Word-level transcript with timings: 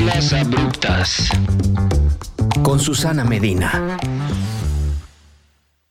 Mezclas 0.00 0.32
abruptas. 0.32 1.28
Con 2.62 2.80
Susana 2.80 3.22
Medina. 3.22 3.98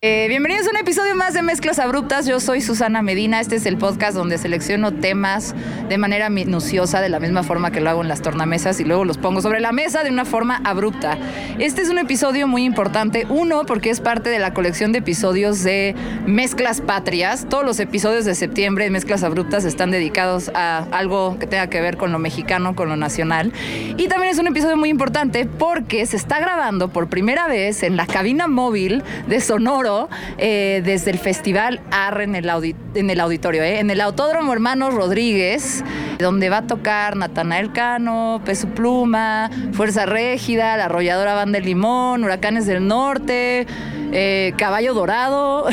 Eh, 0.01 0.27
bienvenidos 0.29 0.65
a 0.65 0.69
un 0.69 0.77
episodio 0.77 1.13
más 1.13 1.33
de 1.33 1.41
Mezclas 1.41 1.77
Abruptas. 1.77 2.25
Yo 2.25 2.39
soy 2.39 2.61
Susana 2.61 3.01
Medina. 3.01 3.41
Este 3.41 3.57
es 3.57 3.65
el 3.65 3.77
podcast 3.77 4.15
donde 4.15 4.37
selecciono 4.37 4.93
temas 4.93 5.53
de 5.89 5.97
manera 5.97 6.29
minuciosa, 6.29 7.01
de 7.01 7.09
la 7.09 7.19
misma 7.19 7.43
forma 7.43 7.69
que 7.71 7.81
lo 7.81 7.89
hago 7.89 8.01
en 8.01 8.07
las 8.07 8.21
tornamesas 8.21 8.79
y 8.79 8.85
luego 8.85 9.03
los 9.03 9.17
pongo 9.17 9.41
sobre 9.41 9.59
la 9.59 9.73
mesa 9.73 10.05
de 10.05 10.09
una 10.09 10.23
forma 10.23 10.61
abrupta. 10.63 11.17
Este 11.59 11.81
es 11.81 11.89
un 11.89 11.97
episodio 11.97 12.47
muy 12.47 12.63
importante. 12.63 13.25
Uno, 13.27 13.65
porque 13.65 13.89
es 13.89 13.99
parte 13.99 14.29
de 14.29 14.39
la 14.39 14.53
colección 14.53 14.93
de 14.93 14.99
episodios 14.99 15.65
de 15.65 15.95
Mezclas 16.25 16.79
Patrias. 16.79 17.47
Todos 17.49 17.65
los 17.65 17.81
episodios 17.81 18.23
de 18.23 18.35
septiembre 18.35 18.85
de 18.85 18.91
Mezclas 18.91 19.23
Abruptas 19.23 19.65
están 19.65 19.91
dedicados 19.91 20.49
a 20.55 20.85
algo 20.91 21.37
que 21.39 21.45
tenga 21.45 21.67
que 21.67 21.81
ver 21.81 21.97
con 21.97 22.13
lo 22.13 22.19
mexicano, 22.19 22.73
con 22.73 22.87
lo 22.87 22.95
nacional. 22.95 23.51
Y 23.97 24.07
también 24.07 24.31
es 24.31 24.39
un 24.39 24.47
episodio 24.47 24.77
muy 24.77 24.87
importante 24.87 25.45
porque 25.45 26.05
se 26.05 26.15
está 26.15 26.39
grabando 26.39 26.87
por 26.87 27.09
primera 27.09 27.49
vez 27.49 27.83
en 27.83 27.97
la 27.97 28.07
cabina 28.07 28.47
móvil 28.47 29.03
de 29.27 29.41
Sonoro 29.41 29.88
eh, 30.37 30.81
desde 30.83 31.11
el 31.11 31.17
Festival 31.17 31.81
AR 31.91 32.21
en 32.21 32.35
el, 32.35 32.49
auditorio, 32.49 33.63
eh, 33.63 33.79
en 33.79 33.89
el 33.89 34.01
Autódromo 34.01 34.53
Hermanos 34.53 34.93
Rodríguez, 34.93 35.83
donde 36.19 36.49
va 36.49 36.57
a 36.57 36.67
tocar 36.67 37.15
Natanael 37.15 37.71
Cano, 37.71 38.41
Peso 38.45 38.67
Pluma, 38.69 39.49
Fuerza 39.73 40.05
Régida, 40.05 40.77
La 40.77 40.85
Arrolladora 40.85 41.33
Banda 41.33 41.59
de 41.59 41.65
Limón, 41.65 42.23
Huracanes 42.23 42.65
del 42.65 42.85
Norte, 42.87 43.65
eh, 44.11 44.53
Caballo 44.57 44.93
Dorado 44.93 45.67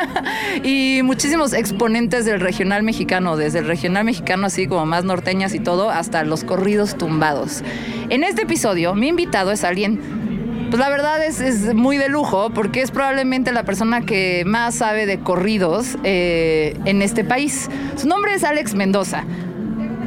y 0.64 1.00
muchísimos 1.04 1.52
exponentes 1.52 2.24
del 2.24 2.40
regional 2.40 2.82
mexicano, 2.82 3.36
desde 3.36 3.60
el 3.60 3.66
regional 3.66 4.04
mexicano 4.04 4.46
así 4.46 4.66
como 4.66 4.84
más 4.84 5.04
norteñas 5.04 5.54
y 5.54 5.60
todo, 5.60 5.90
hasta 5.90 6.24
los 6.24 6.44
corridos 6.44 6.96
tumbados. 6.96 7.62
En 8.08 8.24
este 8.24 8.42
episodio, 8.42 8.94
mi 8.94 9.08
invitado 9.08 9.52
es 9.52 9.64
alguien 9.64 10.27
pues 10.70 10.78
la 10.78 10.88
verdad 10.90 11.24
es, 11.24 11.74
muy 11.74 11.96
de 11.96 12.08
lujo 12.08 12.50
porque 12.50 12.82
es 12.82 12.90
probablemente 12.90 13.52
la 13.52 13.64
persona 13.64 14.02
que 14.02 14.44
más 14.46 14.76
sabe 14.76 15.06
de 15.06 15.20
corridos 15.20 15.96
eh, 16.04 16.76
en 16.84 17.02
este 17.02 17.24
país. 17.24 17.68
Su 17.96 18.06
nombre 18.06 18.34
es 18.34 18.44
Alex 18.44 18.74
Mendoza. 18.74 19.24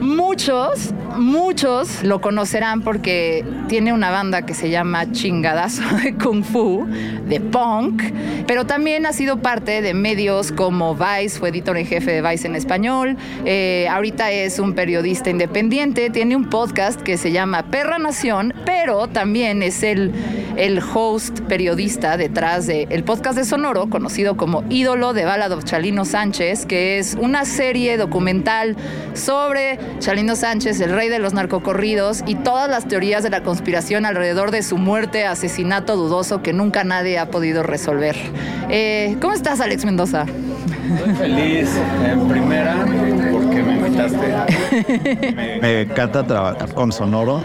Muchos, 0.02 0.96
muchos 1.16 2.02
lo 2.02 2.22
conocerán 2.22 2.82
porque 2.82 3.46
tiene 3.68 3.94
una 3.94 4.10
banda 4.10 4.48
que 4.48 4.56
se 4.56 4.72
llama 4.72 5.12
Chingadazo 5.12 5.84
de 6.04 6.16
Kung 6.16 6.44
Fu, 6.44 6.88
de 7.28 7.40
punk, 7.40 8.02
pero 8.48 8.66
también 8.66 9.06
ha 9.06 9.14
sido 9.14 9.38
parte 9.44 9.84
de 9.84 9.94
medios 9.94 10.52
como 10.52 10.96
Vice, 10.96 11.38
fue 11.38 11.50
editor 11.50 11.78
en 11.78 11.86
jefe 11.86 12.14
de 12.14 12.28
Vice 12.28 12.48
en 12.48 12.56
español, 12.56 13.16
eh, 13.46 13.88
ahorita 13.92 14.32
es 14.32 14.58
un 14.58 14.74
periodista 14.74 15.30
independiente, 15.30 16.10
tiene 16.10 16.36
un 16.36 16.50
podcast 16.50 17.00
que 17.00 17.16
se 17.18 17.32
llama 17.32 17.68
Perra 17.70 18.00
Nación, 18.00 18.56
pero 18.66 19.08
también 19.08 19.62
es 19.62 19.84
el, 19.84 20.12
el 20.58 20.80
host 20.80 21.42
periodista 21.42 22.18
detrás 22.18 22.66
del 22.66 23.04
podcast 23.04 23.38
de 23.38 23.46
Sonoro, 23.46 23.88
conocido 23.88 24.36
como 24.36 24.64
Ídolo 24.72 25.14
de 25.14 25.26
Balado 25.26 25.62
Chalino 25.62 26.06
Sánchez, 26.06 26.66
que 26.66 26.98
es 26.98 27.16
una 27.20 27.46
serie 27.46 27.98
documental 27.98 28.76
sobre 29.14 29.78
Chalino 30.00 30.36
Sánchez, 30.36 30.80
el 30.82 30.92
rey 30.92 31.10
de 31.10 31.20
los 31.20 31.34
narcocorridos, 31.34 32.24
y 32.26 32.36
todas 32.36 32.70
las 32.70 32.88
teorías 32.88 33.24
de 33.24 33.30
la 33.30 33.44
conspiración 33.44 34.06
alrededor 34.06 34.52
de 34.52 34.64
su 34.64 34.78
muerte, 34.78 35.26
asesinato 35.26 35.96
dudoso 35.96 36.42
que 36.42 36.54
nunca 36.54 36.84
nadie 36.84 37.20
ha 37.20 37.30
podido 37.30 37.64
resolver. 37.64 38.16
Eh, 38.70 39.18
¿Cómo 39.22 39.34
estás, 39.34 39.62
Alex 39.62 39.86
Mendoza? 39.86 40.26
Estoy 40.96 41.16
feliz 41.16 41.70
en 42.06 42.28
primera 42.28 42.86
porque 43.32 43.64
me 43.64 43.78
invitaste. 43.78 45.60
me, 45.62 45.82
encanta 45.82 46.26
trabajar 46.26 46.74
con 46.74 46.92
Sonoro. 46.92 47.44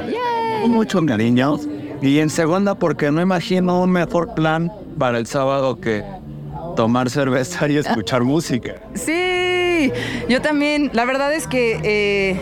Mucho 0.66 1.04
cariño. 1.04 1.58
Y 2.02 2.18
en 2.18 2.30
segunda 2.30 2.74
porque 2.74 3.10
no 3.10 3.20
imagino 3.20 3.82
un 3.82 3.90
mejor 3.90 4.34
plan 4.34 4.72
para 4.98 5.18
el 5.18 5.26
sábado 5.26 5.80
que 5.80 6.04
tomar 6.76 7.10
cerveza 7.10 7.68
y 7.68 7.76
escuchar 7.76 8.22
música. 8.22 8.74
Sí, 8.94 9.25
yo 10.28 10.40
también. 10.42 10.90
La 10.92 11.04
verdad 11.04 11.32
es 11.32 11.46
que 11.46 11.80
eh, 11.82 12.40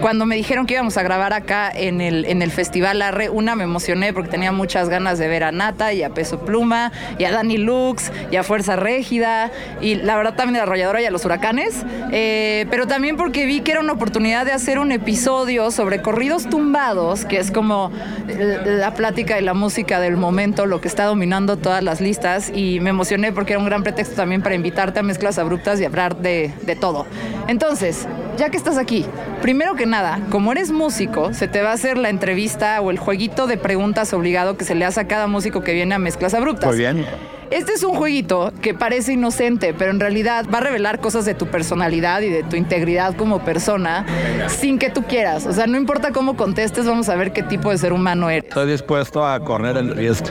cuando 0.00 0.26
me 0.26 0.36
dijeron 0.36 0.66
que 0.66 0.74
íbamos 0.74 0.96
a 0.96 1.02
grabar 1.02 1.32
acá 1.32 1.70
en 1.70 2.00
el, 2.00 2.24
en 2.24 2.42
el 2.42 2.50
Festival 2.50 3.02
Arre, 3.02 3.28
una 3.28 3.54
me 3.54 3.64
emocioné 3.64 4.12
porque 4.12 4.30
tenía 4.30 4.52
muchas 4.52 4.88
ganas 4.88 5.18
de 5.18 5.28
ver 5.28 5.44
a 5.44 5.52
Nata 5.52 5.92
y 5.92 6.02
a 6.02 6.10
Peso 6.10 6.40
Pluma 6.40 6.92
y 7.18 7.24
a 7.24 7.32
Dani 7.32 7.58
Lux 7.58 8.10
y 8.30 8.36
a 8.36 8.42
Fuerza 8.42 8.76
Régida 8.76 9.50
y 9.80 9.96
la 9.96 10.16
verdad 10.16 10.34
también 10.34 10.56
la 10.56 10.62
Arrolladora 10.62 11.02
y 11.02 11.06
a 11.06 11.10
los 11.10 11.24
Huracanes, 11.24 11.84
eh, 12.12 12.66
pero 12.70 12.86
también 12.86 13.16
porque 13.16 13.46
vi 13.46 13.60
que 13.60 13.72
era 13.72 13.80
una 13.80 13.92
oportunidad 13.92 14.46
de 14.46 14.52
hacer 14.52 14.78
un 14.78 14.92
episodio 14.92 15.70
sobre 15.70 16.00
corridos 16.00 16.48
tumbados, 16.48 17.24
que 17.24 17.38
es 17.38 17.50
como 17.50 17.90
la 18.26 18.94
plática 18.94 19.38
y 19.38 19.44
la 19.44 19.54
música 19.54 20.00
del 20.00 20.16
momento, 20.16 20.66
lo 20.66 20.80
que 20.80 20.88
está 20.88 21.04
dominando 21.04 21.56
todas 21.56 21.82
las 21.82 22.00
listas 22.00 22.50
y 22.54 22.80
me 22.80 22.90
emocioné 22.90 23.32
porque 23.32 23.52
era 23.52 23.60
un 23.60 23.66
gran 23.66 23.82
pretexto 23.82 24.16
también 24.16 24.42
para 24.42 24.54
invitarte 24.54 25.00
a 25.00 25.02
mezclas 25.02 25.38
abruptas 25.38 25.80
y 25.80 25.84
hablar 25.84 26.16
de, 26.16 26.52
de 26.62 26.76
todo. 26.76 27.06
Entonces, 27.48 28.06
ya 28.40 28.48
que 28.48 28.56
estás 28.56 28.78
aquí, 28.78 29.04
primero 29.42 29.74
que 29.74 29.84
nada, 29.84 30.18
como 30.30 30.50
eres 30.50 30.70
músico, 30.70 31.34
se 31.34 31.46
te 31.46 31.60
va 31.60 31.72
a 31.72 31.74
hacer 31.74 31.98
la 31.98 32.08
entrevista 32.08 32.80
o 32.80 32.90
el 32.90 32.98
jueguito 32.98 33.46
de 33.46 33.58
preguntas 33.58 34.14
obligado 34.14 34.56
que 34.56 34.64
se 34.64 34.74
le 34.74 34.86
hace 34.86 34.98
a 34.98 35.06
cada 35.06 35.26
músico 35.26 35.62
que 35.62 35.74
viene 35.74 35.94
a 35.94 35.98
Mezclas 35.98 36.32
Abruptas. 36.32 36.70
Muy 36.70 36.78
bien. 36.78 37.04
Este 37.50 37.74
es 37.74 37.82
un 37.82 37.94
jueguito 37.94 38.50
que 38.62 38.72
parece 38.72 39.12
inocente, 39.12 39.74
pero 39.74 39.90
en 39.90 40.00
realidad 40.00 40.46
va 40.52 40.56
a 40.56 40.60
revelar 40.62 41.00
cosas 41.00 41.26
de 41.26 41.34
tu 41.34 41.48
personalidad 41.48 42.22
y 42.22 42.30
de 42.30 42.42
tu 42.42 42.56
integridad 42.56 43.14
como 43.14 43.44
persona 43.44 44.06
sin 44.48 44.78
que 44.78 44.88
tú 44.88 45.02
quieras. 45.02 45.44
O 45.44 45.52
sea, 45.52 45.66
no 45.66 45.76
importa 45.76 46.10
cómo 46.10 46.34
contestes, 46.34 46.86
vamos 46.86 47.10
a 47.10 47.16
ver 47.16 47.34
qué 47.34 47.42
tipo 47.42 47.70
de 47.70 47.76
ser 47.76 47.92
humano 47.92 48.30
eres. 48.30 48.48
Estoy 48.48 48.70
dispuesto 48.70 49.26
a 49.26 49.38
correr 49.40 49.76
el 49.76 49.94
riesgo. 49.94 50.28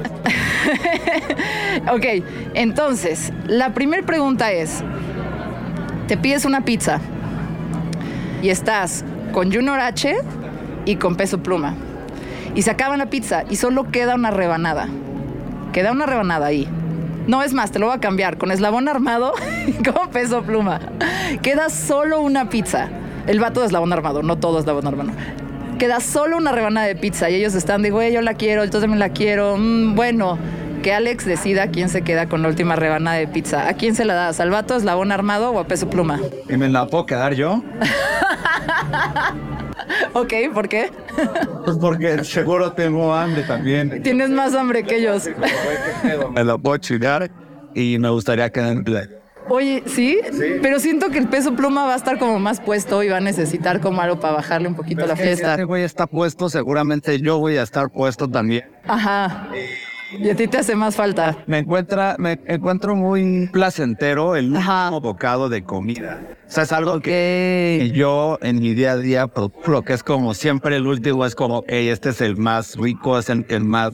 ok, 1.94 2.25
entonces, 2.56 3.31
la 3.46 3.75
primera 3.75 4.02
pregunta 4.02 4.52
es, 4.52 4.84
te 6.08 6.18
pides 6.18 6.46
una 6.46 6.62
pizza 6.66 7.00
y 8.42 8.50
estás 8.50 9.04
con 9.32 9.52
Junior 9.52 9.80
H 9.80 10.16
y 10.86 10.96
con 10.96 11.16
Peso 11.16 11.40
Pluma. 11.40 11.76
Y 12.56 12.64
se 12.64 12.72
acaba 12.72 12.98
la 12.98 13.08
pizza 13.08 13.44
y 13.50 13.56
solo 13.56 13.92
queda 13.92 14.16
una 14.16 14.32
rebanada. 14.32 14.88
Queda 15.72 15.92
una 15.92 16.06
rebanada 16.06 16.48
ahí. 16.48 16.68
No 17.28 17.44
es 17.44 17.54
más, 17.54 17.72
te 17.72 17.78
lo 17.78 17.88
voy 17.88 17.96
a 17.96 18.00
cambiar. 18.00 18.38
Con 18.38 18.52
eslabón 18.52 18.88
armado 18.88 19.34
y 19.68 19.74
con 19.84 20.10
peso 20.10 20.42
pluma. 20.42 20.80
Queda 21.44 21.70
solo 21.70 22.22
una 22.22 22.50
pizza. 22.50 22.90
El 23.28 23.40
vato 23.40 23.60
de 23.60 23.68
eslabón 23.68 23.94
armado, 23.94 24.24
no 24.24 24.38
todo 24.38 24.60
eslabón 24.60 24.88
armado. 24.88 25.12
Queda 25.78 26.00
solo 26.00 26.38
una 26.38 26.52
rebanada 26.52 26.88
de 26.88 26.96
pizza 26.96 27.30
y 27.30 27.36
ellos 27.36 27.54
están 27.54 27.84
de, 27.84 28.12
yo 28.12 28.22
la 28.22 28.34
quiero, 28.34 28.66
yo 28.66 28.72
también 28.72 29.00
la 29.00 29.10
quiero. 29.10 29.58
Mm, 29.58 29.96
bueno, 29.96 30.40
que 30.82 30.94
Alex 30.94 31.26
decida 31.26 31.68
quién 31.68 31.90
se 31.90 32.02
queda 32.02 32.28
con 32.28 32.42
la 32.42 32.48
última 32.48 32.76
rebanada 32.76 33.18
de 33.18 33.28
pizza. 33.28 33.68
¿A 33.68 33.74
quién 33.74 33.96
se 33.96 34.06
la 34.06 34.14
das? 34.14 34.40
¿Al 34.40 34.50
vato 34.50 34.76
eslabón 34.76 35.12
armado 35.12 35.52
o 35.52 35.60
a 35.60 35.66
peso 35.66 35.90
pluma? 35.90 36.20
¿Y 36.50 36.58
me 36.58 36.70
la 36.70 36.88
puedo 36.88 37.06
quedar 37.06 37.34
yo? 37.34 37.64
ok, 40.14 40.34
¿por 40.54 40.70
qué? 40.70 40.92
Pues 41.66 41.78
porque 41.78 42.24
seguro 42.24 42.74
tengo 42.74 43.14
hambre 43.14 43.44
también. 43.44 44.02
Tienes 44.04 44.30
más 44.30 44.56
hambre 44.56 44.84
que 44.84 44.98
ellos. 44.98 45.30
me 46.34 46.44
la 46.44 46.58
puedo 46.58 46.78
chingar 46.78 47.30
y 47.74 47.98
me 48.00 48.10
gustaría 48.10 48.50
quedar 48.50 48.78
Oye, 49.52 49.82
¿sí? 49.88 50.20
Pero 50.62 50.80
siento 50.80 51.10
que 51.10 51.18
el 51.18 51.28
peso 51.28 51.56
pluma 51.56 51.86
va 51.86 51.94
a 51.94 51.96
estar 51.96 52.20
como 52.20 52.40
más 52.40 52.62
puesto 52.62 53.02
y 53.02 53.10
va 53.10 53.18
a 53.18 53.22
necesitar 53.22 53.82
como 53.82 54.00
algo 54.00 54.20
para 54.20 54.36
bajarle 54.36 54.68
un 54.68 54.76
poquito 54.76 55.08
la 55.08 55.16
fiesta. 55.16 55.48
Si 55.48 55.52
este 55.52 55.64
güey 55.64 55.84
está 55.84 56.06
puesto, 56.06 56.50
seguramente 56.50 57.20
yo 57.20 57.40
voy 57.40 57.58
a 57.58 57.64
estar 57.64 57.90
puesto 57.90 58.30
también. 58.30 58.66
Ajá. 58.86 59.48
Y 59.56 59.89
a 60.30 60.36
ti 60.36 60.47
te 60.47 60.58
hace 60.58 60.75
más 60.75 60.96
falta. 60.96 61.38
Me 61.46 61.59
encuentra, 61.59 62.16
me 62.18 62.40
encuentro 62.47 62.96
muy 62.96 63.48
placentero 63.51 64.36
el 64.36 64.54
último 64.54 65.01
bocado 65.01 65.50
de 65.50 65.63
comida. 65.63 66.19
O 66.48 66.51
sea, 66.51 66.63
es 66.63 66.72
algo 66.72 67.00
que 67.00 67.92
yo 67.94 68.39
en 68.42 68.60
mi 68.60 68.74
día 68.74 68.94
a 68.94 68.98
día 68.98 69.31
lo 69.68 69.81
que 69.84 69.94
es 69.94 70.04
como 70.04 70.34
siempre 70.34 70.78
el 70.78 70.88
último 70.88 71.25
es 71.25 71.36
como, 71.36 71.63
hey, 71.68 71.89
este 71.89 72.10
es 72.10 72.22
el 72.22 72.38
más 72.38 72.75
rico, 72.75 73.19
es 73.19 73.30
el, 73.30 73.45
más 73.63 73.94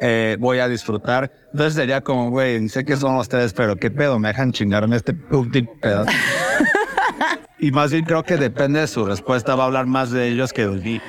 eh, 0.00 0.36
voy 0.38 0.60
a 0.60 0.68
disfrutar. 0.68 1.32
Entonces 1.52 1.74
sería 1.74 2.00
como, 2.00 2.30
güey, 2.30 2.68
sé 2.68 2.84
que 2.84 2.96
son 2.96 3.16
ustedes, 3.16 3.52
pero 3.52 3.76
qué 3.76 3.90
pedo, 3.90 4.18
me 4.18 4.28
dejan 4.28 4.52
chingarme 4.52 4.96
este 4.96 5.16
último 5.32 5.72
pedazo. 5.80 6.12
y 7.58 7.72
más 7.72 7.90
bien 7.90 8.04
creo 8.04 8.22
que 8.22 8.36
depende 8.36 8.80
de 8.80 8.86
su 8.86 9.04
respuesta, 9.04 9.56
va 9.56 9.64
a 9.64 9.66
hablar 9.66 9.86
más 9.86 10.12
de 10.12 10.28
ellos 10.28 10.52
que 10.52 10.66
de 10.66 10.80
mí. 10.80 11.00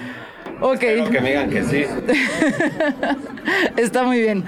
Ok. 0.62 0.80
que 0.80 1.22
me 1.22 1.30
digan 1.30 1.50
que 1.50 1.64
sí. 1.64 1.86
Está 3.78 4.04
muy 4.04 4.22
bien. 4.22 4.46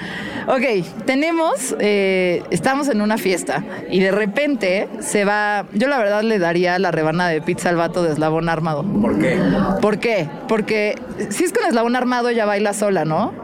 Ok, 0.47 0.85
tenemos, 1.05 1.75
eh, 1.79 2.43
estamos 2.51 2.87
en 2.87 3.01
una 3.01 3.17
fiesta 3.17 3.63
y 3.89 3.99
de 3.99 4.11
repente 4.11 4.87
se 4.99 5.25
va, 5.25 5.65
yo 5.73 5.87
la 5.87 5.97
verdad 5.97 6.21
le 6.21 6.37
daría 6.37 6.77
la 6.79 6.91
rebanada 6.91 7.29
de 7.31 7.41
pizza 7.41 7.69
al 7.69 7.77
vato 7.77 8.03
de 8.03 8.11
eslabón 8.11 8.49
armado. 8.49 8.83
¿Por 8.83 9.19
qué? 9.19 9.39
¿Por 9.81 9.99
qué? 9.99 10.29
Porque 10.47 10.95
si 11.29 11.45
es 11.45 11.53
con 11.53 11.65
eslabón 11.65 11.95
armado 11.95 12.29
ella 12.29 12.45
baila 12.45 12.73
sola, 12.73 13.05
¿no? 13.05 13.42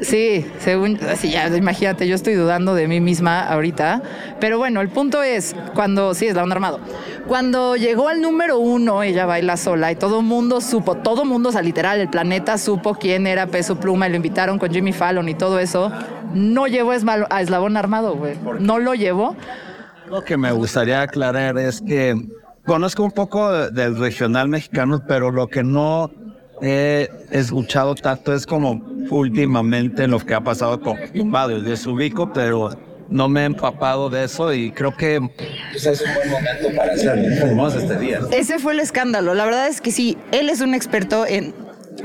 Sí, 0.00 0.46
según, 0.58 0.98
así 1.10 1.30
ya, 1.30 1.48
imagínate, 1.48 2.08
yo 2.08 2.14
estoy 2.14 2.34
dudando 2.34 2.74
de 2.74 2.88
mí 2.88 3.00
misma 3.00 3.40
ahorita. 3.42 4.02
Pero 4.40 4.56
bueno, 4.58 4.80
el 4.80 4.88
punto 4.88 5.22
es, 5.22 5.54
cuando, 5.74 6.14
sí, 6.14 6.26
es 6.26 6.34
la 6.34 6.42
onda 6.42 6.54
armado. 6.54 6.80
Cuando 7.26 7.76
llegó 7.76 8.08
al 8.08 8.22
número 8.22 8.58
uno, 8.58 9.02
ella 9.02 9.26
baila 9.26 9.56
sola 9.56 9.92
y 9.92 9.96
todo 9.96 10.22
mundo 10.22 10.60
supo, 10.60 10.96
todo 10.96 11.24
mundo, 11.24 11.50
o 11.50 11.52
sea, 11.52 11.62
literal, 11.62 12.00
el 12.00 12.08
planeta 12.08 12.56
supo 12.56 12.94
quién 12.94 13.26
era 13.26 13.46
Peso 13.46 13.78
Pluma 13.78 14.06
y 14.06 14.10
lo 14.10 14.16
invitaron 14.16 14.58
con 14.58 14.70
Jimmy 14.70 14.92
Fallon 14.92 15.28
y 15.28 15.34
todo 15.34 15.58
eso. 15.58 15.92
No 16.32 16.66
llevó 16.66 16.92
a 16.92 17.40
Eslabón 17.42 17.76
Armado, 17.76 18.16
güey. 18.16 18.36
No 18.58 18.78
lo 18.78 18.94
llevó. 18.94 19.36
Lo 20.08 20.22
que 20.22 20.36
me 20.36 20.50
gustaría 20.52 21.02
aclarar 21.02 21.58
es 21.58 21.80
que 21.80 22.14
conozco 22.64 23.02
un 23.02 23.12
poco 23.12 23.70
del 23.70 23.98
regional 23.98 24.48
mexicano, 24.48 25.02
pero 25.06 25.30
lo 25.30 25.48
que 25.48 25.62
no 25.62 26.10
he 26.62 27.08
escuchado 27.30 27.94
tanto 27.94 28.34
es 28.34 28.46
como 28.46 28.82
últimamente 29.10 30.06
lo 30.06 30.18
que 30.20 30.34
ha 30.34 30.40
pasado 30.40 30.80
con 30.80 30.96
Tumbado. 31.12 31.60
Desubico, 31.60 32.32
pero 32.32 32.70
no 33.08 33.28
me 33.28 33.42
he 33.42 33.44
empapado 33.44 34.08
de 34.08 34.24
eso 34.24 34.52
y 34.52 34.70
creo 34.70 34.96
que 34.96 35.20
pues, 35.72 35.86
es 35.86 36.00
un 36.00 36.14
buen 36.14 36.30
momento 36.30 36.68
para 36.76 36.92
hacerlo. 36.92 37.68
este 37.68 37.98
día. 37.98 38.20
Ese 38.32 38.58
fue 38.58 38.72
el 38.72 38.80
escándalo. 38.80 39.34
La 39.34 39.44
verdad 39.44 39.68
es 39.68 39.80
que 39.80 39.90
sí, 39.90 40.16
él 40.32 40.48
es 40.48 40.60
un 40.60 40.74
experto 40.74 41.26
en 41.26 41.54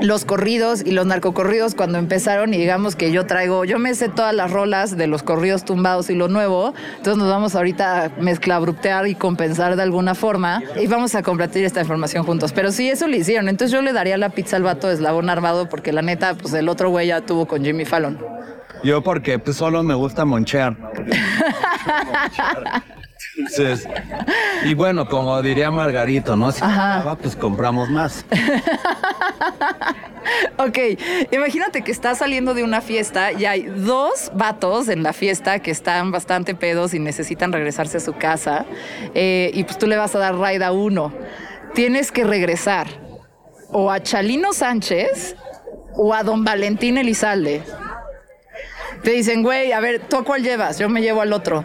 los 0.00 0.24
corridos 0.24 0.82
y 0.84 0.90
los 0.90 1.06
narcocorridos 1.06 1.74
cuando 1.74 1.98
empezaron 1.98 2.54
y 2.54 2.58
digamos 2.58 2.96
que 2.96 3.12
yo 3.12 3.26
traigo, 3.26 3.64
yo 3.64 3.78
me 3.78 3.94
sé 3.94 4.08
todas 4.08 4.34
las 4.34 4.50
rolas 4.50 4.96
de 4.96 5.06
los 5.06 5.22
corridos 5.22 5.64
tumbados 5.64 6.10
y 6.10 6.14
lo 6.14 6.28
nuevo, 6.28 6.74
entonces 6.96 7.16
nos 7.16 7.28
vamos 7.28 7.54
ahorita 7.54 8.04
a 8.04 8.08
mezclabruptear 8.20 9.06
y 9.06 9.14
compensar 9.14 9.76
de 9.76 9.82
alguna 9.82 10.14
forma 10.14 10.62
y 10.80 10.86
vamos 10.86 11.14
a 11.14 11.22
compartir 11.22 11.64
esta 11.64 11.80
información 11.80 12.24
juntos. 12.24 12.52
Pero 12.52 12.72
sí, 12.72 12.88
eso 12.88 13.08
lo 13.08 13.16
hicieron, 13.16 13.48
entonces 13.48 13.72
yo 13.72 13.82
le 13.82 13.92
daría 13.92 14.16
la 14.16 14.30
pizza 14.30 14.56
al 14.56 14.62
vato 14.62 14.88
de 14.88 14.94
eslabón 14.94 15.30
armado 15.30 15.68
porque 15.68 15.92
la 15.92 16.02
neta, 16.02 16.34
pues 16.34 16.52
el 16.54 16.68
otro 16.68 16.90
güey 16.90 17.08
ya 17.08 17.20
tuvo 17.22 17.46
con 17.46 17.64
Jimmy 17.64 17.84
Fallon. 17.84 18.18
Yo 18.82 19.02
porque 19.02 19.38
pues 19.38 19.56
solo 19.56 19.82
me 19.82 19.94
gusta 19.94 20.24
monchear. 20.24 20.76
y 24.64 24.74
bueno, 24.74 25.08
como 25.08 25.40
diría 25.42 25.70
Margarito, 25.70 26.36
¿no? 26.36 26.52
Si 26.52 26.62
Ajá. 26.62 27.16
pues 27.20 27.36
compramos 27.36 27.90
más. 27.90 28.24
ok, 30.58 30.78
imagínate 31.30 31.82
que 31.82 31.92
estás 31.92 32.18
saliendo 32.18 32.54
de 32.54 32.64
una 32.64 32.80
fiesta 32.80 33.32
y 33.32 33.44
hay 33.44 33.62
dos 33.62 34.30
vatos 34.34 34.88
en 34.88 35.02
la 35.02 35.12
fiesta 35.12 35.60
que 35.60 35.70
están 35.70 36.10
bastante 36.10 36.54
pedos 36.54 36.94
y 36.94 36.98
necesitan 36.98 37.52
regresarse 37.52 37.98
a 37.98 38.00
su 38.00 38.14
casa. 38.14 38.64
Eh, 39.14 39.50
y 39.54 39.64
pues 39.64 39.78
tú 39.78 39.86
le 39.86 39.96
vas 39.96 40.14
a 40.14 40.18
dar 40.18 40.36
raid 40.36 40.62
a 40.62 40.72
uno. 40.72 41.12
Tienes 41.74 42.10
que 42.10 42.24
regresar 42.24 42.86
o 43.70 43.90
a 43.90 44.02
Chalino 44.02 44.52
Sánchez 44.52 45.36
o 45.94 46.14
a 46.14 46.22
don 46.22 46.44
Valentín 46.44 46.98
Elizalde. 46.98 47.62
Te 49.02 49.10
dicen, 49.10 49.42
güey, 49.42 49.72
a 49.72 49.80
ver, 49.80 50.00
¿tú 50.00 50.16
a 50.16 50.24
cuál 50.24 50.42
llevas? 50.42 50.78
Yo 50.78 50.88
me 50.88 51.00
llevo 51.00 51.20
al 51.20 51.32
otro. 51.32 51.64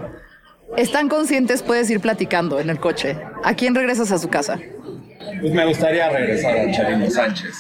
Están 0.78 1.10
conscientes, 1.10 1.64
puedes 1.64 1.90
ir 1.90 2.00
platicando 2.00 2.60
en 2.60 2.70
el 2.70 2.80
coche. 2.80 3.18
¿A 3.44 3.54
quién 3.56 3.76
regresas 3.76 4.12
a 4.12 4.18
su 4.18 4.30
casa? 4.30 4.60
Pues 5.40 5.54
me 5.54 5.66
gustaría 5.66 6.10
regresar 6.10 6.58
a 6.58 6.72
Chalino 6.72 7.10
Sánchez. 7.10 7.56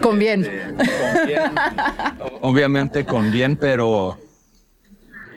Con 0.00 0.18
bien. 0.18 0.42
con 0.76 1.26
bien. 1.26 1.42
Obviamente 2.42 3.04
con 3.04 3.30
bien, 3.32 3.56
pero 3.56 4.18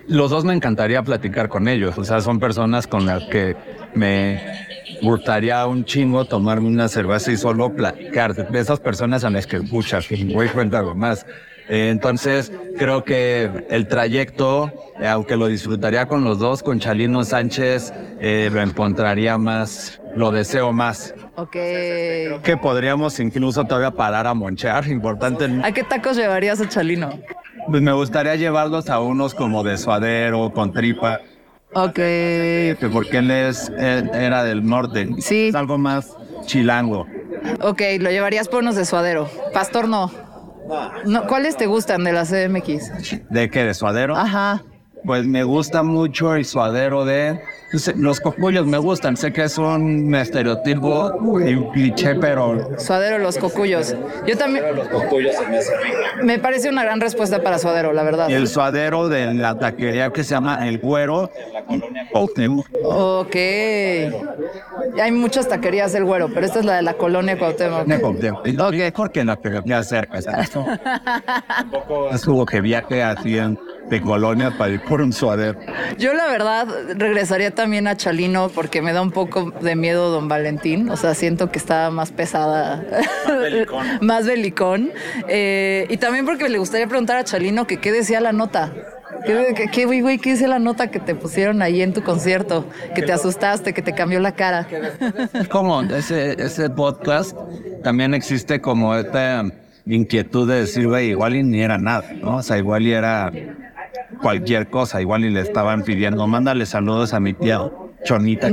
los 0.07 0.29
dos 0.29 0.44
me 0.44 0.53
encantaría 0.53 1.01
platicar 1.01 1.50
con 1.50 1.67
ellos. 1.67 1.97
O 1.97 2.03
sea, 2.03 2.21
son 2.21 2.39
personas 2.39 2.88
con 2.88 3.06
las 3.06 3.23
que 3.25 3.56
me 3.95 4.41
gustaría 5.01 5.65
un 5.65 5.85
chingo 5.85 6.25
tomarme 6.25 6.67
una 6.67 6.88
cerveza 6.88 7.31
y 7.31 7.38
solo 7.38 7.73
platicar. 7.73 8.33
De 8.51 8.59
esas 8.59 8.79
personas 8.79 9.23
a 9.23 9.29
las 9.29 9.47
que 9.47 9.57
escuchas, 9.57 10.07
voy 10.33 10.49
cuenta 10.49 10.79
algo 10.79 10.94
más. 10.95 11.25
Entonces, 11.68 12.51
creo 12.77 13.04
que 13.04 13.50
el 13.69 13.88
trayecto, 13.88 14.71
eh, 15.00 15.07
aunque 15.07 15.38
lo 15.38 15.48
disfrutaría 15.48 16.07
con 16.07 16.24
los 16.24 16.39
dos, 16.39 16.62
con 16.63 16.80
Chalino 16.80 17.24
Sánchez, 17.24 17.94
eh, 18.19 18.50
lo 18.51 18.62
encontraría 18.62 19.38
más, 19.38 20.01
lo 20.15 20.31
deseo 20.31 20.74
más. 20.74 21.13
Ok. 21.36 21.51
Creo 21.51 22.42
que 22.42 22.57
podríamos 22.57 23.19
incluso 23.19 23.63
todavía 23.65 23.92
parar 23.92 24.27
a 24.27 24.33
monchear, 24.33 24.88
importante. 24.88 25.50
¿A 25.63 25.71
qué 25.71 25.83
tacos 25.83 26.18
llevarías 26.18 26.60
a 26.62 26.68
Chalino? 26.68 27.18
Pues 27.69 27.81
me 27.81 27.94
gustaría 27.94 28.36
llevarlos 28.36 28.89
a 28.89 29.00
unos 29.00 29.33
como 29.33 29.63
de 29.63 29.77
suadero, 29.77 30.51
con 30.54 30.74
tripa. 30.74 31.21
Ok. 31.74 32.00
Porque 32.92 33.18
él 33.18 33.31
es, 33.31 33.71
era 33.77 34.44
del 34.44 34.66
norte. 34.66 35.09
Sí. 35.19 35.48
Es 35.48 35.56
algo 35.56 35.77
más 35.77 36.16
chilango. 36.45 37.07
Ok, 37.62 37.81
lo 38.00 38.09
llevarías 38.09 38.48
por 38.48 38.62
unos 38.62 38.75
de 38.75 38.86
suadero. 38.86 39.30
Pastor 39.54 39.88
no. 39.88 40.12
No, 41.06 41.27
¿Cuáles 41.27 41.57
te 41.57 41.65
gustan 41.65 42.04
de 42.04 42.13
la 42.13 42.24
CMX? 42.25 43.30
¿De 43.30 43.50
qué? 43.50 43.63
¿De 43.63 43.74
suadero? 43.74 44.15
Ajá. 44.15 44.63
Pues 45.05 45.25
me 45.25 45.44
gusta 45.44 45.83
mucho 45.83 46.35
el 46.35 46.45
suadero 46.45 47.05
de 47.05 47.39
los 47.95 48.19
cocuyos 48.19 48.67
me 48.67 48.77
gustan, 48.77 49.17
sé 49.17 49.33
que 49.33 49.44
es 49.44 49.57
un 49.57 50.13
estereotipo 50.13 51.11
y 51.44 51.55
un 51.55 51.71
cliché, 51.71 52.13
pero... 52.15 52.69
Suadero 52.77 53.17
los 53.17 53.38
cocuyos. 53.38 53.95
Yo 54.27 54.38
también... 54.38 54.63
Los 54.75 54.88
cocuyos 54.89 55.35
se 55.35 55.47
me 55.47 56.23
Me 56.23 56.39
parece 56.39 56.69
una 56.69 56.83
gran 56.83 57.01
respuesta 57.01 57.41
para 57.41 57.57
suadero, 57.57 57.91
la 57.91 58.03
verdad. 58.03 58.29
Y 58.29 58.33
el 58.33 58.47
suadero 58.47 59.09
de 59.09 59.33
la 59.33 59.57
taquería 59.57 60.11
que 60.11 60.23
se 60.23 60.35
llama 60.35 60.67
El 60.67 60.77
Güero. 60.77 61.31
Ok. 62.13 63.35
Hay 65.01 65.11
muchas 65.11 65.47
taquerías 65.47 65.94
del 65.94 66.06
Güero, 66.06 66.29
pero 66.31 66.45
esta 66.45 66.59
es 66.59 66.65
la 66.65 66.75
de 66.75 66.83
la 66.83 66.94
colonia 66.94 67.39
Cuauhtémoc. 67.39 67.88
Ok. 68.59 68.94
¿Por 68.94 69.11
qué 69.11 69.25
la 69.25 69.35
taquería 69.35 69.81
cerca? 69.83 70.19
Un 70.56 71.69
poco 71.71 72.09
es 72.11 72.23
como 72.23 72.45
que 72.45 72.61
viaje 72.61 73.01
así 73.01 73.39
de 73.94 74.01
colonia 74.01 74.56
para 74.57 74.74
ir 74.74 74.81
por 74.81 75.01
un 75.01 75.12
suadero. 75.12 75.60
Yo 75.98 76.13
la 76.13 76.28
verdad 76.28 76.68
regresaría 76.95 77.51
también 77.51 77.63
también 77.63 77.88
a 77.88 77.95
Chalino 77.95 78.50
porque 78.50 78.81
me 78.81 78.92
da 78.92 79.01
un 79.01 79.12
poco 79.12 79.51
de 79.62 79.78
miedo 79.78 80.12
Don 80.12 80.28
Valentín. 80.28 80.90
O 80.90 80.98
sea, 80.98 81.13
siento 81.13 81.50
que 81.50 81.57
está 81.57 81.90
más 81.92 82.12
pesada. 82.12 82.84
Más 83.25 83.40
belicón. 83.40 83.88
más 84.01 84.25
belicón. 84.28 84.92
Eh, 85.30 85.88
y 85.90 85.95
también 85.95 86.25
porque 86.25 86.50
le 86.50 86.57
gustaría 86.57 86.86
preguntar 86.88 87.16
a 87.16 87.24
Chalino 87.24 87.66
que 87.66 87.78
qué 87.78 87.94
decía 87.94 88.19
la 88.19 88.34
nota. 88.34 88.74
¿Qué, 89.25 89.69
qué, 89.72 89.86
güey, 89.86 90.18
qué 90.18 90.31
dice 90.31 90.50
la 90.50 90.60
nota 90.60 90.92
que 90.92 91.00
te 91.00 91.16
pusieron 91.16 91.62
ahí 91.62 91.81
en 91.81 91.94
tu 91.94 92.04
concierto? 92.04 92.68
Que 92.94 93.01
te 93.01 93.13
asustaste, 93.13 93.74
que 93.74 93.81
te 93.81 93.94
cambió 93.94 94.19
la 94.19 94.34
cara. 94.34 94.68
Como 95.50 95.81
ese, 95.84 96.34
ese 96.44 96.69
podcast 96.69 97.38
también 97.81 98.13
existe 98.13 98.60
como 98.60 98.94
esta 98.94 99.45
inquietud 99.86 100.50
de 100.50 100.56
decir, 100.62 100.86
güey, 100.90 101.12
igual 101.12 101.38
y 101.38 101.44
ni 101.44 101.62
era 101.62 101.78
nada, 101.78 102.12
¿no? 102.22 102.36
O 102.36 102.44
sea, 102.44 102.57
igual 102.57 102.86
y 102.86 102.92
era 102.92 103.31
cualquier 104.21 104.69
cosa. 104.69 105.01
Igual 105.01 105.25
y 105.25 105.30
le 105.30 105.42
estaban 105.42 105.83
pidiendo, 105.83 106.25
mándale 106.27 106.66
saludos 106.66 107.14
a 107.14 107.19
mi 107.19 107.33
tía 107.33 107.61
Chonita. 108.04 108.49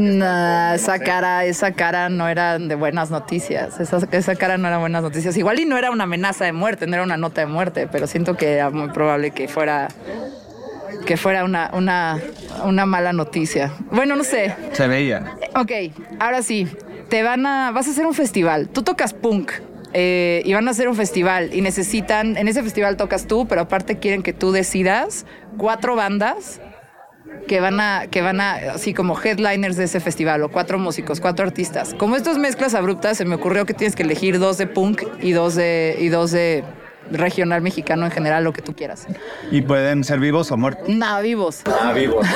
esa 0.75 0.99
cara, 1.01 1.45
esa 1.45 1.73
cara 1.73 2.09
no 2.09 2.29
era 2.29 2.59
de 2.59 2.75
buenas 2.75 3.11
noticias. 3.11 3.81
Esa, 3.81 3.99
esa 4.13 4.37
cara 4.37 4.59
no 4.59 4.69
era 4.69 4.79
buenas 4.79 5.03
noticias. 5.03 5.37
Igual 5.37 5.61
y 5.61 5.65
no 5.65 5.77
era 5.77 5.91
una 5.91 6.05
amenaza 6.05 6.45
de 6.45 6.53
muerte, 6.53 6.87
no 6.87 6.95
era 6.95 7.03
una 7.03 7.17
nota 7.17 7.41
de 7.41 7.47
muerte, 7.47 7.89
pero 7.91 8.07
siento 8.07 8.37
que 8.37 8.55
era 8.55 8.71
muy 8.71 8.89
probable 8.91 9.33
que 9.33 9.49
fuera 9.49 9.89
que 11.07 11.17
fuera 11.17 11.45
una, 11.45 11.71
una, 11.73 12.19
una 12.65 12.87
mala 12.87 13.13
noticia. 13.13 13.73
Bueno, 13.91 14.17
no 14.17 14.25
sé. 14.25 14.55
Se 14.73 14.87
veía. 14.87 15.37
Ok, 15.57 15.73
ahora 16.19 16.43
sí. 16.43 16.69
Te 17.09 17.23
van 17.23 17.45
a. 17.47 17.73
Vas 17.73 17.89
a 17.89 17.91
hacer 17.91 18.07
un 18.07 18.15
festival. 18.15 18.69
Tú 18.69 18.83
tocas 18.83 19.13
punk. 19.15 19.53
Eh, 19.93 20.43
y 20.45 20.53
van 20.53 20.69
a 20.69 20.71
hacer 20.71 20.89
un 20.89 20.95
festival 20.95 21.53
y 21.53 21.63
necesitan, 21.63 22.37
en 22.37 22.47
ese 22.47 22.63
festival 22.63 22.97
tocas 22.97 23.27
tú, 23.27 23.47
pero 23.49 23.63
aparte 23.63 23.99
quieren 23.99 24.23
que 24.23 24.33
tú 24.33 24.53
decidas 24.53 25.27
cuatro 25.57 25.97
bandas 25.97 26.61
que 27.49 27.61
van 27.61 27.81
a, 27.81 28.07
que 28.09 28.23
van 28.23 28.41
a, 28.41 28.55
así 28.75 28.95
como 28.95 29.21
headliners 29.21 29.77
de 29.77 29.85
ese 29.85 30.01
festival, 30.01 30.43
o 30.43 30.49
cuatro 30.49 30.79
músicos, 30.79 31.21
cuatro 31.21 31.47
artistas. 31.47 31.95
Como 31.95 32.17
estas 32.17 32.39
mezclas 32.39 32.75
abruptas, 32.75 33.17
se 33.17 33.25
me 33.25 33.35
ocurrió 33.35 33.67
que 33.67 33.75
tienes 33.75 33.97
que 33.97 34.05
elegir 34.05 34.39
dos 34.39 34.59
de 34.59 34.67
punk 34.67 35.03
y 35.21 35.33
dos 35.33 35.57
de, 35.57 35.97
y 35.99 36.09
dos 36.09 36.31
de 36.31 36.65
regional 37.11 37.61
mexicano 37.61 38.05
en 38.05 38.13
general, 38.13 38.45
lo 38.45 38.53
que 38.53 38.63
tú 38.63 38.75
quieras. 38.75 39.07
¿Y 39.51 39.63
pueden 39.63 40.05
ser 40.05 40.21
vivos 40.21 40.53
o 40.53 40.57
muertos? 40.57 40.89
Nada, 40.89 41.21
vivos. 41.21 41.63
Ah, 41.67 41.93
vivos. 41.93 42.27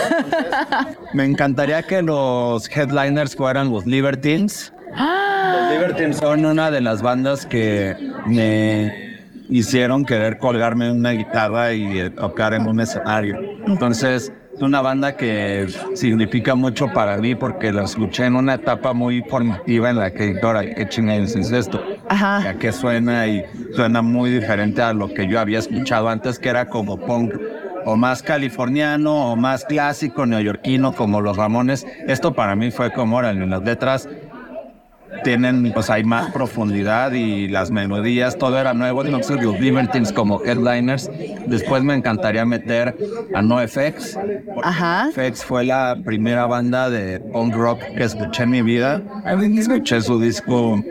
me 1.14 1.24
encantaría 1.24 1.82
que 1.84 2.02
los 2.02 2.68
headliners 2.68 3.36
fueran 3.36 3.70
los 3.70 3.86
Libertines 3.86 4.73
los 4.90 5.72
Libertines 5.72 6.16
son 6.18 6.44
una 6.44 6.70
de 6.70 6.80
las 6.80 7.02
bandas 7.02 7.46
que 7.46 7.96
me 8.26 9.14
hicieron 9.48 10.04
querer 10.04 10.38
colgarme 10.38 10.90
una 10.90 11.10
guitarra 11.10 11.72
y 11.72 12.10
tocar 12.10 12.54
en 12.54 12.66
un 12.66 12.80
escenario. 12.80 13.38
Entonces, 13.66 14.32
es 14.54 14.62
una 14.62 14.80
banda 14.80 15.16
que 15.16 15.66
significa 15.94 16.54
mucho 16.54 16.86
para 16.92 17.16
mí 17.16 17.34
porque 17.34 17.72
la 17.72 17.84
escuché 17.84 18.26
en 18.26 18.36
una 18.36 18.54
etapa 18.54 18.92
muy 18.92 19.22
formativa 19.22 19.90
en 19.90 19.96
la 19.96 20.12
que, 20.12 20.38
ahora, 20.42 20.62
¿qué 20.74 20.88
chingados 20.88 21.34
es 21.34 21.50
esto? 21.50 21.82
Ajá. 22.08 22.40
Ya 22.44 22.54
que 22.54 22.70
suena 22.70 23.26
y 23.26 23.44
suena 23.74 24.00
muy 24.00 24.30
diferente 24.30 24.80
a 24.80 24.92
lo 24.92 25.12
que 25.12 25.26
yo 25.26 25.40
había 25.40 25.58
escuchado 25.58 26.08
antes, 26.08 26.38
que 26.38 26.48
era 26.48 26.66
como 26.66 26.98
punk 26.98 27.34
o 27.84 27.96
más 27.96 28.22
californiano 28.22 29.32
o 29.32 29.36
más 29.36 29.64
clásico 29.64 30.24
neoyorquino 30.24 30.92
como 30.92 31.20
los 31.20 31.36
Ramones. 31.36 31.86
Esto 32.06 32.32
para 32.32 32.54
mí 32.54 32.70
fue 32.70 32.92
como, 32.92 33.16
órale, 33.16 33.46
las 33.46 33.62
letras 33.62 34.08
tienen, 35.22 35.72
pues 35.72 35.90
hay 35.90 36.04
más 36.04 36.30
profundidad 36.32 37.12
y 37.12 37.48
las 37.48 37.70
melodías, 37.70 38.36
todo 38.36 38.58
era 38.58 38.74
nuevo. 38.74 39.04
Entonces 39.04 39.42
los 39.42 39.60
Libertines 39.60 40.12
como 40.12 40.42
headliners. 40.44 41.10
Después 41.46 41.82
me 41.82 41.94
encantaría 41.94 42.44
meter 42.44 42.96
a 43.34 43.42
NoFX. 43.42 44.18
Ajá. 44.62 45.10
NoFX 45.16 45.44
fue 45.44 45.64
la 45.64 45.96
primera 46.04 46.46
banda 46.46 46.90
de 46.90 47.20
punk 47.20 47.54
rock 47.54 47.80
que 47.96 48.04
escuché 48.04 48.44
en 48.44 48.50
mi 48.50 48.62
vida. 48.62 49.02
Escuché 49.56 50.00
su 50.00 50.20
disco 50.20 50.82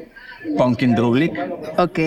Punkin 0.57 0.95
Drublick. 0.95 1.33
Ok. 1.77 1.99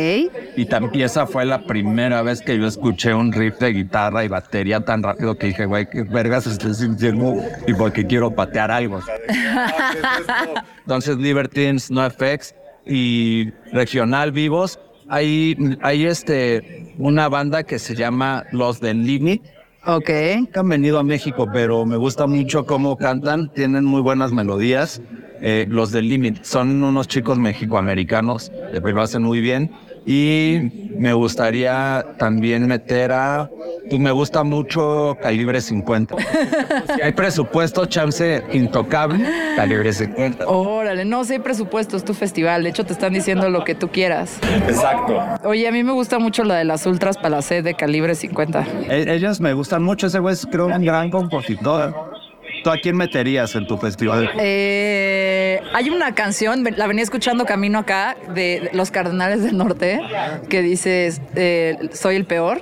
Y 0.57 0.67
también 0.67 1.05
esa 1.05 1.27
fue 1.27 1.45
la 1.45 1.67
primera 1.67 2.23
vez 2.23 2.41
que 2.41 2.59
yo 2.59 2.67
escuché 2.67 3.15
un 3.15 3.33
riff 3.33 3.59
de 3.59 3.73
guitarra 3.73 4.25
y 4.25 4.29
batería 4.29 4.81
tan 4.81 5.03
rápido 5.03 5.37
que 5.37 5.49
dije, 5.49 5.67
güey, 5.67 5.89
qué 5.89 6.03
vergas 6.03 6.47
estoy 6.47 6.75
sintiendo 6.75 7.37
y 7.67 7.75
porque 7.75 8.07
quiero 8.07 8.31
patear 8.31 8.71
algo. 8.71 9.01
Entonces, 10.81 11.17
Libertines, 11.17 11.91
NoFX 11.91 12.55
y 12.87 13.51
Regional 13.73 14.33
Vivos. 14.33 14.79
Hay, 15.09 15.57
hay 15.83 16.07
este, 16.07 16.95
una 16.99 17.29
banda 17.29 17.63
que 17.63 17.79
se 17.79 17.95
llama 17.95 18.45
Los 18.53 18.81
del 18.81 19.05
Limit. 19.05 19.43
Ok. 19.89 20.11
Han 20.55 20.69
venido 20.69 20.99
a 20.99 21.05
México, 21.05 21.49
pero 21.53 21.87
me 21.87 21.97
gusta 21.97 22.27
mucho 22.27 22.67
cómo 22.67 22.97
cantan. 22.97 23.53
Tienen 23.53 23.85
muy 23.85 24.01
buenas 24.01 24.33
melodías. 24.33 25.01
Eh, 25.41 25.67
los 25.69 25.93
del 25.93 26.09
Limit 26.09 26.43
son 26.43 26.83
unos 26.83 27.07
chicos 27.07 27.39
mexicoamericanos 27.39 28.51
lo 28.93 29.03
hacen 29.03 29.23
muy 29.23 29.41
bien. 29.41 29.71
Y 30.07 30.91
me 30.97 31.13
gustaría 31.13 32.07
también 32.17 32.67
meter 32.69 33.11
a. 33.11 33.51
Pues 33.89 34.01
me 34.01 34.13
gusta 34.13 34.45
mucho 34.45 35.17
Calibre 35.21 35.61
50. 35.61 36.17
si 36.97 37.03
hay 37.03 37.13
presupuesto, 37.13 37.87
chance 37.87 38.43
intocable, 38.53 39.29
Calibre 39.57 39.93
50. 39.93 40.47
Órale, 40.47 41.05
no 41.05 41.25
sé 41.25 41.41
presupuesto, 41.41 41.97
es 41.97 42.05
tu 42.05 42.15
festival. 42.15 42.63
De 42.63 42.71
hecho, 42.71 42.85
te 42.85 42.93
están 42.93 43.13
diciendo 43.13 43.51
lo 43.51 43.65
que 43.65 43.75
tú 43.75 43.89
quieras. 43.89 44.39
Exacto. 44.69 45.21
Oye, 45.45 45.67
a 45.67 45.73
mí 45.73 45.83
me 45.83 45.93
gusta 45.93 46.19
mucho 46.19 46.45
la 46.45 46.57
de 46.57 46.65
las 46.65 46.87
Ultras 46.87 47.19
Palacé 47.19 47.63
de 47.63 47.75
Calibre 47.75 48.15
50. 48.15 48.67
E- 48.89 49.13
ellos 49.15 49.41
me 49.41 49.53
gustan 49.55 49.83
mucho. 49.83 50.07
Ese 50.07 50.21
güey 50.21 50.35
es, 50.35 50.47
creo, 50.47 50.67
un 50.67 50.85
gran 50.85 51.11
compositor. 51.11 52.16
¿Tú 52.67 52.73
a 52.73 52.79
quién 52.79 52.97
meterías 52.97 53.55
en 53.55 53.65
tu 53.65 53.79
festival? 53.79 54.29
Eh, 54.41 55.61
hay 55.73 55.89
una 55.89 56.17
canción, 56.17 56.65
la 56.77 56.89
venía 56.89 57.05
escuchando 57.05 57.45
camino 57.45 57.79
acá, 57.79 58.17
de 58.35 58.71
Los 58.73 58.91
Cardenales 58.91 59.45
del 59.45 59.57
Norte, 59.57 60.01
que 60.49 60.63
dice, 60.63 61.13
eh, 61.37 61.77
soy 61.93 62.17
el 62.17 62.25
peor, 62.25 62.61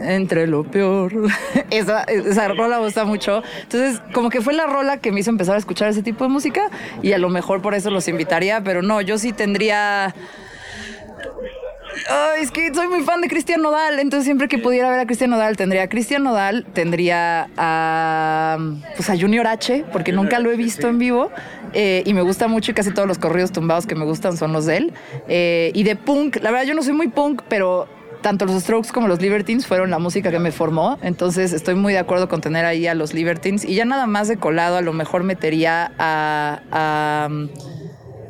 entre 0.00 0.46
lo 0.46 0.62
peor. 0.62 1.12
esa, 1.70 2.04
esa 2.04 2.46
rola 2.46 2.78
gusta 2.78 3.04
mucho. 3.04 3.42
Entonces, 3.62 4.00
como 4.12 4.30
que 4.30 4.40
fue 4.40 4.54
la 4.54 4.68
rola 4.68 4.98
que 4.98 5.10
me 5.10 5.18
hizo 5.18 5.30
empezar 5.30 5.56
a 5.56 5.58
escuchar 5.58 5.88
ese 5.88 6.04
tipo 6.04 6.22
de 6.22 6.30
música 6.30 6.70
y 7.02 7.10
a 7.10 7.18
lo 7.18 7.28
mejor 7.28 7.60
por 7.62 7.74
eso 7.74 7.90
los 7.90 8.06
invitaría, 8.06 8.60
pero 8.60 8.80
no, 8.80 9.00
yo 9.00 9.18
sí 9.18 9.32
tendría... 9.32 10.14
Ay, 12.08 12.42
es 12.42 12.50
que 12.50 12.72
soy 12.74 12.88
muy 12.88 13.02
fan 13.02 13.20
de 13.20 13.28
Cristian 13.28 13.62
Nodal, 13.62 13.98
entonces 13.98 14.24
siempre 14.24 14.48
que 14.48 14.58
pudiera 14.58 14.90
ver 14.90 15.00
a 15.00 15.06
Cristian 15.06 15.30
Nodal 15.30 15.56
tendría 15.56 15.82
a 15.82 15.88
Cristian 15.88 16.22
Nodal, 16.22 16.66
tendría 16.72 17.48
a 17.56 18.58
pues 18.94 19.08
a 19.10 19.16
Junior 19.16 19.46
H, 19.46 19.84
porque 19.92 20.12
nunca 20.12 20.38
lo 20.38 20.50
he 20.50 20.56
visto 20.56 20.88
en 20.88 20.98
vivo 20.98 21.30
eh, 21.72 22.02
y 22.04 22.14
me 22.14 22.22
gusta 22.22 22.48
mucho 22.48 22.70
y 22.70 22.74
casi 22.74 22.92
todos 22.92 23.08
los 23.08 23.18
corridos 23.18 23.52
tumbados 23.52 23.86
que 23.86 23.94
me 23.94 24.04
gustan 24.04 24.36
son 24.36 24.52
los 24.52 24.66
de 24.66 24.76
él. 24.76 24.92
Eh, 25.28 25.70
y 25.74 25.82
de 25.84 25.96
punk, 25.96 26.36
la 26.42 26.50
verdad 26.50 26.66
yo 26.66 26.74
no 26.74 26.82
soy 26.82 26.92
muy 26.92 27.08
punk, 27.08 27.42
pero 27.48 27.88
tanto 28.20 28.44
los 28.44 28.60
Strokes 28.62 28.90
como 28.92 29.08
los 29.08 29.20
Libertines 29.20 29.66
fueron 29.66 29.90
la 29.90 29.98
música 29.98 30.30
que 30.30 30.38
me 30.38 30.52
formó, 30.52 30.98
entonces 31.02 31.52
estoy 31.52 31.74
muy 31.76 31.92
de 31.92 32.00
acuerdo 32.00 32.28
con 32.28 32.40
tener 32.40 32.64
ahí 32.64 32.86
a 32.86 32.94
los 32.94 33.14
Libertines 33.14 33.64
y 33.64 33.74
ya 33.74 33.84
nada 33.84 34.06
más 34.06 34.28
de 34.28 34.36
colado 34.36 34.76
a 34.76 34.82
lo 34.82 34.92
mejor 34.92 35.22
metería 35.22 35.92
a, 35.98 36.60
a 36.72 37.28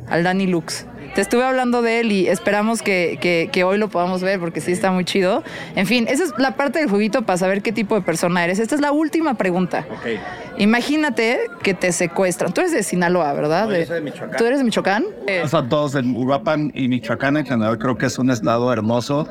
al 0.08 0.22
Danny 0.22 0.46
Lux. 0.46 0.86
Te 1.16 1.22
estuve 1.22 1.44
hablando 1.44 1.80
de 1.80 2.00
él 2.00 2.12
y 2.12 2.28
esperamos 2.28 2.82
que, 2.82 3.16
que, 3.22 3.48
que, 3.50 3.64
hoy 3.64 3.78
lo 3.78 3.88
podamos 3.88 4.20
ver 4.20 4.38
porque 4.38 4.60
sí 4.60 4.70
está 4.70 4.92
muy 4.92 5.06
chido. 5.06 5.42
En 5.74 5.86
fin, 5.86 6.04
esa 6.10 6.24
es 6.24 6.34
la 6.36 6.56
parte 6.56 6.78
del 6.78 6.90
juguito 6.90 7.22
para 7.22 7.38
saber 7.38 7.62
qué 7.62 7.72
tipo 7.72 7.94
de 7.94 8.02
persona 8.02 8.44
eres. 8.44 8.58
Esta 8.58 8.74
es 8.74 8.82
la 8.82 8.92
última 8.92 9.32
pregunta. 9.32 9.86
Okay. 9.98 10.20
Imagínate 10.58 11.40
que 11.62 11.72
te 11.72 11.92
secuestran. 11.92 12.52
Tú 12.52 12.60
eres 12.60 12.74
de 12.74 12.82
Sinaloa, 12.82 13.32
¿verdad? 13.32 13.66
No, 13.66 13.74
yo 13.74 13.86
soy 13.86 13.94
de 13.94 14.00
Michoacán. 14.02 14.36
¿Tú 14.36 14.44
eres 14.44 14.58
de 14.58 14.64
Michoacán? 14.64 15.04
O 15.42 15.48
sea, 15.48 15.66
todos 15.66 15.94
en 15.94 16.14
Uruapan 16.14 16.70
y 16.74 16.86
Michoacán 16.86 17.38
en 17.38 17.46
general 17.46 17.78
creo 17.78 17.96
que 17.96 18.04
es 18.04 18.18
un 18.18 18.30
estado 18.30 18.70
hermoso 18.70 19.26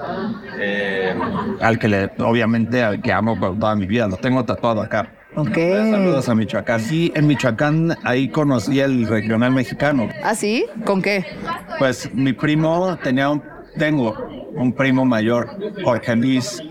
eh, 0.59 1.13
al 1.61 1.77
que 1.77 1.87
le, 1.87 2.09
obviamente 2.17 2.81
al 2.81 2.99
que 2.99 3.13
amo 3.13 3.39
por 3.39 3.59
toda 3.59 3.75
mi 3.75 3.85
vida. 3.85 4.07
Lo 4.07 4.17
tengo 4.17 4.43
tatuado 4.43 4.81
acá. 4.81 5.07
Ok. 5.35 5.55
Saludos 5.91 6.29
a 6.29 6.35
Michoacán. 6.35 6.79
Sí, 6.79 7.11
en 7.15 7.27
Michoacán 7.27 7.97
ahí 8.03 8.29
conocí 8.29 8.79
el 8.79 9.07
regional 9.07 9.51
mexicano. 9.51 10.09
¿Ah, 10.23 10.35
sí? 10.35 10.65
¿Con 10.85 11.01
qué? 11.01 11.25
Pues 11.77 12.13
mi 12.13 12.33
primo 12.33 12.97
tenía 13.03 13.29
un, 13.29 13.43
tengo 13.77 14.15
un 14.55 14.73
primo 14.73 15.05
mayor, 15.05 15.49
Jorge 15.83 16.15
Luis 16.15 16.61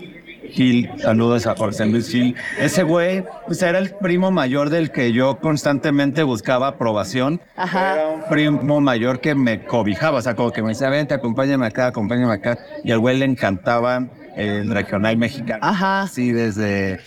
Gil. 0.49 0.89
Saludos 0.97 1.45
a 1.47 1.55
Jorge 1.55 1.85
Luis 1.85 2.09
Gil. 2.09 2.35
Ese 2.59 2.83
güey, 2.83 3.23
pues 3.45 3.61
era 3.61 3.77
el 3.77 3.91
primo 3.91 4.31
mayor 4.31 4.69
del 4.69 4.91
que 4.91 5.11
yo 5.11 5.37
constantemente 5.39 6.23
buscaba 6.23 6.67
aprobación. 6.67 7.41
Ajá. 7.55 7.93
Era 7.93 8.07
un 8.09 8.23
primo 8.29 8.81
mayor 8.81 9.19
que 9.19 9.35
me 9.35 9.63
cobijaba, 9.65 10.19
o 10.19 10.21
sea, 10.21 10.35
como 10.35 10.51
que 10.51 10.61
me 10.61 10.69
decía, 10.69 10.89
vente, 10.89 11.13
acompáñame 11.13 11.65
acá, 11.67 11.87
acompáñame 11.87 12.33
acá. 12.33 12.57
Y 12.83 12.91
al 12.91 12.99
güey 12.99 13.17
le 13.17 13.25
encantaba 13.25 14.07
el 14.35 14.69
regional 14.69 15.17
mexicano. 15.17 15.59
Ajá. 15.61 16.07
Sí, 16.07 16.31
desde 16.31 16.99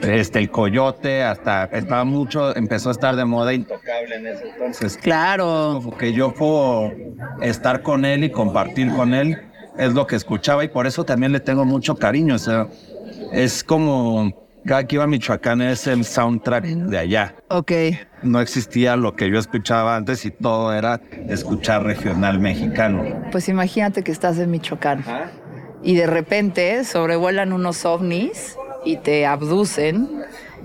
este, 0.00 0.38
el 0.38 0.50
coyote, 0.50 1.22
hasta 1.22 1.64
estaba 1.64 2.04
mucho, 2.04 2.54
empezó 2.56 2.90
a 2.90 2.92
estar 2.92 3.16
de 3.16 3.24
moda 3.24 3.54
intocable 3.54 4.16
en 4.16 4.26
ese 4.26 4.48
entonces. 4.48 4.98
Claro. 4.98 5.80
Como 5.82 5.96
que 5.96 6.12
yo 6.12 6.34
puedo 6.34 6.92
estar 7.40 7.82
con 7.82 8.04
él 8.04 8.24
y 8.24 8.30
compartir 8.30 8.92
con 8.92 9.14
él, 9.14 9.38
es 9.78 9.94
lo 9.94 10.06
que 10.06 10.16
escuchaba 10.16 10.64
y 10.64 10.68
por 10.68 10.86
eso 10.86 11.04
también 11.04 11.32
le 11.32 11.40
tengo 11.40 11.64
mucho 11.64 11.96
cariño. 11.96 12.34
O 12.34 12.38
sea, 12.38 12.68
es 13.32 13.64
como 13.64 14.46
cada 14.66 14.84
que 14.84 14.96
iba 14.96 15.04
a 15.04 15.06
Michoacán 15.06 15.62
es 15.62 15.86
el 15.86 16.04
soundtrack 16.04 16.64
de 16.64 16.98
allá. 16.98 17.36
Ok. 17.48 17.72
No 18.22 18.40
existía 18.40 18.96
lo 18.96 19.14
que 19.14 19.30
yo 19.30 19.38
escuchaba 19.38 19.96
antes 19.96 20.24
y 20.24 20.30
todo 20.30 20.72
era 20.72 21.00
escuchar 21.28 21.84
regional 21.84 22.40
mexicano. 22.40 23.04
Pues 23.30 23.48
imagínate 23.48 24.02
que 24.02 24.10
estás 24.10 24.38
en 24.38 24.50
Michoacán 24.50 25.04
¿Ah? 25.06 25.30
y 25.82 25.94
de 25.94 26.06
repente 26.06 26.82
sobrevuelan 26.84 27.52
unos 27.52 27.84
ovnis 27.84 28.56
y 28.86 28.96
te 28.96 29.26
abducen 29.26 30.08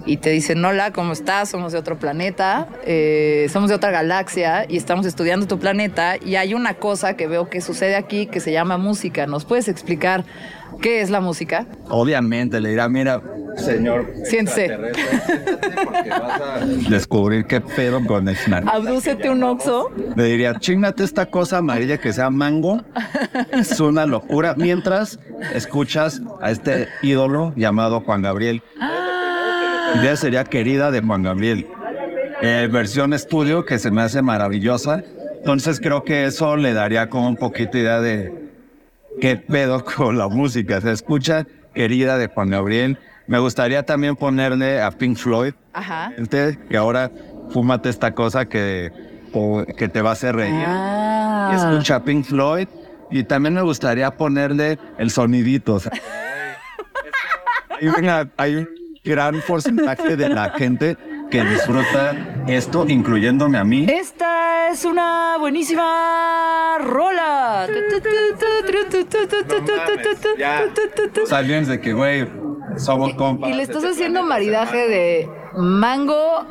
y 0.05 0.17
te 0.17 0.29
dicen, 0.29 0.63
hola, 0.63 0.91
¿cómo 0.91 1.11
estás? 1.11 1.49
Somos 1.49 1.73
de 1.73 1.79
otro 1.79 1.99
planeta, 1.99 2.67
eh, 2.85 3.47
somos 3.51 3.69
de 3.69 3.75
otra 3.75 3.91
galaxia 3.91 4.65
y 4.69 4.77
estamos 4.77 5.05
estudiando 5.05 5.47
tu 5.47 5.59
planeta 5.59 6.15
y 6.17 6.35
hay 6.35 6.53
una 6.53 6.75
cosa 6.75 7.15
que 7.15 7.27
veo 7.27 7.49
que 7.49 7.61
sucede 7.61 7.95
aquí 7.95 8.27
que 8.27 8.39
se 8.39 8.51
llama 8.51 8.77
música. 8.77 9.27
¿Nos 9.27 9.45
puedes 9.45 9.67
explicar 9.67 10.23
qué 10.79 11.01
es 11.01 11.09
la 11.09 11.19
música? 11.19 11.65
Obviamente, 11.89 12.59
le 12.59 12.69
dirá, 12.69 12.87
mira, 12.87 13.21
señor. 13.57 14.07
Siéntese. 14.23 14.69
Porque 15.83 16.09
vas 16.09 16.41
a 16.41 16.65
descubrir 16.89 17.45
qué 17.45 17.61
pedo 17.61 18.05
con 18.05 18.27
el. 18.27 18.37
Abdúcete 18.67 19.29
un 19.29 19.43
oxo. 19.43 19.91
Le 20.15 20.23
diría, 20.25 20.59
chingate 20.59 21.03
esta 21.03 21.25
cosa 21.25 21.57
amarilla 21.57 21.97
que 21.97 22.13
sea 22.13 22.29
mango. 22.29 22.81
Es 23.51 23.79
una 23.79 24.05
locura. 24.05 24.55
Mientras 24.57 25.19
escuchas 25.53 26.21
a 26.41 26.51
este 26.51 26.87
ídolo 27.01 27.53
llamado 27.55 28.01
Juan 28.01 28.21
Gabriel. 28.21 28.61
La 28.79 30.01
idea 30.01 30.15
sería 30.15 30.43
querida 30.43 30.91
de 30.91 31.01
Juan 31.01 31.23
Gabriel. 31.23 31.67
Eh, 32.41 32.67
versión 32.71 33.13
estudio 33.13 33.65
que 33.65 33.77
se 33.77 33.91
me 33.91 34.01
hace 34.01 34.21
maravillosa. 34.21 35.03
Entonces 35.37 35.79
creo 35.79 36.03
que 36.03 36.25
eso 36.25 36.55
le 36.55 36.73
daría 36.73 37.09
como 37.09 37.27
un 37.27 37.35
poquito 37.35 37.77
idea 37.77 37.99
de 37.99 38.40
qué 39.19 39.37
pedo 39.37 39.83
con 39.83 40.17
la 40.17 40.27
música. 40.27 40.79
Se 40.81 40.91
escucha 40.91 41.45
querida 41.73 42.17
de 42.17 42.27
Juan 42.27 42.49
Gabriel. 42.49 42.97
Me 43.27 43.39
gustaría 43.39 43.83
también 43.83 44.15
ponerle 44.15 44.81
a 44.81 44.91
Pink 44.91 45.17
Floyd. 45.17 45.53
Ajá. 45.73 46.11
Este, 46.17 46.57
que 46.69 46.77
ahora 46.77 47.11
fúmate 47.49 47.89
esta 47.89 48.13
cosa 48.13 48.45
que, 48.45 48.91
que 49.77 49.87
te 49.87 50.01
va 50.01 50.09
a 50.09 50.13
hacer 50.13 50.35
reír. 50.35 50.63
Ah. 50.65 51.51
Escucha 51.55 51.97
a 51.97 52.03
Pink 52.03 52.25
Floyd. 52.25 52.67
Y 53.09 53.23
también 53.23 53.53
me 53.53 53.61
gustaría 53.61 54.09
ponerle 54.11 54.79
el 54.97 55.11
sonidito. 55.11 55.75
O 55.75 55.79
sea, 55.79 55.91
hay, 57.69 57.87
una, 57.87 58.29
hay 58.37 58.55
un 58.55 58.69
gran 59.03 59.41
porcentaje 59.45 60.15
de 60.15 60.29
la 60.29 60.51
gente 60.51 60.97
que 61.29 61.43
disfruta 61.43 62.15
esto, 62.47 62.85
incluyéndome 62.87 63.57
a 63.57 63.63
mí. 63.63 63.85
Esta 63.89 64.20
es 64.71 64.85
una 64.85 65.37
buenísima 65.37 66.77
rola. 66.79 67.67
Salen 71.25 71.65
de 71.65 71.81
que, 71.81 71.93
güey, 71.93 72.27
somos 72.77 73.13
compas. 73.15 73.49
Y 73.49 73.53
le 73.53 73.63
estás 73.63 73.83
haciendo 73.83 74.23
maridaje 74.23 74.87
de 74.87 75.29
Mango 75.57 76.45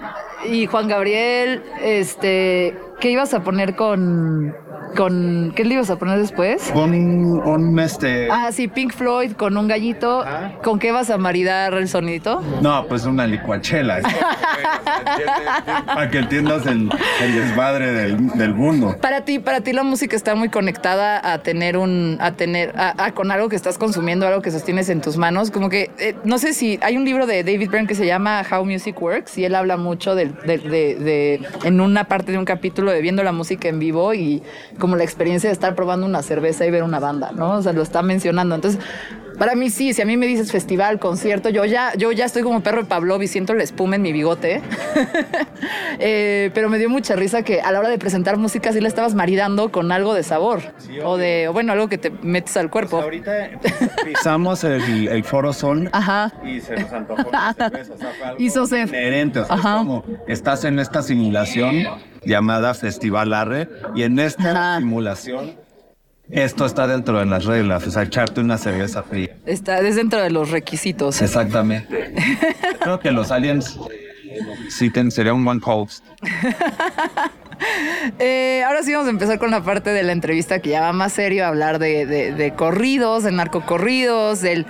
y 0.45 0.67
Juan 0.67 0.89
Gabriel. 0.89 1.63
Este, 1.83 2.77
¿qué 3.01 3.11
ibas 3.11 3.33
a 3.33 3.43
poner 3.43 3.75
con 3.75 4.55
con 4.97 5.53
¿qué 5.55 5.65
le 5.65 5.75
ibas 5.75 5.91
a 5.91 5.97
poner 5.97 6.19
después? 6.19 6.71
Con 6.73 6.95
un 6.95 7.79
este. 7.79 8.29
Ah, 8.31 8.51
sí, 8.53 8.69
Pink 8.69 8.93
Floyd 8.93 9.33
con 9.33 9.57
un 9.57 9.69
gallito. 9.69 10.25
¿Con 10.63 10.79
qué 10.79 10.93
vas 10.93 11.11
a 11.11 11.19
maridar 11.19 11.75
el 11.75 11.89
sonidito? 11.89 12.43
No, 12.61 12.87
pues 12.87 13.05
una 13.05 13.27
licuachela. 13.27 14.01
para 15.87 16.11
que 16.11 16.19
entiendas 16.19 16.67
el, 16.67 16.91
desmadre 17.21 17.93
del, 17.93 18.55
mundo. 18.55 18.97
Para 19.01 19.25
ti, 19.25 19.39
para 19.39 19.61
ti 19.61 19.73
la 19.73 19.83
música 19.83 20.17
está 20.17 20.35
muy 20.35 20.49
conectada 20.49 21.33
a 21.33 21.39
tener 21.43 21.77
un, 21.77 22.19
a 22.21 22.33
tener, 22.33 22.73
a, 22.77 23.13
con 23.13 23.31
algo 23.31 23.49
que 23.49 23.57
estás 23.57 23.79
consumiendo, 23.79 24.27
algo 24.27 24.43
que 24.43 24.51
sostienes 24.51 24.89
en 24.89 25.01
tus 25.01 25.17
manos. 25.17 25.51
Como 25.51 25.69
que, 25.69 25.91
eh, 25.99 26.15
no 26.25 26.39
sé 26.39 26.53
si 26.53 26.79
hay 26.83 26.97
un 26.97 27.05
libro 27.05 27.27
de 27.27 27.45
David 27.45 27.71
Byrne 27.71 27.87
que 27.87 27.95
se 27.95 28.07
llama 28.07 28.43
How 28.51 28.65
Music 28.65 29.01
Works 29.01 29.39
y 29.39 29.45
él 29.45 29.55
habla 29.55 29.77
mucho 29.77 30.15
de, 30.15 30.27
de, 30.27 31.41
en 31.65 31.81
una 31.81 32.05
parte 32.05 32.33
de 32.33 32.39
un 32.39 32.45
capítulo 32.45 32.91
de 32.91 33.01
viendo 33.01 33.23
la 33.23 33.33
música 33.33 33.69
en 33.69 33.79
vivo 33.79 34.15
y 34.15 34.43
como 34.81 34.97
la 34.97 35.05
experiencia 35.05 35.49
de 35.49 35.53
estar 35.53 35.77
probando 35.77 36.07
una 36.07 36.23
cerveza 36.23 36.67
y 36.67 36.71
ver 36.73 36.83
una 36.83 36.99
banda, 36.99 37.31
¿no? 37.33 37.59
O 37.59 37.63
sea, 37.63 37.73
lo 37.73 37.83
está 37.83 38.03
mencionando. 38.03 38.57
Entonces, 38.57 38.81
para 39.41 39.55
mí 39.55 39.71
sí, 39.71 39.95
si 39.95 40.03
a 40.03 40.05
mí 40.05 40.19
me 40.19 40.27
dices 40.27 40.53
festival, 40.53 40.99
concierto, 40.99 41.49
yo 41.49 41.65
ya, 41.65 41.95
yo 41.97 42.13
ya 42.13 42.27
estoy 42.27 42.43
como 42.43 42.63
perro 42.63 42.83
de 42.83 42.85
Pavlov 42.85 43.23
y 43.23 43.27
siento 43.27 43.55
la 43.55 43.63
espuma 43.63 43.97
en 43.97 44.03
mi 44.03 44.13
bigote. 44.13 44.61
Eh, 46.03 46.51
pero 46.55 46.71
me 46.71 46.79
dio 46.79 46.89
mucha 46.89 47.15
risa 47.15 47.43
que 47.43 47.61
a 47.61 47.71
la 47.73 47.81
hora 47.81 47.91
de 47.91 47.99
presentar 47.99 48.39
música 48.39 48.73
sí 48.73 48.81
la 48.81 48.89
estabas 48.89 49.15
maridando 49.15 49.71
con 49.71 49.93
algo 49.93 50.15
de 50.15 50.23
sabor. 50.23 50.63
o 51.05 51.19
de, 51.19 51.49
bueno, 51.53 51.73
algo 51.73 51.89
que 51.89 51.99
te 51.99 52.11
metes 52.11 52.57
al 52.57 52.71
cuerpo. 52.71 52.93
Pues 52.93 53.05
ahorita 53.05 53.51
pisamos 54.05 54.65
el, 54.65 55.09
el, 55.09 55.25
Foro 55.25 55.53
Sol 55.53 55.91
Ajá. 55.93 56.33
y 56.43 56.61
se 56.61 56.77
nos 56.77 56.91
antojó 56.93 57.31
la 57.31 57.53
cerveza. 57.53 57.95
Hizo 58.39 58.67
sed. 58.67 58.89
Inherente, 58.89 59.41
o 59.41 59.45
sea, 59.45 59.57
es 59.57 59.63
como 59.63 60.05
estás 60.27 60.65
en 60.65 60.79
esta 60.79 61.03
simulación 61.03 61.87
llamada 62.25 62.73
Festival 62.73 63.35
Arre 63.35 63.69
y 63.95 64.05
en 64.05 64.21
esta 64.21 64.79
simulación 64.79 65.57
esto 66.31 66.67
está 66.67 66.87
dentro 66.87 67.19
de 67.19 67.27
las 67.27 67.45
reglas, 67.45 67.87
o 67.87 67.91
sea, 67.91 68.03
echarte 68.03 68.41
una 68.41 68.59
cerveza 68.59 69.03
fría. 69.03 69.37
Está 69.47 69.81
dentro 69.83 70.21
de 70.21 70.31
los 70.31 70.51
requisitos. 70.51 71.21
Exactamente. 71.23 72.15
Creo 72.81 73.01
que 73.01 73.11
los 73.11 73.31
aliens 73.31 73.79
sí 74.69 74.91
ten, 74.91 75.11
sería 75.11 75.35
un 75.35 75.47
one 75.47 75.61
host. 75.65 76.05
Eh, 78.19 78.63
ahora 78.67 78.83
sí 78.83 78.93
vamos 78.93 79.07
a 79.09 79.11
empezar 79.11 79.39
con 79.39 79.51
la 79.51 79.63
parte 79.63 79.91
de 79.91 80.03
la 80.03 80.13
entrevista 80.13 80.61
que 80.61 80.71
ya 80.71 80.81
va 80.81 80.93
más 80.95 81.13
serio 81.13 81.45
a 81.45 81.49
hablar 81.49 81.79
de, 81.79 82.07
de, 82.07 82.33
de 82.33 82.55
corridos, 82.55 83.23
de 83.23 83.33
narcocorridos, 83.33 84.41
del 84.41 84.65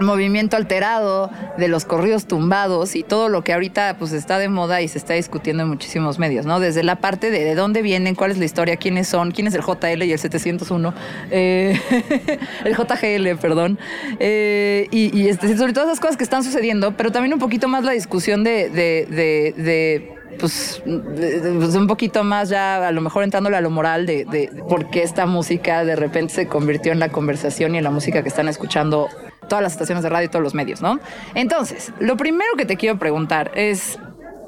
movimiento 0.00 0.56
alterado, 0.56 1.30
de 1.56 1.68
los 1.68 1.84
corridos 1.84 2.26
tumbados 2.26 2.96
y 2.96 3.02
todo 3.02 3.28
lo 3.28 3.42
que 3.42 3.52
ahorita 3.52 3.96
pues 3.98 4.12
está 4.12 4.38
de 4.38 4.48
moda 4.48 4.82
y 4.82 4.88
se 4.88 4.98
está 4.98 5.14
discutiendo 5.14 5.62
en 5.62 5.68
muchísimos 5.68 6.18
medios, 6.18 6.44
¿no? 6.44 6.60
Desde 6.60 6.82
la 6.82 6.96
parte 6.96 7.30
de 7.30 7.46
de 7.46 7.54
dónde 7.54 7.82
vienen, 7.82 8.14
cuál 8.14 8.30
es 8.30 8.38
la 8.38 8.44
historia, 8.44 8.76
quiénes 8.76 9.08
son, 9.08 9.30
quién 9.30 9.46
es 9.46 9.54
el 9.54 9.62
JL 9.62 10.02
y 10.02 10.12
el 10.12 10.18
701, 10.18 10.94
eh, 11.30 11.80
el 12.64 12.74
JGL, 12.74 13.38
perdón, 13.40 13.78
eh, 14.18 14.88
y, 14.90 15.28
este, 15.28 15.56
sobre 15.56 15.72
todas 15.72 15.88
esas 15.88 16.00
cosas 16.00 16.16
que 16.16 16.24
están 16.24 16.42
sucediendo, 16.42 16.96
pero 16.96 17.12
también 17.12 17.32
un 17.32 17.38
poquito 17.38 17.68
más 17.68 17.84
la 17.84 17.92
discusión 17.92 18.44
de, 18.44 18.70
de, 18.70 20.14
pues, 20.38 20.82
pues, 20.84 21.74
un 21.74 21.86
poquito 21.86 22.24
más 22.24 22.48
ya, 22.48 22.86
a 22.86 22.92
lo 22.92 23.00
mejor 23.00 23.24
entrándole 23.24 23.56
a 23.56 23.60
lo 23.60 23.70
moral 23.70 24.06
de, 24.06 24.24
de, 24.24 24.50
por 24.68 24.90
qué 24.90 25.02
esta 25.02 25.26
música 25.26 25.84
de 25.84 25.96
repente 25.96 26.34
se 26.34 26.46
convirtió 26.48 26.92
en 26.92 26.98
la 26.98 27.10
conversación 27.10 27.74
y 27.74 27.78
en 27.78 27.84
la 27.84 27.90
música 27.90 28.22
que 28.22 28.28
están 28.28 28.48
escuchando 28.48 29.08
todas 29.48 29.62
las 29.62 29.72
estaciones 29.72 30.02
de 30.02 30.10
radio 30.10 30.26
y 30.26 30.28
todos 30.28 30.42
los 30.42 30.54
medios, 30.54 30.82
¿no? 30.82 30.98
Entonces, 31.34 31.92
lo 31.98 32.16
primero 32.16 32.50
que 32.56 32.66
te 32.66 32.76
quiero 32.76 32.98
preguntar 32.98 33.52
es, 33.54 33.98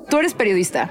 tú 0.08 0.18
eres 0.18 0.34
periodista. 0.34 0.90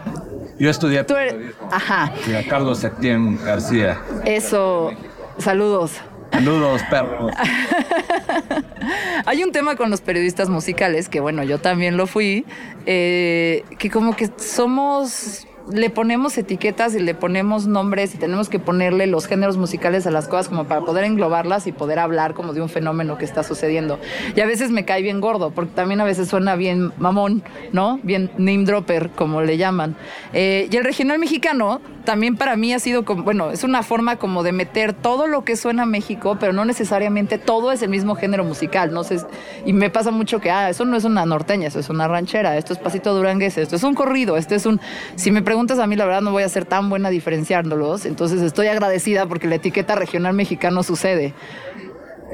Yo 0.60 0.70
estudié 0.70 1.04
tú 1.04 1.14
periodismo. 1.14 1.70
Ajá. 1.72 2.06
a 2.06 2.50
Carlos 2.50 2.80
Septién 2.80 3.38
García. 3.44 4.02
Eso, 4.26 4.92
saludos. 5.38 5.94
Saludos, 6.32 6.82
perros. 6.90 7.32
Hay 9.26 9.44
un 9.44 9.52
tema 9.52 9.76
con 9.76 9.90
los 9.90 10.02
periodistas 10.02 10.50
musicales, 10.50 11.10
que 11.10 11.20
bueno, 11.20 11.44
yo 11.44 11.60
también 11.60 11.98
lo 11.98 12.06
fui, 12.06 12.46
eh, 12.86 13.64
que 13.80 13.90
como 13.90 14.16
que 14.16 14.30
somos 14.38 15.48
le 15.71 15.89
ponemos 15.89 16.38
etiquetas 16.38 16.95
y 16.95 17.00
le 17.00 17.13
ponemos 17.13 17.67
nombres 17.67 18.15
y 18.15 18.17
tenemos 18.17 18.50
que 18.50 18.59
ponerle 18.59 19.07
los 19.07 19.27
géneros 19.27 19.57
musicales 19.57 20.07
a 20.07 20.12
las 20.12 20.27
cosas 20.27 20.50
como 20.50 20.65
para 20.65 20.81
poder 20.81 21.03
englobarlas 21.03 21.67
y 21.67 21.71
poder 21.71 22.00
hablar 22.00 22.33
como 22.33 22.53
de 22.53 22.62
un 22.62 22.69
fenómeno 22.69 23.17
que 23.17 23.25
está 23.25 23.43
sucediendo. 23.43 24.00
Y 24.36 24.41
a 24.41 24.45
veces 24.45 24.71
me 24.71 24.86
cae 24.86 25.01
bien 25.01 25.19
gordo, 25.19 25.51
porque 25.51 25.74
también 25.74 26.01
a 26.01 26.05
veces 26.05 26.29
suena 26.29 26.55
bien 26.55 26.91
mamón, 26.97 27.43
¿no? 27.74 28.00
Bien 28.03 28.31
name 28.38 28.63
dropper, 28.63 29.09
como 29.09 29.41
le 29.41 29.57
llaman. 29.57 29.95
Eh, 30.33 30.69
y 30.71 30.75
el 30.77 30.83
regional 30.83 31.19
mexicano 31.19 31.82
también 32.08 32.38
para 32.38 32.56
mí 32.56 32.73
ha 32.73 32.80
sido 32.80 33.03
como, 33.03 33.23
bueno, 33.23 33.51
es 33.51 33.65
una 33.65 33.84
forma 33.84 34.15
como 34.15 34.41
de 34.41 34.53
meter 34.53 34.93
todo 34.93 35.27
lo 35.27 35.43
que 35.43 35.58
suena 35.58 35.84
a 35.84 35.86
México, 35.86 36.38
pero 36.39 36.53
no 36.53 36.63
necesariamente 36.63 37.38
todo 37.38 37.73
es 37.73 37.82
el 37.82 37.89
mismo 37.89 38.15
género 38.15 38.45
musical, 38.45 38.93
no 38.93 39.03
sé, 39.03 39.17
y 39.65 39.73
me 39.73 39.89
pasa 39.89 40.10
mucho 40.10 40.39
que, 40.39 40.49
ah, 40.49 40.69
eso 40.69 40.86
no 40.86 40.95
es 40.95 41.03
una 41.03 41.25
norteña, 41.25 41.67
eso 41.67 41.82
es 41.82 41.89
una 41.89 42.08
ranchera, 42.08 42.56
esto 42.56 42.71
es 42.71 42.80
pasito 42.80 43.13
durangués, 43.13 43.58
esto 43.58 43.75
es 43.75 43.84
un 43.84 43.93
corrido, 43.93 44.38
esto 44.38 44.56
es 44.56 44.65
un, 44.65 44.80
si 45.15 45.32
me 45.32 45.41
preguntas 45.58 45.80
a 45.80 45.88
mí, 45.88 45.96
la 45.96 46.06
verdad 46.06 46.22
no 46.22 46.32
voy 46.32 46.43
a 46.43 46.50
ser 46.50 46.65
tan 46.65 46.88
buena 46.88 47.10
diferenciándolos, 47.10 48.06
entonces 48.06 48.43
estoy 48.43 48.67
agradecida 48.67 49.26
porque 49.26 49.48
la 49.48 49.56
etiqueta 49.56 49.96
regional 49.96 50.36
mexicano 50.36 50.84
sucede. 50.84 51.34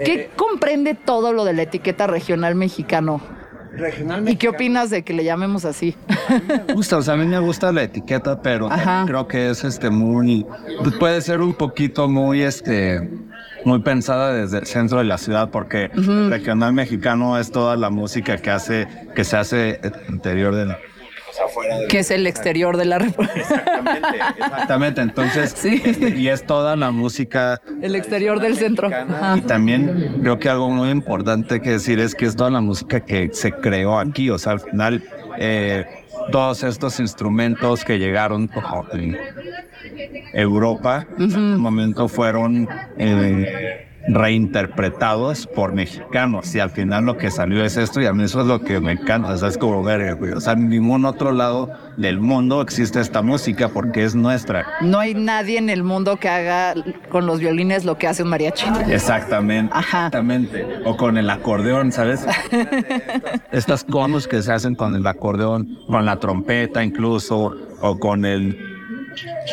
¿Qué 0.03 0.13
eh, 0.13 0.29
comprende 0.35 0.93
todo 0.93 1.31
lo 1.31 1.45
de 1.45 1.53
la 1.53 1.61
etiqueta 1.61 2.05
regional 2.05 2.55
mexicano? 2.55 3.21
¿Y 4.27 4.35
qué 4.35 4.49
opinas 4.49 4.89
de 4.89 5.03
que 5.03 5.13
le 5.13 5.23
llamemos 5.23 5.63
así? 5.63 5.95
A 6.27 6.33
mí 6.33 6.41
me 6.67 6.73
gusta, 6.73 6.97
o 6.97 7.01
sea, 7.01 7.13
a 7.13 7.17
mí 7.17 7.25
me 7.25 7.39
gusta 7.39 7.71
la 7.71 7.83
etiqueta, 7.83 8.41
pero 8.41 8.67
creo 9.05 9.25
que 9.25 9.51
es 9.51 9.63
este 9.63 9.89
muy, 9.89 10.45
puede 10.99 11.21
ser 11.21 11.39
un 11.39 11.53
poquito 11.53 12.09
muy 12.09 12.41
este 12.41 13.09
muy 13.63 13.79
pensada 13.79 14.33
desde 14.33 14.57
el 14.57 14.65
centro 14.65 14.97
de 14.97 15.05
la 15.05 15.17
ciudad 15.17 15.49
porque 15.49 15.89
regional 16.27 16.73
mexicano 16.73 17.39
es 17.39 17.49
toda 17.51 17.77
la 17.77 17.89
música 17.89 18.35
que 18.35 18.51
hace 18.51 18.85
que 19.15 19.23
se 19.23 19.37
hace 19.37 19.79
interior 20.09 20.53
de 20.53 20.65
la 20.65 20.77
que 21.89 21.99
es 21.99 22.11
el 22.11 22.27
exterior 22.27 22.77
de 22.77 22.85
la 22.85 22.99
República. 22.99 23.33
Exactamente, 23.35 24.17
exactamente. 24.37 25.01
Entonces, 25.01 25.65
este, 25.65 26.09
y 26.09 26.27
es 26.27 26.45
toda 26.45 26.75
la 26.75 26.91
música. 26.91 27.61
El 27.81 27.95
exterior 27.95 28.39
del 28.39 28.57
centro. 28.57 28.89
Y 29.35 29.41
también 29.41 30.19
creo 30.21 30.39
que 30.39 30.49
algo 30.49 30.69
muy 30.69 30.89
importante 30.89 31.61
que 31.61 31.71
decir 31.71 31.99
es 31.99 32.15
que 32.15 32.25
es 32.25 32.35
toda 32.35 32.49
la 32.49 32.61
música 32.61 32.99
que 33.01 33.29
se 33.33 33.51
creó 33.51 33.99
aquí. 33.99 34.29
O 34.29 34.37
sea, 34.37 34.53
al 34.53 34.59
final, 34.59 35.03
eh, 35.37 35.85
todos 36.31 36.63
estos 36.63 36.99
instrumentos 36.99 37.83
que 37.83 37.99
llegaron 37.99 38.49
en 38.93 39.17
Europa, 40.33 41.07
en 41.17 41.35
un 41.35 41.59
momento 41.59 42.07
fueron. 42.07 42.67
Eh, 42.97 43.87
reinterpretados 44.07 45.47
por 45.47 45.73
mexicanos 45.73 46.53
y 46.55 46.59
al 46.59 46.69
final 46.69 47.05
lo 47.05 47.17
que 47.17 47.31
salió 47.31 47.63
es 47.63 47.77
esto 47.77 48.01
y 48.01 48.05
a 48.05 48.13
mí 48.13 48.23
eso 48.23 48.41
es 48.41 48.47
lo 48.47 48.59
que 48.59 48.79
me 48.79 48.93
encanta, 48.93 49.29
o 49.29 49.37
sea, 49.37 49.47
es 49.47 49.57
como 49.57 49.81
ver, 49.83 50.17
o 50.35 50.41
sea, 50.41 50.53
en 50.53 50.69
ningún 50.69 51.05
otro 51.05 51.31
lado 51.31 51.71
del 51.97 52.19
mundo 52.19 52.61
existe 52.61 52.99
esta 52.99 53.21
música 53.21 53.69
porque 53.69 54.03
es 54.03 54.15
nuestra. 54.15 54.65
No 54.81 54.99
hay 54.99 55.13
nadie 55.13 55.57
en 55.57 55.69
el 55.69 55.83
mundo 55.83 56.17
que 56.17 56.27
haga 56.27 56.73
con 57.09 57.25
los 57.25 57.39
violines 57.39 57.85
lo 57.85 57.97
que 57.97 58.07
hace 58.07 58.23
un 58.23 58.29
mariachi. 58.29 58.65
Exactamente, 58.89 59.73
exactamente, 59.77 60.65
o 60.85 60.97
con 60.97 61.17
el 61.17 61.29
acordeón, 61.29 61.91
¿sabes? 61.91 62.25
Estas 63.51 63.83
conos 63.83 64.27
que 64.27 64.41
se 64.41 64.51
hacen 64.51 64.75
con 64.75 64.95
el 64.95 65.07
acordeón, 65.07 65.79
con 65.87 66.05
la 66.05 66.19
trompeta 66.19 66.83
incluso, 66.83 67.55
o 67.81 67.99
con 67.99 68.25
el, 68.25 68.57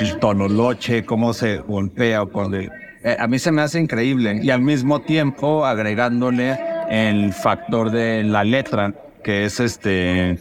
el 0.00 0.18
tonoloche, 0.18 1.04
cómo 1.04 1.32
se 1.32 1.58
golpea, 1.58 2.22
o 2.22 2.30
con 2.30 2.54
el 2.54 2.70
eh, 3.02 3.16
a 3.18 3.26
mí 3.26 3.38
se 3.38 3.50
me 3.50 3.62
hace 3.62 3.80
increíble 3.80 4.40
y 4.42 4.50
al 4.50 4.60
mismo 4.60 5.00
tiempo 5.00 5.64
agregándole 5.64 6.58
el 6.90 7.32
factor 7.32 7.90
de 7.90 8.24
la 8.24 8.44
letra, 8.44 8.92
que 9.22 9.44
es 9.44 9.60
este, 9.60 10.38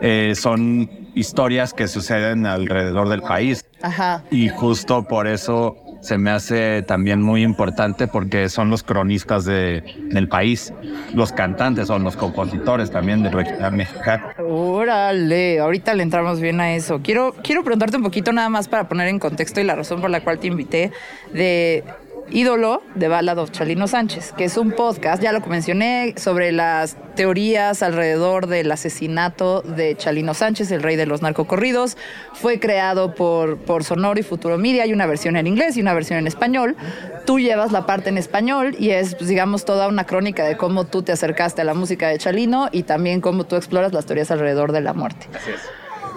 eh, 0.00 0.32
son 0.34 0.90
historias 1.14 1.72
que 1.72 1.86
suceden 1.86 2.46
alrededor 2.46 3.08
del 3.08 3.22
país. 3.22 3.64
Ajá. 3.82 4.24
Y 4.30 4.48
justo 4.48 5.04
por 5.04 5.26
eso 5.26 5.76
se 6.06 6.18
me 6.18 6.30
hace 6.30 6.82
también 6.82 7.20
muy 7.20 7.42
importante 7.42 8.06
porque 8.06 8.48
son 8.48 8.70
los 8.70 8.84
cronistas 8.84 9.44
de, 9.44 9.82
del 10.10 10.28
país, 10.28 10.72
los 11.12 11.32
cantantes, 11.32 11.88
son 11.88 12.04
los 12.04 12.16
compositores 12.16 12.92
también 12.92 13.24
del 13.24 13.32
regional 13.32 13.72
mexicano. 13.72 14.28
Órale, 14.38 15.58
ahorita 15.58 15.94
le 15.94 16.04
entramos 16.04 16.40
bien 16.40 16.60
a 16.60 16.74
eso. 16.74 17.00
Quiero, 17.02 17.34
quiero 17.42 17.64
preguntarte 17.64 17.96
un 17.96 18.04
poquito 18.04 18.32
nada 18.32 18.48
más 18.48 18.68
para 18.68 18.88
poner 18.88 19.08
en 19.08 19.18
contexto 19.18 19.60
y 19.60 19.64
la 19.64 19.74
razón 19.74 20.00
por 20.00 20.10
la 20.10 20.20
cual 20.20 20.38
te 20.38 20.46
invité 20.46 20.92
de 21.32 21.82
ídolo 22.30 22.82
de 22.94 23.08
Ballad 23.08 23.38
of 23.38 23.50
Chalino 23.50 23.86
Sánchez, 23.86 24.32
que 24.36 24.44
es 24.44 24.56
un 24.56 24.72
podcast, 24.72 25.22
ya 25.22 25.32
lo 25.32 25.40
mencioné, 25.40 26.14
sobre 26.16 26.52
las 26.52 26.96
teorías 27.14 27.82
alrededor 27.82 28.46
del 28.46 28.70
asesinato 28.70 29.62
de 29.62 29.96
Chalino 29.96 30.34
Sánchez, 30.34 30.70
el 30.70 30.82
rey 30.82 30.96
de 30.96 31.06
los 31.06 31.22
narcocorridos. 31.22 31.96
Fue 32.34 32.58
creado 32.58 33.14
por, 33.14 33.58
por 33.58 33.84
Sonoro 33.84 34.18
y 34.18 34.22
Futuro 34.22 34.58
Media. 34.58 34.82
Hay 34.82 34.92
una 34.92 35.06
versión 35.06 35.36
en 35.36 35.46
inglés 35.46 35.76
y 35.76 35.80
una 35.80 35.94
versión 35.94 36.18
en 36.18 36.26
español. 36.26 36.76
Tú 37.24 37.38
llevas 37.38 37.72
la 37.72 37.86
parte 37.86 38.10
en 38.10 38.18
español 38.18 38.76
y 38.78 38.90
es, 38.90 39.14
pues, 39.14 39.28
digamos, 39.28 39.64
toda 39.64 39.88
una 39.88 40.04
crónica 40.04 40.44
de 40.44 40.56
cómo 40.56 40.84
tú 40.84 41.02
te 41.02 41.12
acercaste 41.12 41.62
a 41.62 41.64
la 41.64 41.74
música 41.74 42.08
de 42.08 42.18
Chalino 42.18 42.68
y 42.72 42.82
también 42.82 43.20
cómo 43.20 43.44
tú 43.44 43.56
exploras 43.56 43.92
las 43.92 44.06
teorías 44.06 44.30
alrededor 44.30 44.72
de 44.72 44.80
la 44.80 44.92
muerte. 44.92 45.28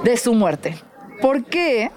De 0.04 0.18
su 0.18 0.34
muerte. 0.34 0.76
¿Por 1.22 1.44
qué 1.46 1.92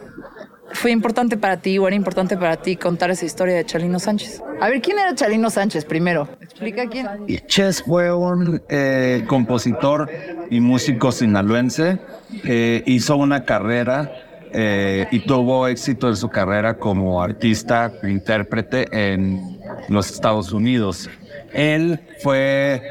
fue 0.72 0.90
importante 0.90 1.36
para 1.36 1.60
ti 1.60 1.78
o 1.78 1.86
era 1.86 1.96
importante 1.96 2.36
para 2.36 2.56
ti 2.56 2.76
contar 2.76 3.10
esa 3.10 3.24
historia 3.24 3.56
de 3.56 3.64
Chalino 3.64 3.98
Sánchez? 3.98 4.42
A 4.60 4.68
ver, 4.68 4.80
¿quién 4.80 4.98
era 4.98 5.14
Chalino 5.14 5.50
Sánchez 5.50 5.84
primero? 5.84 6.28
Explica 6.40 6.86
quién. 6.86 7.08
Ches 7.46 7.82
fue 7.82 8.12
un 8.14 8.62
eh, 8.68 9.24
compositor 9.26 10.10
y 10.50 10.60
músico 10.60 11.12
sinaloense 11.12 11.98
que 12.42 12.82
hizo 12.86 13.16
una 13.16 13.44
carrera 13.44 14.10
eh, 14.52 15.06
y 15.10 15.20
tuvo 15.20 15.66
éxito 15.66 16.08
en 16.08 16.16
su 16.16 16.28
carrera 16.28 16.78
como 16.78 17.22
artista, 17.22 17.92
intérprete 18.02 18.86
en 18.92 19.58
los 19.88 20.10
Estados 20.10 20.52
Unidos. 20.52 21.08
Él 21.52 22.00
fue 22.22 22.82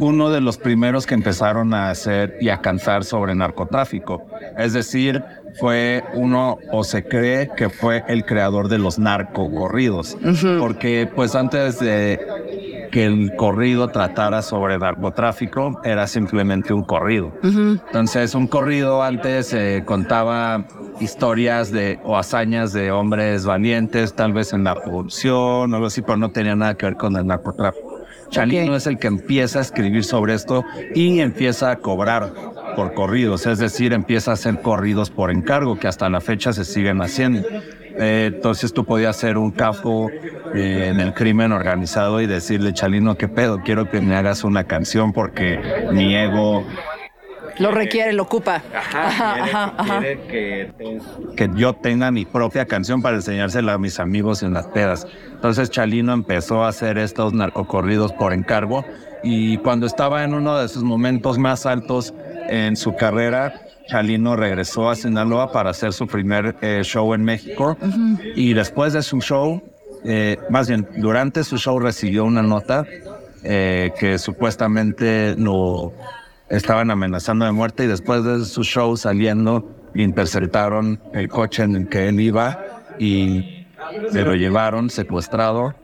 uno 0.00 0.30
de 0.30 0.40
los 0.40 0.58
primeros 0.58 1.06
que 1.06 1.14
empezaron 1.14 1.74
a 1.74 1.90
hacer 1.90 2.36
y 2.40 2.48
a 2.48 2.60
cantar 2.60 3.04
sobre 3.04 3.34
narcotráfico. 3.34 4.26
Es 4.56 4.72
decir, 4.72 5.22
fue 5.58 6.04
uno 6.14 6.58
o 6.72 6.84
se 6.84 7.04
cree 7.04 7.50
que 7.56 7.68
fue 7.68 8.04
el 8.08 8.24
creador 8.24 8.68
de 8.68 8.78
los 8.78 8.98
narcocorridos. 8.98 10.16
Porque 10.58 11.10
pues 11.14 11.34
antes 11.34 11.78
de 11.80 12.88
que 12.90 13.04
el 13.04 13.34
corrido 13.36 13.88
tratara 13.88 14.40
sobre 14.40 14.78
narcotráfico, 14.78 15.80
era 15.84 16.06
simplemente 16.06 16.72
un 16.72 16.84
corrido. 16.84 17.32
Entonces, 17.42 18.34
un 18.34 18.46
corrido 18.46 19.02
antes 19.02 19.54
contaba 19.84 20.64
historias 21.00 21.70
de 21.70 22.00
o 22.04 22.16
hazañas 22.16 22.72
de 22.72 22.90
hombres 22.90 23.44
valientes, 23.44 24.14
tal 24.14 24.32
vez 24.32 24.52
en 24.52 24.64
la 24.64 24.74
revolución 24.74 25.72
o 25.72 25.76
algo 25.76 25.86
así, 25.86 26.02
pero 26.02 26.16
no 26.16 26.30
tenía 26.30 26.56
nada 26.56 26.74
que 26.74 26.86
ver 26.86 26.96
con 26.96 27.16
el 27.16 27.26
narcotráfico. 27.26 27.87
Chalino 28.30 28.76
es 28.76 28.86
el 28.86 28.98
que 28.98 29.06
empieza 29.06 29.58
a 29.58 29.62
escribir 29.62 30.04
sobre 30.04 30.34
esto 30.34 30.64
y 30.94 31.20
empieza 31.20 31.70
a 31.70 31.76
cobrar 31.76 32.32
por 32.76 32.94
corridos, 32.94 33.46
es 33.46 33.58
decir, 33.58 33.92
empieza 33.92 34.30
a 34.30 34.34
hacer 34.34 34.60
corridos 34.60 35.10
por 35.10 35.30
encargo, 35.30 35.78
que 35.78 35.88
hasta 35.88 36.08
la 36.08 36.20
fecha 36.20 36.52
se 36.52 36.64
siguen 36.64 37.02
haciendo. 37.02 37.46
Eh, 38.00 38.30
entonces 38.32 38.72
tú 38.72 38.84
podías 38.84 39.16
ser 39.16 39.36
un 39.36 39.50
capo 39.50 40.08
eh, 40.54 40.88
en 40.90 41.00
el 41.00 41.12
crimen 41.12 41.50
organizado 41.50 42.20
y 42.20 42.26
decirle, 42.26 42.72
Chalino, 42.72 43.16
¿qué 43.16 43.26
pedo? 43.26 43.62
Quiero 43.64 43.90
que 43.90 44.00
me 44.00 44.14
hagas 44.14 44.44
una 44.44 44.64
canción 44.64 45.12
porque 45.12 45.58
mi 45.92 46.14
ego 46.14 46.64
lo 47.58 47.70
requiere, 47.70 48.12
lo 48.12 48.24
ocupa. 48.24 48.62
Ajá, 48.74 49.74
quiere, 49.84 50.20
que, 50.28 51.00
que, 51.36 51.50
yo 51.54 51.74
tenga 51.74 52.10
mi 52.10 52.24
propia 52.24 52.66
canción 52.66 53.02
para 53.02 53.16
enseñársela 53.16 53.74
a 53.74 53.78
mis 53.78 54.00
amigos 54.00 54.42
en 54.42 54.54
las 54.54 54.66
pedas. 54.66 55.06
Entonces 55.32 55.70
Chalino 55.70 56.12
empezó 56.12 56.64
a 56.64 56.68
hacer 56.68 56.98
estos 56.98 57.32
narcocorridos 57.32 58.12
por 58.12 58.32
encargo 58.32 58.84
y 59.22 59.58
cuando 59.58 59.86
estaba 59.86 60.24
en 60.24 60.34
uno 60.34 60.58
de 60.58 60.68
sus 60.68 60.82
momentos 60.82 61.38
más 61.38 61.66
altos 61.66 62.14
en 62.48 62.76
su 62.76 62.94
carrera, 62.94 63.62
Chalino 63.88 64.36
regresó 64.36 64.90
a 64.90 64.94
Sinaloa 64.94 65.50
para 65.50 65.70
hacer 65.70 65.92
su 65.92 66.06
primer 66.06 66.56
eh, 66.60 66.80
show 66.82 67.14
en 67.14 67.24
México 67.24 67.76
y 68.34 68.52
después 68.52 68.92
de 68.92 69.02
su 69.02 69.20
show, 69.20 69.62
eh, 70.04 70.38
más 70.50 70.68
bien 70.68 70.86
durante 70.96 71.42
su 71.42 71.56
show 71.56 71.78
recibió 71.78 72.24
una 72.24 72.42
nota 72.42 72.86
eh, 73.42 73.92
que 73.98 74.18
supuestamente 74.18 75.34
no 75.38 75.92
estaban 76.50 76.90
amenazando 76.90 77.44
de 77.44 77.52
muerte 77.52 77.84
y 77.84 77.86
después 77.86 78.24
de 78.24 78.44
su 78.44 78.64
show 78.64 78.96
saliendo 78.96 79.68
interceptaron 79.94 81.00
el 81.12 81.28
coche 81.28 81.62
en 81.62 81.76
el 81.76 81.88
que 81.88 82.08
él 82.08 82.20
iba 82.20 82.64
y 82.98 83.66
se 84.10 84.22
lo 84.22 84.34
llevaron 84.34 84.90
secuestrado 84.90 85.74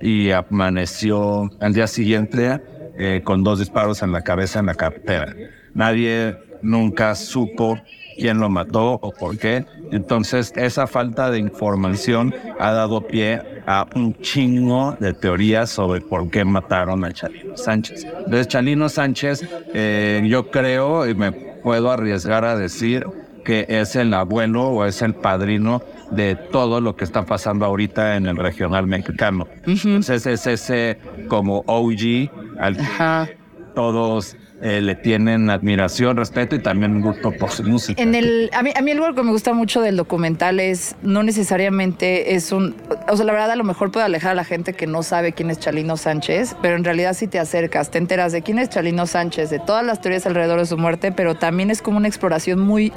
y 0.00 0.30
amaneció 0.30 1.50
al 1.60 1.74
día 1.74 1.86
siguiente 1.86 2.60
eh, 2.98 3.22
con 3.24 3.44
dos 3.44 3.58
disparos 3.58 4.02
en 4.02 4.12
la 4.12 4.22
cabeza 4.22 4.60
en 4.60 4.66
la 4.66 4.74
carretera. 4.74 5.34
Nadie 5.74 6.36
nunca 6.62 7.14
supo 7.14 7.78
quién 8.16 8.38
lo 8.38 8.48
mató 8.48 8.98
o 9.00 9.12
por 9.12 9.38
qué. 9.38 9.64
Entonces, 9.90 10.52
esa 10.56 10.86
falta 10.86 11.30
de 11.30 11.38
información 11.38 12.34
ha 12.58 12.72
dado 12.72 13.00
pie 13.06 13.40
a 13.66 13.86
un 13.94 14.14
chingo 14.20 14.96
de 15.00 15.12
teorías 15.12 15.70
sobre 15.70 16.00
por 16.00 16.30
qué 16.30 16.44
mataron 16.44 17.04
a 17.04 17.12
Chalino 17.12 17.56
Sánchez. 17.56 18.04
Entonces, 18.04 18.48
Chalino 18.48 18.88
Sánchez, 18.88 19.48
eh, 19.74 20.22
yo 20.26 20.50
creo 20.50 21.08
y 21.08 21.14
me 21.14 21.32
puedo 21.32 21.90
arriesgar 21.90 22.44
a 22.44 22.56
decir 22.56 23.06
que 23.44 23.66
es 23.68 23.96
el 23.96 24.12
abuelo 24.14 24.68
o 24.68 24.84
es 24.84 25.02
el 25.02 25.14
padrino 25.14 25.82
de 26.10 26.36
todo 26.36 26.80
lo 26.80 26.96
que 26.96 27.04
está 27.04 27.24
pasando 27.24 27.64
ahorita 27.64 28.16
en 28.16 28.26
el 28.26 28.36
regional 28.36 28.86
mexicano. 28.86 29.48
Entonces 29.66 30.26
es 30.26 30.46
ese 30.46 30.98
como 31.28 31.64
OG 31.66 32.30
al 32.58 32.76
que 32.76 33.38
todos 33.74 34.36
eh, 34.62 34.80
le 34.80 34.94
tienen 34.94 35.48
admiración, 35.48 36.16
respeto 36.16 36.54
y 36.54 36.58
también 36.58 37.00
gusto 37.00 37.32
por 37.32 37.50
su 37.50 37.64
música. 37.64 38.00
En 38.00 38.14
el, 38.14 38.50
a, 38.52 38.62
mí, 38.62 38.70
a 38.76 38.82
mí 38.82 38.90
algo 38.90 39.14
que 39.14 39.22
me 39.22 39.30
gusta 39.30 39.54
mucho 39.54 39.80
del 39.80 39.96
documental 39.96 40.60
es 40.60 40.96
no 41.02 41.22
necesariamente 41.22 42.34
es 42.34 42.52
un... 42.52 42.76
O 43.08 43.16
sea, 43.16 43.24
la 43.24 43.32
verdad 43.32 43.50
a 43.52 43.56
lo 43.56 43.64
mejor 43.64 43.90
puede 43.90 44.04
alejar 44.04 44.32
a 44.32 44.34
la 44.34 44.44
gente 44.44 44.74
que 44.74 44.86
no 44.86 45.02
sabe 45.02 45.32
quién 45.32 45.50
es 45.50 45.58
Chalino 45.58 45.96
Sánchez, 45.96 46.56
pero 46.60 46.76
en 46.76 46.84
realidad 46.84 47.14
si 47.14 47.26
te 47.26 47.38
acercas, 47.38 47.90
te 47.90 47.98
enteras 47.98 48.32
de 48.32 48.42
quién 48.42 48.58
es 48.58 48.68
Chalino 48.68 49.06
Sánchez, 49.06 49.48
de 49.48 49.60
todas 49.60 49.84
las 49.84 50.00
teorías 50.00 50.26
alrededor 50.26 50.58
de 50.58 50.66
su 50.66 50.76
muerte, 50.76 51.10
pero 51.10 51.34
también 51.34 51.70
es 51.70 51.80
como 51.80 51.96
una 51.96 52.08
exploración 52.08 52.60
muy 52.60 52.92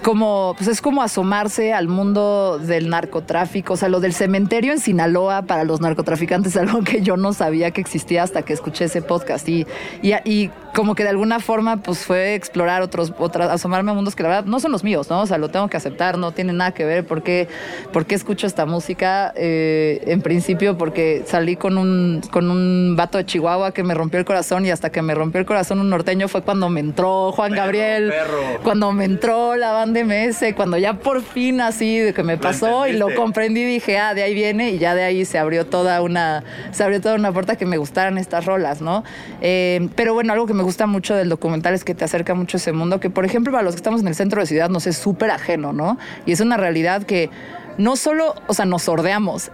como, 0.00 0.54
pues 0.56 0.68
es 0.68 0.80
como 0.80 1.02
asomarse 1.02 1.72
al 1.72 1.88
mundo 1.88 2.58
del 2.58 2.88
narcotráfico, 2.88 3.74
o 3.74 3.76
sea, 3.76 3.88
lo 3.88 4.00
del 4.00 4.12
cementerio 4.12 4.72
en 4.72 4.80
Sinaloa 4.80 5.42
para 5.42 5.64
los 5.64 5.80
narcotraficantes, 5.80 6.56
algo 6.58 6.82
que 6.82 7.02
yo 7.02 7.16
no 7.16 7.32
sabía 7.32 7.70
que 7.70 7.80
existía 7.80 8.22
hasta 8.22 8.42
que 8.42 8.52
escuché 8.52 8.84
ese 8.84 9.02
podcast. 9.02 9.48
Y, 9.48 9.66
y, 10.02 10.14
y 10.24 10.50
como 10.74 10.94
que 10.94 11.02
de 11.02 11.08
alguna 11.08 11.40
forma 11.40 11.78
pues 11.78 12.04
fue 12.04 12.34
explorar 12.34 12.82
otros, 12.82 13.12
otras, 13.18 13.50
asomarme 13.50 13.90
a 13.90 13.94
mundos 13.94 14.14
que 14.14 14.22
la 14.22 14.28
verdad 14.28 14.44
no 14.44 14.60
son 14.60 14.72
los 14.72 14.84
míos, 14.84 15.10
¿no? 15.10 15.22
O 15.22 15.26
sea, 15.26 15.38
lo 15.38 15.48
tengo 15.48 15.68
que 15.68 15.76
aceptar, 15.76 16.18
no 16.18 16.32
tiene 16.32 16.52
nada 16.52 16.72
que 16.72 16.84
ver. 16.84 17.06
Porque, 17.06 17.48
porque 17.92 18.14
escucho 18.14 18.46
esta 18.46 18.66
música, 18.66 19.32
eh, 19.36 20.02
en 20.06 20.22
principio 20.22 20.78
porque 20.78 21.24
salí 21.26 21.56
con 21.56 21.78
un, 21.78 22.20
con 22.30 22.50
un 22.50 22.94
vato 22.96 23.18
de 23.18 23.26
Chihuahua 23.26 23.72
que 23.72 23.82
me 23.82 23.94
rompió 23.94 24.20
el 24.20 24.26
corazón 24.26 24.66
y 24.66 24.70
hasta 24.70 24.90
que 24.90 25.02
me 25.02 25.14
rompió 25.14 25.40
el 25.40 25.46
corazón 25.46 25.80
un 25.80 25.90
norteño 25.90 26.28
fue 26.28 26.42
cuando 26.42 26.68
me 26.68 26.80
entró 26.80 27.32
Juan 27.32 27.52
Gabriel, 27.52 28.12
cuando 28.62 28.92
me 28.92 29.04
entró 29.04 29.56
la 29.56 29.72
banda 29.72 29.87
MS, 29.92 30.54
cuando 30.54 30.76
ya 30.76 30.94
por 30.94 31.22
fin 31.22 31.60
así 31.60 31.98
de 31.98 32.14
que 32.14 32.22
me 32.22 32.38
pasó 32.38 32.86
y 32.86 32.92
lo 32.92 33.14
comprendí 33.14 33.64
dije, 33.64 33.98
ah, 33.98 34.14
de 34.14 34.22
ahí 34.22 34.34
viene 34.34 34.70
y 34.70 34.78
ya 34.78 34.94
de 34.94 35.02
ahí 35.02 35.24
se 35.24 35.38
abrió 35.38 35.66
toda 35.66 36.02
una, 36.02 36.44
se 36.70 36.84
abrió 36.84 37.00
toda 37.00 37.14
una 37.14 37.32
puerta 37.32 37.56
que 37.56 37.66
me 37.66 37.76
gustaran 37.76 38.18
estas 38.18 38.44
rolas, 38.44 38.80
¿no? 38.80 39.04
Eh, 39.40 39.88
pero 39.94 40.14
bueno, 40.14 40.32
algo 40.32 40.46
que 40.46 40.54
me 40.54 40.62
gusta 40.62 40.86
mucho 40.86 41.14
del 41.14 41.28
documental 41.28 41.74
es 41.74 41.84
que 41.84 41.94
te 41.94 42.04
acerca 42.04 42.34
mucho 42.34 42.56
ese 42.56 42.72
mundo, 42.72 43.00
que 43.00 43.10
por 43.10 43.24
ejemplo 43.24 43.52
para 43.52 43.62
los 43.62 43.74
que 43.74 43.78
estamos 43.78 44.00
en 44.00 44.08
el 44.08 44.14
centro 44.14 44.40
de 44.40 44.46
ciudad 44.46 44.68
nos 44.68 44.86
es 44.86 44.96
súper 44.96 45.30
ajeno, 45.30 45.72
¿no? 45.72 45.98
Y 46.26 46.32
es 46.32 46.40
una 46.40 46.56
realidad 46.56 47.02
que 47.02 47.30
no 47.78 47.96
solo, 47.96 48.34
o 48.48 48.54
sea, 48.54 48.64
nos 48.64 48.82
sordeamos, 48.82 49.50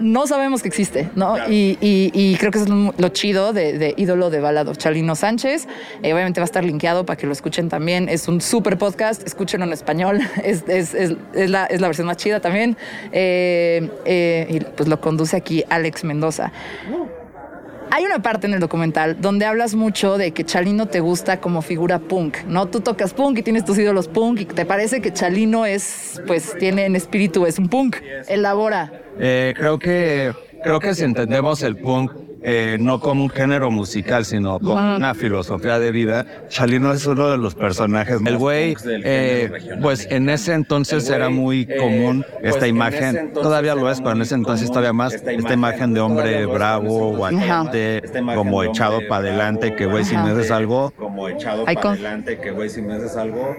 no 0.00 0.26
sabemos 0.26 0.62
que 0.62 0.68
existe, 0.68 1.10
¿no? 1.14 1.36
Y, 1.48 2.36
creo 2.38 2.50
que 2.50 2.58
es 2.58 2.68
lo 2.68 3.08
chido 3.08 3.52
de, 3.52 3.94
ídolo 3.96 4.30
de 4.30 4.40
balado, 4.40 4.74
Chalino 4.74 5.14
Sánchez. 5.14 5.66
Eh, 6.02 6.12
obviamente 6.12 6.40
va 6.40 6.44
a 6.44 6.46
estar 6.46 6.64
linkeado 6.64 7.06
para 7.06 7.16
que 7.16 7.26
lo 7.26 7.32
escuchen 7.32 7.68
también. 7.68 8.08
Es 8.08 8.28
un 8.28 8.40
súper 8.40 8.78
podcast, 8.78 9.26
escúchenlo 9.26 9.66
en 9.66 9.72
español, 9.72 10.20
es, 10.44 10.64
la, 11.34 11.68
versión 11.68 12.06
más 12.06 12.16
chida 12.16 12.40
también. 12.40 12.76
Eh, 13.12 13.88
eh, 14.04 14.46
y 14.50 14.60
pues 14.60 14.88
lo 14.88 15.00
conduce 15.00 15.36
aquí 15.36 15.64
Alex 15.68 16.04
Mendoza. 16.04 16.52
Hay 17.96 18.04
una 18.04 18.18
parte 18.18 18.48
en 18.48 18.54
el 18.54 18.58
documental 18.58 19.18
donde 19.20 19.44
hablas 19.44 19.76
mucho 19.76 20.18
de 20.18 20.32
que 20.32 20.42
Chalino 20.42 20.86
te 20.86 20.98
gusta 20.98 21.38
como 21.38 21.62
figura 21.62 22.00
punk, 22.00 22.38
¿no? 22.48 22.66
Tú 22.66 22.80
tocas 22.80 23.14
punk 23.14 23.38
y 23.38 23.42
tienes 23.44 23.64
tus 23.64 23.78
ídolos 23.78 24.08
punk 24.08 24.40
y 24.40 24.44
te 24.46 24.66
parece 24.66 25.00
que 25.00 25.12
Chalino 25.12 25.64
es, 25.64 26.20
pues, 26.26 26.58
tiene 26.58 26.86
en 26.86 26.96
espíritu, 26.96 27.46
es 27.46 27.56
un 27.56 27.68
punk. 27.68 27.98
Elabora. 28.26 28.90
Eh, 29.20 29.54
creo 29.56 29.78
que, 29.78 30.32
creo 30.64 30.80
que 30.80 30.92
si 30.96 31.04
entendemos 31.04 31.62
el 31.62 31.76
punk 31.76 32.10
eh, 32.46 32.76
no 32.78 33.00
como 33.00 33.24
un 33.24 33.30
género 33.30 33.70
musical, 33.70 34.26
sino 34.26 34.58
como 34.58 34.96
una 34.96 35.14
filosofía 35.14 35.78
de 35.78 35.90
vida. 35.92 36.26
Chalino 36.48 36.92
es 36.92 37.06
uno 37.06 37.30
de 37.30 37.38
los 37.38 37.54
personajes. 37.54 38.20
El 38.24 38.36
güey, 38.36 38.76
eh, 38.84 39.50
pues 39.80 40.06
en 40.10 40.28
ese 40.28 40.52
entonces 40.52 41.08
era 41.08 41.30
muy 41.30 41.62
eh, 41.62 41.78
común 41.78 42.22
pues, 42.42 42.54
esta 42.54 42.68
imagen, 42.68 43.32
todavía 43.32 43.74
lo 43.74 43.90
es, 43.90 44.00
pero 44.02 44.12
en 44.12 44.20
ese 44.20 44.34
entonces 44.34 44.68
todavía 44.68 44.92
más, 44.92 45.14
esta 45.14 45.54
imagen 45.54 45.94
de 45.94 46.00
hombre 46.00 46.44
bravo, 46.44 47.16
valiente, 47.16 48.02
como 48.34 48.62
echado 48.62 49.00
para 49.08 49.28
adelante, 49.28 49.74
que 49.74 49.86
güey, 49.86 50.04
si 50.04 50.14
me 50.14 50.30
haces 50.32 50.50
algo, 50.50 50.92
como 50.98 51.30
echado 51.30 51.64
para 51.64 51.92
adelante, 51.92 52.38
que 52.38 52.50
güey, 52.50 52.68
si 52.68 52.82
me 52.82 52.94
haces 52.94 53.16
algo. 53.16 53.56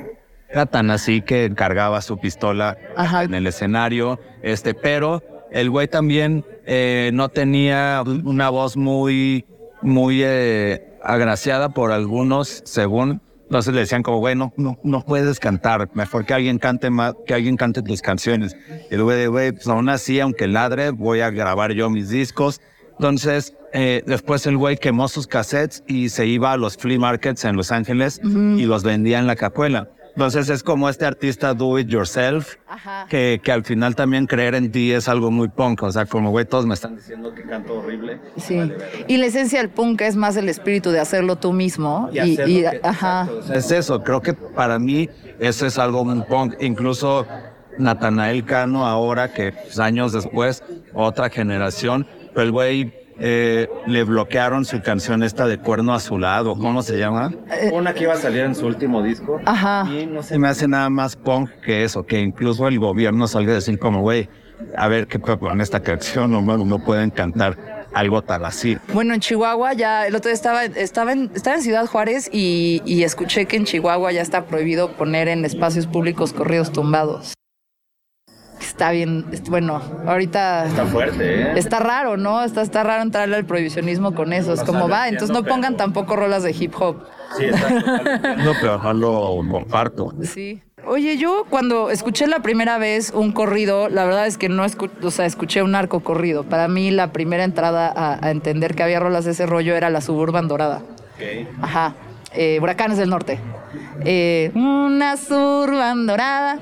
Era 0.48 0.68
tan 0.68 0.92
así 0.92 1.22
que 1.22 1.52
cargaba 1.56 2.02
su 2.04 2.20
pistola 2.20 2.78
en 3.24 3.34
el 3.34 3.48
escenario, 3.48 4.20
este, 4.44 4.76
pero 4.76 5.24
el 5.52 5.70
güey 5.70 5.88
también 5.88 6.46
eh, 6.66 7.12
no 7.14 7.30
tenía 7.30 8.04
una 8.06 8.50
voz 8.50 8.78
muy, 8.78 9.46
muy 9.82 10.22
eh, 10.24 10.98
agraciada 11.04 11.70
por 11.70 11.92
algunos, 11.92 12.62
según. 12.66 13.22
Entonces 13.44 13.74
le 13.74 13.82
decían 13.82 14.02
como, 14.02 14.18
güey, 14.18 14.36
no, 14.36 14.54
no, 14.58 15.06
puedes 15.06 15.40
cantar, 15.40 15.90
mejor 15.94 16.26
que 16.26 16.34
alguien 16.34 16.58
cante 16.58 16.90
más, 16.90 17.14
que 17.28 17.36
alguien 17.36 17.58
cante 17.58 17.84
tus 17.84 18.02
canciones. 18.02 18.58
Y 18.90 18.96
el 18.96 19.04
güey, 19.04 19.28
güey, 19.28 19.52
pues 19.52 19.68
aún 19.68 19.88
así, 19.90 20.20
aunque 20.20 20.48
ladre, 20.48 20.90
voy 20.90 21.20
a 21.22 21.30
grabar 21.30 21.72
yo 21.74 21.90
mis 21.92 22.10
discos. 22.10 22.60
Entonces, 22.94 23.54
eh, 23.72 24.04
después 24.08 24.48
el 24.48 24.58
güey 24.58 24.78
quemó 24.78 25.08
sus 25.08 25.28
cassettes 25.28 25.84
y 25.86 26.10
se 26.10 26.26
iba 26.26 26.54
a 26.54 26.58
los 26.58 26.76
flea 26.78 26.98
markets 26.98 27.46
en 27.46 27.56
Los 27.56 27.72
Ángeles 27.72 28.20
y 28.24 28.64
los 28.66 28.84
vendía 28.84 29.20
en 29.20 29.28
la 29.28 29.36
capuela. 29.36 29.90
Entonces 30.16 30.50
es 30.50 30.64
como 30.64 30.88
este 30.88 31.06
artista 31.06 31.54
do 31.54 31.78
it 31.78 31.90
yourself, 31.90 32.56
Que, 33.10 33.42
que 33.44 33.52
al 33.52 33.66
final 33.66 33.96
también 33.96 34.28
creer 34.28 34.56
en 34.56 34.72
ti 34.72 34.94
es 34.94 35.10
algo 35.10 35.30
muy 35.30 35.50
punk. 35.50 35.84
O 35.84 35.92
sea, 35.92 36.06
como 36.06 36.32
güey, 36.32 36.46
todos 36.46 36.66
me 36.66 36.74
están 36.74 36.96
diciendo 36.96 37.34
que 37.34 37.44
canto 37.44 37.80
horrible. 37.80 38.20
Sí. 38.38 38.58
Y 39.08 39.18
la 39.18 39.26
esencia 39.26 39.60
del 39.60 39.70
punk 39.70 40.02
es 40.02 40.16
más 40.16 40.38
el 40.38 40.48
espíritu 40.48 40.92
de 40.92 41.02
hacerlo 41.02 41.36
tú 41.36 41.52
mismo. 41.52 42.10
Y, 42.14 42.64
ajá. 42.82 43.28
es 43.54 43.72
eso, 43.72 44.02
creo 44.04 44.22
que 44.22 44.34
para 44.34 44.80
mí 44.80 45.10
eso 45.40 45.66
es 45.66 45.78
algo 45.78 46.06
muy 46.06 46.24
punk. 46.24 46.56
Incluso 46.62 47.28
Natanael 47.78 48.46
Cano 48.46 48.86
ahora, 48.86 49.34
que 49.34 49.52
pues, 49.52 49.80
años 49.80 50.14
después, 50.14 50.64
otra 50.94 51.30
generación, 51.30 52.08
pero 52.34 52.44
el 52.44 52.52
güey 52.52 53.05
eh, 53.20 53.70
le 53.88 54.04
bloquearon 54.04 54.66
su 54.66 54.82
canción 54.82 55.24
esta 55.24 55.48
de 55.48 55.58
Cuerno 55.58 55.94
Azulado, 55.94 56.56
¿cómo 56.56 56.82
se 56.82 56.98
llama? 56.98 57.34
Una 57.72 57.94
que 57.94 58.04
iba 58.04 58.14
a 58.14 58.18
salir 58.18 58.42
en 58.42 58.56
su 58.56 58.66
último 58.66 59.02
disco. 59.02 59.40
Ajá. 59.46 59.88
Y 59.90 60.06
no 60.06 60.22
se 60.24 60.38
me 60.38 60.48
hace 60.48 60.68
nada 60.68 60.90
más 60.90 61.16
punk 61.16 61.50
que 61.64 61.84
eso, 61.84 62.06
que 62.06 62.20
incluso 62.20 62.68
el 62.68 62.80
gobierno 62.80 63.28
salga 63.28 63.52
a 63.52 63.56
decir 63.56 63.80
como, 63.80 64.02
güey, 64.02 64.30
a 64.78 64.88
ver 64.88 65.08
qué 65.08 65.20
con 65.20 65.62
esta 65.62 65.82
canción, 65.82 66.32
no, 66.32 66.42
no 66.42 66.80
pueden 66.80 67.10
cantar 67.10 67.86
algo 67.94 68.22
tal 68.22 68.46
así. 68.46 68.78
Bueno, 68.94 69.14
en 69.14 69.22
Chihuahua 69.22 69.74
ya, 69.74 70.06
el 70.06 70.16
otro 70.16 70.30
día 70.30 70.36
estaba, 70.36 70.66
estaba, 70.66 71.14
en, 71.14 71.32
estaba 71.34 71.56
en 71.56 71.62
Ciudad 71.62 71.86
Juárez 71.88 72.30
y, 72.32 72.82
y 72.86 73.04
escuché 73.04 73.46
que 73.46 73.56
en 73.58 73.66
Chihuahua 73.66 74.12
ya 74.12 74.22
está 74.22 74.46
prohibido 74.46 74.92
poner 74.92 75.30
en 75.30 75.46
espacios 75.46 75.88
públicos 75.88 76.34
corridos 76.34 76.72
tumbados 76.72 77.35
está 78.76 78.92
bien, 78.92 79.26
bueno, 79.48 79.82
ahorita... 80.06 80.66
Está 80.66 80.86
fuerte, 80.86 81.44
¿eh? 81.44 81.54
Está 81.56 81.80
raro, 81.80 82.18
¿no? 82.18 82.44
Está, 82.44 82.62
está 82.62 82.84
raro 82.84 83.04
entrarle 83.04 83.38
al 83.38 83.46
prohibicionismo 83.46 84.14
con 84.14 84.34
eso. 84.34 84.52
Es 84.52 84.64
como 84.64 84.90
va, 84.90 85.08
entonces 85.08 85.34
no 85.34 85.46
pongan 85.46 85.78
tampoco 85.78 86.18
rolas 86.18 86.44
de 86.44 86.52
hip 86.52 86.74
hop. 86.78 86.98
Sí, 87.38 87.46
está 87.46 87.70
no, 88.36 88.52
pero 88.60 88.94
lo 88.94 89.42
comparto. 89.50 90.14
Sí. 90.24 90.62
Oye, 90.86 91.16
yo 91.16 91.46
cuando 91.50 91.90
escuché 91.90 92.28
la 92.28 92.42
primera 92.42 92.78
vez 92.78 93.14
un 93.16 93.32
corrido, 93.32 93.88
la 93.88 94.04
verdad 94.04 94.28
es 94.28 94.38
que 94.38 94.50
no 94.50 94.66
escuché, 94.66 94.94
o 95.04 95.10
sea, 95.10 95.26
escuché 95.26 95.64
un 95.64 95.74
arco 95.74 96.02
corrido. 96.02 96.44
Para 96.44 96.68
mí 96.68 96.92
la 96.92 97.14
primera 97.14 97.46
entrada 97.46 97.94
a, 97.96 98.30
entender 98.30 98.76
que 98.76 98.84
había 98.84 99.00
rolas 99.00 99.24
de 99.24 99.32
ese 99.32 99.46
rollo 99.46 99.74
era 99.78 99.90
la 99.90 100.02
Suburban 100.02 100.50
Dorada. 100.50 100.82
Okay. 101.16 101.48
Ajá. 101.62 101.96
Eh, 102.34 102.60
Huracanes 102.62 102.98
del 102.98 103.10
Norte. 103.10 103.40
Eh, 104.04 104.52
una 104.56 105.18
surban 105.18 106.06
dorada 106.06 106.60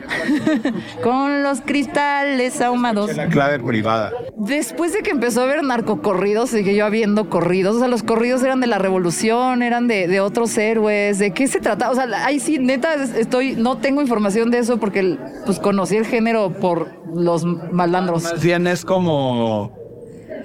con 1.04 1.44
los 1.44 1.62
cristales 1.62 2.62
ahumados. 2.62 3.16
La 3.16 3.28
clave 3.28 3.60
privada. 3.60 4.12
Después 4.38 4.94
de 4.94 5.00
que 5.00 5.12
empezó 5.12 5.42
a 5.42 5.46
ver 5.46 5.64
narcocorridos, 5.64 6.52
seguí 6.52 6.76
yo 6.76 6.86
habiendo 6.86 7.30
corridos. 7.30 7.76
O 7.78 7.80
sea, 7.80 7.88
los 7.88 8.04
corridos 8.04 8.44
eran 8.44 8.60
de 8.60 8.68
la 8.68 8.78
revolución, 8.78 9.64
eran 9.64 9.88
de, 9.88 10.22
otros 10.22 10.58
héroes. 10.58 11.20
¿De 11.20 11.32
qué 11.32 11.48
se 11.48 11.60
trataba? 11.60 11.92
O 11.92 11.96
sea, 11.96 12.08
ahí 12.26 12.40
sí, 12.40 12.60
neta, 12.60 12.94
estoy, 12.96 13.56
no 13.56 13.78
tengo 13.78 14.02
información 14.02 14.52
de 14.52 14.60
eso 14.60 14.78
porque 14.78 15.18
pues 15.46 15.60
conocí 15.60 15.98
el 15.98 16.06
género 16.06 16.52
por 16.52 16.92
los 17.14 17.46
malandros. 17.46 18.42
Bien, 18.42 18.68
es 18.68 18.86
como 18.86 19.72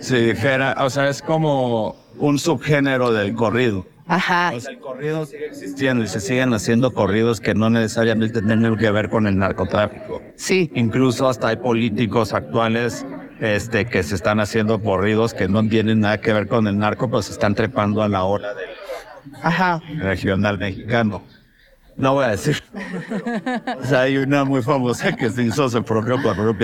si 0.01 0.17
dijera, 0.17 0.77
o 0.81 0.91
sea, 0.91 1.09
es 1.09 1.23
como 1.23 1.97
un 2.19 2.39
subgénero 2.39 3.13
del 3.13 3.35
corrido. 3.35 3.87
Ajá. 4.09 4.49
Pues 4.53 4.67
el 4.67 4.79
corrido 4.79 5.27
sigue 5.27 5.47
existiendo 5.47 6.03
y 6.03 6.09
se 6.09 6.21
siguen 6.21 6.55
haciendo 6.55 6.95
corridos 6.95 7.41
que 7.41 7.55
no 7.55 7.69
necesariamente 7.69 8.41
tienen 8.41 8.77
que 8.77 8.91
ver 8.91 9.11
con 9.11 9.27
el 9.27 9.37
narcotráfico. 9.37 10.23
Sí. 10.35 10.71
Incluso 10.75 11.29
hasta 11.29 11.49
hay 11.49 11.57
políticos 11.57 12.33
actuales 12.33 13.05
este, 13.41 13.85
que 13.85 14.03
se 14.03 14.15
están 14.15 14.41
haciendo 14.41 14.83
corridos 14.83 15.35
que 15.35 15.47
no 15.47 15.67
tienen 15.69 16.01
nada 16.01 16.19
que 16.19 16.33
ver 16.33 16.49
con 16.49 16.67
el 16.67 16.79
narco, 16.79 17.09
pero 17.09 17.21
se 17.21 17.33
están 17.33 17.55
trepando 17.55 18.03
a 18.03 18.09
la 18.09 18.25
hora 18.25 18.55
del 18.55 18.71
Ajá. 19.43 19.83
regional 19.99 20.59
mexicano. 20.59 21.23
No 21.97 22.15
voy 22.15 22.25
a 22.25 22.29
decir. 22.29 22.63
o 23.83 23.85
sea, 23.85 24.03
hay 24.03 24.17
una 24.17 24.45
muy 24.45 24.63
famosa 24.63 25.15
que 25.15 25.29
se 25.29 25.43
hizo 25.43 25.69
su 25.69 25.83
propio 25.83 26.21
propio 26.23 26.57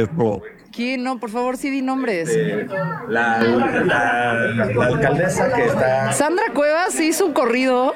¿Quién? 0.75 1.05
No, 1.05 1.21
por 1.21 1.31
favor, 1.31 1.57
sí 1.57 1.71
di 1.71 1.83
nombres. 1.83 2.29
Eh, 2.35 2.67
la, 3.09 3.39
alcaldesa 4.83 5.53
que 5.53 5.67
está. 5.67 6.13
Sandra 6.13 6.47
Cuevas 6.53 6.99
hizo 6.99 7.27
un 7.27 7.33
corrido. 7.33 7.95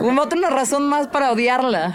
Una 0.00 0.22
otra 0.22 0.50
razón 0.50 0.86
más 0.88 1.08
para 1.08 1.32
odiarla. 1.32 1.94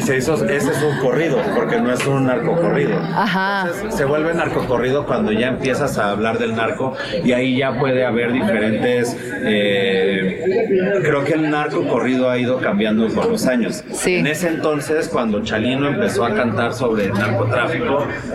se 0.00 0.16
hizo, 0.16 0.34
ese 0.44 0.70
es 0.70 0.82
un 0.82 0.98
corrido, 0.98 1.38
porque 1.56 1.80
no 1.80 1.92
es 1.92 2.06
un 2.06 2.26
narcocorrido. 2.26 2.98
Ajá. 2.98 3.68
se 3.88 4.04
vuelve 4.04 4.32
narcocorrido 4.32 5.04
cuando 5.04 5.32
ya 5.32 5.48
empiezas 5.48 5.98
a 5.98 6.10
hablar 6.10 6.38
del 6.38 6.54
narco 6.54 6.94
y 7.24 7.32
ahí 7.32 7.58
ya 7.58 7.78
puede 7.78 8.04
haber 8.04 8.32
diferentes. 8.32 9.16
Eh, 9.42 11.00
creo 11.02 11.24
que 11.24 11.32
el 11.32 11.50
narcocorrido 11.50 12.30
ha 12.30 12.38
ido 12.38 12.58
cambiando 12.58 13.08
con 13.12 13.32
los 13.32 13.46
años. 13.46 13.82
Sí. 13.90 14.16
En 14.16 14.28
ese 14.28 14.48
entonces, 14.48 15.08
cuando 15.08 15.42
Chalino 15.42 15.88
empezó 15.88 16.24
a 16.24 16.34
cantar 16.34 16.74
sobre 16.74 17.06
el 17.06 17.12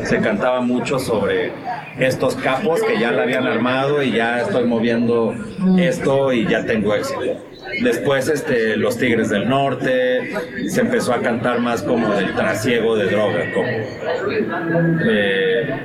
se 0.04 0.20
cantaba 0.20 0.62
mucho 0.62 1.00
sobre 1.00 1.52
estos 2.00 2.36
capos 2.36 2.82
que 2.82 3.00
ya 3.00 3.12
la 3.12 3.24
habían 3.24 3.46
armado 3.48 4.02
y 4.02 4.12
ya 4.12 4.42
estoy 4.42 4.66
moviendo 4.66 5.36
esto 5.78 6.34
y 6.34 6.48
ya 6.48 6.66
tengo 6.66 6.96
éxito. 6.96 7.38
Después 7.82 8.28
este, 8.30 8.78
los 8.78 8.98
Tigres 8.98 9.30
del 9.30 9.50
Norte, 9.50 10.32
se 10.68 10.82
empezó 10.82 11.14
a 11.14 11.22
cantar 11.22 11.60
más 11.60 11.82
como 11.82 12.14
del 12.14 12.34
trasiego 12.36 12.96
de 12.96 13.06
droga, 13.06 13.52
como 13.54 13.68
eh, 15.10 15.80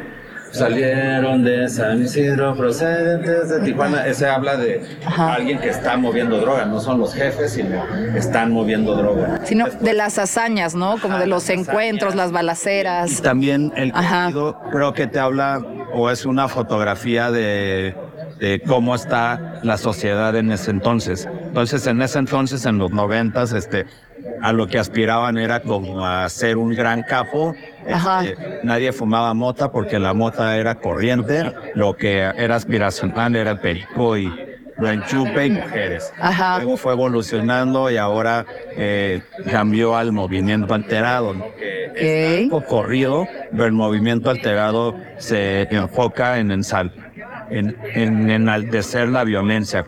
salieron 0.51 1.45
de 1.45 1.69
San 1.69 2.03
Isidro 2.03 2.57
procedentes 2.57 3.49
de 3.49 3.61
Tijuana. 3.61 4.07
Ese 4.07 4.27
habla 4.27 4.57
de 4.57 4.83
alguien 5.17 5.59
que 5.59 5.69
está 5.69 5.97
moviendo 5.97 6.41
droga, 6.41 6.65
no 6.65 6.81
son 6.81 6.99
los 6.99 7.15
jefes, 7.15 7.53
sino 7.53 7.85
están 8.15 8.53
moviendo 8.53 8.95
droga. 8.95 9.41
Sino 9.45 9.67
de 9.69 9.93
las 9.93 10.19
hazañas, 10.19 10.75
¿no? 10.75 10.99
Como 10.99 11.19
de 11.19 11.27
los 11.27 11.49
encuentros, 11.51 12.15
las 12.15 12.33
balaceras. 12.33 13.19
Y 13.19 13.23
también 13.23 13.73
el 13.77 13.93
corrido 13.93 14.61
creo 14.71 14.93
que 14.93 15.07
te 15.07 15.19
habla 15.19 15.63
o 15.93 16.11
es 16.11 16.27
una 16.27 16.49
fotografía 16.49 17.31
de, 17.31 17.95
de 18.39 18.61
cómo 18.67 18.95
está 18.95 19.61
la 19.63 19.77
sociedad 19.77 20.35
en 20.37 20.53
ese 20.53 20.71
entonces. 20.71 21.29
Entonces, 21.47 21.87
en 21.87 22.03
ese 22.03 22.19
entonces, 22.19 22.65
en 22.67 22.79
los 22.79 22.91
noventas, 22.91 23.53
este, 23.53 23.87
a 24.43 24.53
lo 24.53 24.67
que 24.67 24.79
aspiraban 24.79 25.39
era 25.39 25.61
como 25.61 26.07
a 26.07 26.29
ser 26.29 26.57
un 26.57 26.75
gran 26.75 27.03
capo. 27.03 27.55
Este, 27.89 28.61
nadie 28.63 28.93
fumaba 28.93 29.33
mota 29.35 29.73
porque 29.73 29.99
la 29.99 30.13
mota 30.13 30.57
era 30.57 30.75
corriente, 30.77 31.53
lo 31.75 31.97
que 31.97 32.19
era 32.19 32.57
aspiracional 32.57 33.35
era 33.35 33.53
el 33.53 33.59
perico 33.61 34.17
y 34.17 34.31
enchupe 34.87 35.47
y 35.47 35.51
mujeres. 35.51 36.13
Luego 36.59 36.77
fue 36.77 36.93
evolucionando 36.93 37.91
y 37.91 37.97
ahora 37.97 38.47
eh, 38.77 39.23
cambió 39.51 39.97
al 39.97 40.13
movimiento 40.13 40.75
alterado, 40.75 41.35
¿no? 41.35 41.47
que 41.95 42.43
es 42.45 42.65
corrido, 42.69 43.27
pero 43.51 43.65
el 43.65 43.73
movimiento 43.73 44.31
alterado 44.31 44.95
se 45.17 45.63
enfoca 45.75 46.39
en, 46.39 46.53
ensal, 46.53 46.93
en, 47.51 47.77
en 47.95 48.31
enaltecer 48.31 49.09
la 49.09 49.25
violencia 49.25 49.85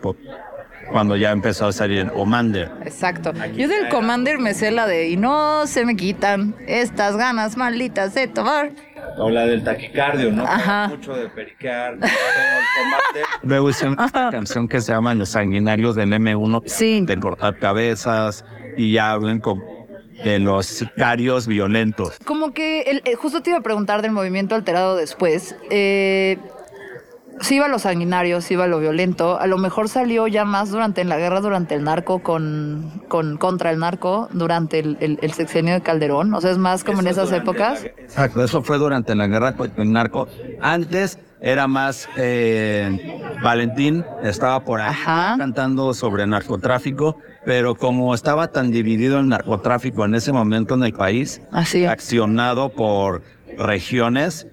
cuando 0.91 1.15
ya 1.15 1.31
empezó 1.31 1.67
a 1.67 1.71
salir 1.71 1.99
el 1.99 2.11
Commander. 2.11 2.71
Exacto. 2.83 3.33
Yo 3.55 3.67
del 3.67 3.89
Commander 3.89 4.39
me 4.39 4.53
sé 4.53 4.71
la 4.71 4.87
de 4.87 5.09
y 5.09 5.17
no 5.17 5.65
se 5.67 5.85
me 5.85 5.95
quitan 5.95 6.55
estas 6.67 7.17
ganas 7.17 7.57
malditas 7.57 8.13
de 8.13 8.27
tomar. 8.27 8.71
O 9.17 9.29
la 9.29 9.45
del 9.45 9.63
taquicardio, 9.63 10.31
¿no? 10.31 10.43
Ajá. 10.43 10.87
Mucho 10.87 11.13
de 11.13 11.27
periquear. 11.29 11.97
Luego 13.43 13.69
hice 13.69 13.87
una 13.87 14.09
canción 14.09 14.67
que 14.67 14.81
se 14.81 14.91
llama 14.91 15.13
Los 15.13 15.29
sanguinarios 15.29 15.95
del 15.95 16.11
M1. 16.13 16.63
Sí. 16.65 17.01
De 17.05 17.19
cortar 17.19 17.57
cabezas 17.57 18.45
y 18.77 18.93
ya 18.93 19.11
hablan 19.11 19.39
con 19.39 19.61
de 20.23 20.39
los 20.39 20.65
sicarios 20.67 21.47
violentos. 21.47 22.17
Como 22.25 22.53
que 22.53 22.81
el, 22.81 23.01
eh, 23.05 23.15
justo 23.15 23.41
te 23.41 23.49
iba 23.49 23.59
a 23.59 23.63
preguntar 23.63 24.01
del 24.01 24.11
movimiento 24.11 24.55
alterado 24.55 24.95
después. 24.95 25.55
Eh, 25.69 26.37
sí 27.41 27.55
iba 27.55 27.67
lo 27.67 27.79
sanguinario, 27.79 28.41
sí 28.41 28.53
iba 28.53 28.67
lo 28.67 28.79
violento. 28.79 29.39
A 29.39 29.47
lo 29.47 29.57
mejor 29.57 29.89
salió 29.89 30.27
ya 30.27 30.45
más 30.45 30.71
durante 30.71 31.03
la 31.03 31.17
guerra, 31.17 31.41
durante 31.41 31.75
el 31.75 31.83
narco, 31.83 32.19
con, 32.19 33.03
con 33.07 33.37
contra 33.37 33.71
el 33.71 33.79
narco, 33.79 34.29
durante 34.31 34.79
el, 34.79 34.97
el, 34.99 35.33
sexenio 35.33 35.73
de 35.73 35.81
Calderón. 35.81 36.33
O 36.33 36.41
sea, 36.41 36.51
es 36.51 36.57
más 36.57 36.83
como 36.83 37.01
en 37.01 37.07
esas 37.07 37.31
épocas. 37.31 37.83
exacto, 37.83 38.43
eso 38.43 38.61
fue 38.61 38.77
durante 38.77 39.15
la 39.15 39.27
guerra 39.27 39.55
con 39.55 39.71
el 39.77 39.91
narco. 39.91 40.27
Antes 40.61 41.19
era 41.41 41.67
más 41.67 42.07
eh, 42.17 43.19
Valentín, 43.43 44.05
estaba 44.21 44.63
por 44.63 44.79
ahí 44.79 44.95
cantando 45.37 45.93
sobre 45.95 46.27
narcotráfico, 46.27 47.17
pero 47.45 47.73
como 47.75 48.13
estaba 48.13 48.49
tan 48.49 48.69
dividido 48.69 49.19
el 49.19 49.27
narcotráfico 49.27 50.05
en 50.05 50.13
ese 50.13 50.31
momento 50.31 50.75
en 50.75 50.83
el 50.83 50.93
país, 50.93 51.41
accionado 51.51 52.69
por 52.69 53.23
regiones, 53.57 54.47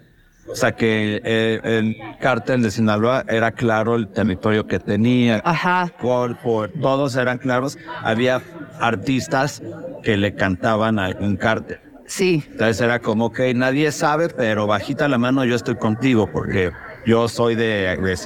o 0.50 0.54
sea 0.54 0.72
que 0.72 1.20
eh, 1.24 1.61
el 1.62 1.96
cártel 2.20 2.62
de 2.62 2.70
Sinaloa 2.70 3.24
era 3.28 3.52
claro 3.52 3.96
el 3.96 4.08
territorio 4.08 4.66
que 4.66 4.78
tenía. 4.78 5.42
Ajá. 5.44 5.92
Por, 6.00 6.38
todos 6.80 7.16
eran 7.16 7.38
claros. 7.38 7.78
Había 8.02 8.42
artistas 8.80 9.62
que 10.02 10.16
le 10.16 10.34
cantaban 10.34 10.98
a 10.98 11.11
un 11.20 11.37
cártel. 11.37 11.80
Sí. 12.06 12.42
Entonces 12.50 12.80
era 12.80 13.00
como 13.00 13.32
que 13.32 13.52
nadie 13.52 13.92
sabe, 13.92 14.30
pero 14.30 14.66
bajita 14.66 15.08
la 15.08 15.18
mano 15.18 15.44
yo 15.44 15.54
estoy 15.54 15.76
contigo 15.76 16.28
porque 16.32 16.72
yo 17.04 17.28
soy 17.28 17.54
de 17.54 18.16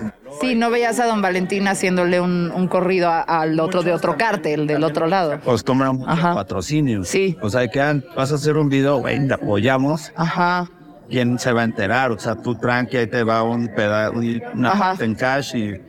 Sí, 0.40 0.54
no 0.54 0.70
veías 0.70 0.98
a 1.00 1.06
don 1.06 1.20
Valentín 1.20 1.66
haciéndole 1.68 2.20
un, 2.20 2.68
corrido 2.68 3.10
al 3.10 3.58
otro 3.60 3.82
de 3.82 3.92
otro 3.92 4.16
cártel, 4.16 4.66
del 4.66 4.84
otro 4.84 5.06
lado. 5.06 5.32
Acostumbran 5.32 5.96
mucho 5.96 6.22
patrocinio. 6.34 7.04
Sí. 7.04 7.36
O 7.42 7.50
sea, 7.50 7.66
que 7.68 8.02
vas 8.16 8.32
a 8.32 8.36
hacer 8.36 8.56
un 8.56 8.68
video, 8.68 8.98
güey, 8.98 9.26
te 9.26 9.34
apoyamos. 9.34 10.12
Ajá. 10.16 10.68
¿Quién 11.08 11.38
se 11.38 11.52
va 11.52 11.62
a 11.62 11.64
enterar? 11.64 12.10
O 12.10 12.18
sea, 12.18 12.36
tú 12.36 12.54
tranqui, 12.54 12.96
ahí 12.96 13.06
te 13.06 13.22
va 13.22 13.42
un 13.42 13.68
pedazo, 13.68 14.18
una 14.54 14.72
parte 14.72 15.04
en 15.04 15.14
cash 15.14 15.54
y 15.54 15.80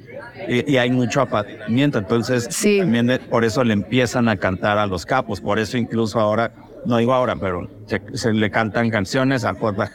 y, 0.47 0.78
hay 0.78 0.91
mucho 0.91 1.21
apatimiento. 1.21 1.97
Entonces, 1.97 2.47
también 2.47 3.19
por 3.30 3.45
eso 3.45 3.63
le 3.63 3.73
empiezan 3.73 4.28
a 4.30 4.38
cantar 4.38 4.78
a 4.78 4.86
los 4.86 5.06
capos. 5.06 5.41
Por 5.41 5.60
eso 5.60 5.78
incluso 5.78 6.19
ahora, 6.19 6.52
no 6.86 6.97
digo 6.97 7.13
ahora, 7.13 7.36
pero 7.36 7.69
se, 8.13 8.34
le 8.34 8.52
cantan 8.52 8.89
canciones 8.89 9.45
a 9.45 9.54
JG. 9.54 9.89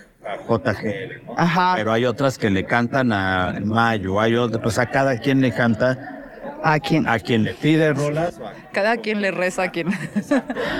Ajá. 1.37 1.75
Pero 1.77 1.93
hay 1.93 2.05
otras 2.05 2.39
que 2.39 2.51
le 2.51 2.65
cantan 2.65 3.13
a 3.13 3.59
Mayo, 3.65 4.21
hay 4.21 4.37
otras, 4.37 4.63
pues 4.63 4.79
a 4.79 4.87
cada 4.87 5.19
quien 5.19 5.41
le 5.41 5.53
canta. 5.53 6.15
¿A 6.63 6.79
quién? 6.81 7.07
A 7.09 7.19
quien 7.19 7.45
le 7.45 7.55
pide 7.55 7.93
rolas. 7.93 8.41
Cada 8.73 8.97
quien 8.97 9.21
le 9.21 9.31
reza 9.31 9.65
a 9.65 9.71
quien. 9.71 9.89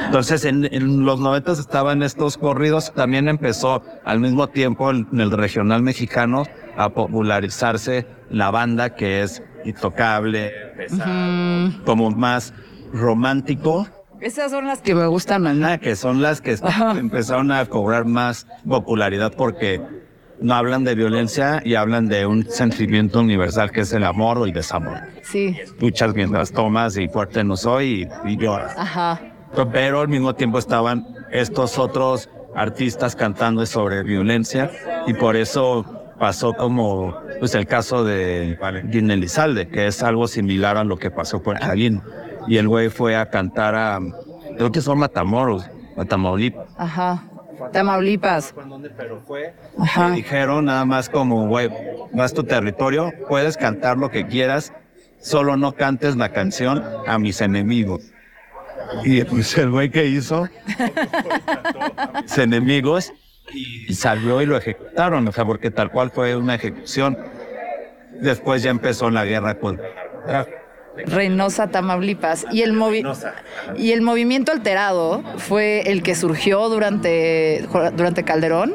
Entonces, 0.07 0.45
en, 0.45 1.05
los 1.05 1.21
noventas 1.21 1.59
estaban 1.59 2.03
estos 2.03 2.37
corridos. 2.37 2.93
También 2.95 3.29
empezó 3.29 3.83
al 4.05 4.21
mismo 4.21 4.49
tiempo 4.49 4.91
en 4.91 5.07
el 5.19 5.31
regional 5.31 5.83
mexicano 5.83 6.45
a 6.77 6.91
popularizarse 6.91 8.07
la 8.31 8.51
banda 8.51 8.95
que 8.95 9.23
es 9.23 9.43
intocable, 9.65 10.53
como 11.85 12.11
más 12.11 12.55
romántico. 12.93 13.87
Esas 14.21 14.51
son 14.51 14.67
las 14.67 14.81
que 14.81 14.95
me 14.95 15.07
gustan 15.07 15.43
más. 15.43 15.79
que 15.79 15.95
son 15.95 16.23
las 16.23 16.41
que 16.41 16.59
empezaron 16.97 17.53
a 17.53 17.65
cobrar 17.67 18.05
más 18.05 18.47
popularidad 18.69 19.33
porque 19.37 19.81
no 20.41 20.55
hablan 20.55 20.85
de 20.85 20.95
violencia 20.95 21.61
y 21.65 21.75
hablan 21.75 22.09
de 22.09 22.27
un 22.27 22.49
sentimiento 22.49 23.21
universal 23.21 23.71
que 23.71 23.81
es 23.81 23.93
el 23.93 24.05
amor 24.05 24.39
o 24.39 24.45
el 24.45 24.53
desamor. 24.53 24.99
Sí. 25.23 25.57
Escuchas 25.61 26.15
mientras 26.15 26.53
tomas 26.53 26.97
y 26.97 27.09
fuerte 27.09 27.43
no 27.45 27.57
soy 27.57 28.09
y, 28.25 28.31
y 28.33 28.37
lloras. 28.37 28.75
Ajá. 28.77 29.21
Pero 29.73 30.01
al 30.01 30.09
mismo 30.09 30.35
tiempo 30.35 30.59
estaban 30.59 31.07
estos 31.31 31.79
otros 31.79 32.29
artistas 32.55 33.15
cantando 33.17 33.65
sobre 33.67 34.03
violencia 34.03 34.71
y 35.07 35.15
por 35.15 35.37
eso 35.37 35.85
pasó 36.19 36.53
como 36.55 37.17
pues 37.39 37.55
el 37.55 37.67
caso 37.67 38.05
de 38.05 38.59
Valentín 38.61 39.11
Elizalde, 39.11 39.69
que 39.69 39.87
es 39.87 40.03
algo 40.03 40.27
similar 40.27 40.77
a 40.77 40.85
lo 40.85 40.97
que 40.97 41.11
pasó 41.11 41.43
con 41.43 41.57
Jalín. 41.57 42.03
Y 42.49 42.57
el 42.57 42.67
güey 42.67 42.89
fue 42.89 43.17
a 43.17 43.31
cantar 43.31 43.75
a, 43.75 44.01
creo 44.57 44.73
que 44.73 44.81
son 44.81 44.99
Matamoros, 44.99 45.65
Tamaulipas. 46.09 46.69
Ajá. 46.77 47.25
Tamaulipas. 47.73 48.55
Pero 48.97 49.21
fue. 49.21 49.55
Ajá. 49.79 50.11
dijeron 50.11 50.67
nada 50.67 50.85
más 50.85 51.09
como, 51.09 51.49
güey, 51.49 51.71
no 52.13 52.25
es 52.25 52.33
tu 52.33 52.45
territorio, 52.45 53.13
puedes 53.29 53.57
cantar 53.57 53.97
lo 53.99 54.11
que 54.11 54.27
quieras, 54.27 54.73
solo 55.21 55.57
no 55.57 55.73
cantes 55.73 56.17
la 56.17 56.31
canción 56.31 56.83
a 57.07 57.19
mis 57.19 57.41
enemigos. 57.41 58.03
Y 59.05 59.23
pues 59.25 59.57
el 59.59 59.71
güey 59.71 59.91
que 59.91 60.07
hizo, 60.07 60.49
mis 62.23 62.39
enemigos, 62.39 63.13
y 63.53 63.95
salió 63.95 64.41
y 64.43 64.47
lo 64.47 64.57
ejecutaron, 64.57 65.27
o 65.27 65.33
sea, 65.33 65.45
porque 65.45 65.71
tal 65.71 65.91
cual 65.91 66.11
fue 66.11 66.37
una 66.37 66.55
ejecución. 66.55 67.19
Después 68.21 68.63
ya 68.63 68.71
empezó 68.71 69.11
la 69.11 69.25
guerra 69.25 69.59
contra 69.59 70.47
Reynosa, 71.07 71.69
Tamaulipas. 71.69 72.47
Y 72.51 72.63
el, 72.63 72.77
y 73.77 73.93
el 73.93 74.03
movimiento 74.03 74.53
alterado 74.53 75.23
fue 75.37 75.83
el 75.87 76.03
que 76.03 76.15
surgió 76.15 76.69
durante, 76.69 77.67
durante 77.97 78.25
Calderón, 78.25 78.75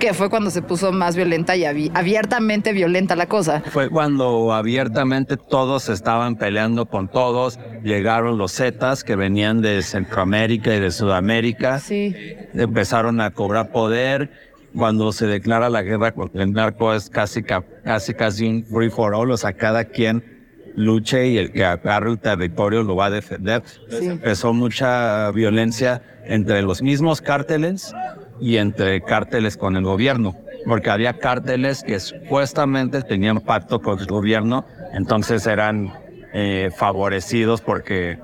que 0.00 0.14
fue 0.14 0.30
cuando 0.30 0.50
se 0.50 0.62
puso 0.62 0.92
más 0.92 1.16
violenta 1.16 1.56
y 1.56 1.64
abiertamente 1.64 2.72
violenta 2.72 3.16
la 3.16 3.26
cosa. 3.26 3.62
Fue 3.70 3.88
cuando 3.88 4.52
abiertamente 4.52 5.36
todos 5.36 5.88
estaban 5.88 6.36
peleando 6.36 6.86
con 6.86 7.08
todos. 7.08 7.58
Llegaron 7.82 8.38
los 8.38 8.52
Zetas 8.52 9.04
que 9.04 9.16
venían 9.16 9.62
de 9.62 9.82
Centroamérica 9.82 10.74
y 10.74 10.80
de 10.80 10.90
Sudamérica. 10.90 11.78
Sí. 11.78 12.14
Empezaron 12.54 13.20
a 13.20 13.30
cobrar 13.30 13.72
poder 13.72 14.52
cuando 14.74 15.12
se 15.12 15.26
declara 15.26 15.68
la 15.68 15.82
guerra 15.82 16.12
contra 16.12 16.42
el 16.42 16.52
narco 16.52 16.94
es 16.94 17.10
casi, 17.10 17.42
casi, 17.42 18.14
casi 18.14 18.46
un 18.46 18.64
free 18.64 18.90
for 18.90 19.14
all, 19.14 19.30
o 19.30 19.36
sea, 19.36 19.52
cada 19.52 19.84
quien 19.84 20.41
luche 20.74 21.28
y 21.28 21.38
el 21.38 21.52
que 21.52 21.64
agarre 21.64 22.10
el 22.10 22.18
territorio 22.18 22.82
lo 22.82 22.96
va 22.96 23.06
a 23.06 23.10
defender. 23.10 23.62
Empezó 23.90 24.52
mucha 24.52 25.30
violencia 25.30 26.02
entre 26.24 26.62
los 26.62 26.82
mismos 26.82 27.20
cárteles 27.20 27.94
y 28.40 28.56
entre 28.56 29.02
cárteles 29.02 29.56
con 29.56 29.76
el 29.76 29.84
gobierno, 29.84 30.36
porque 30.66 30.90
había 30.90 31.18
cárteles 31.18 31.82
que 31.82 32.00
supuestamente 32.00 33.02
tenían 33.02 33.40
pacto 33.40 33.80
con 33.80 33.98
el 33.98 34.06
gobierno, 34.06 34.64
entonces 34.92 35.46
eran 35.46 35.92
eh, 36.32 36.70
favorecidos 36.74 37.60
porque 37.60 38.18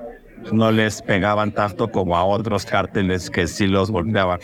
no 0.51 0.71
les 0.71 1.01
pegaban 1.01 1.51
tanto 1.51 1.91
como 1.91 2.17
a 2.17 2.23
otros 2.23 2.65
cárteles 2.65 3.29
que 3.29 3.47
sí 3.47 3.67
los 3.67 3.91
golpeaban. 3.91 4.39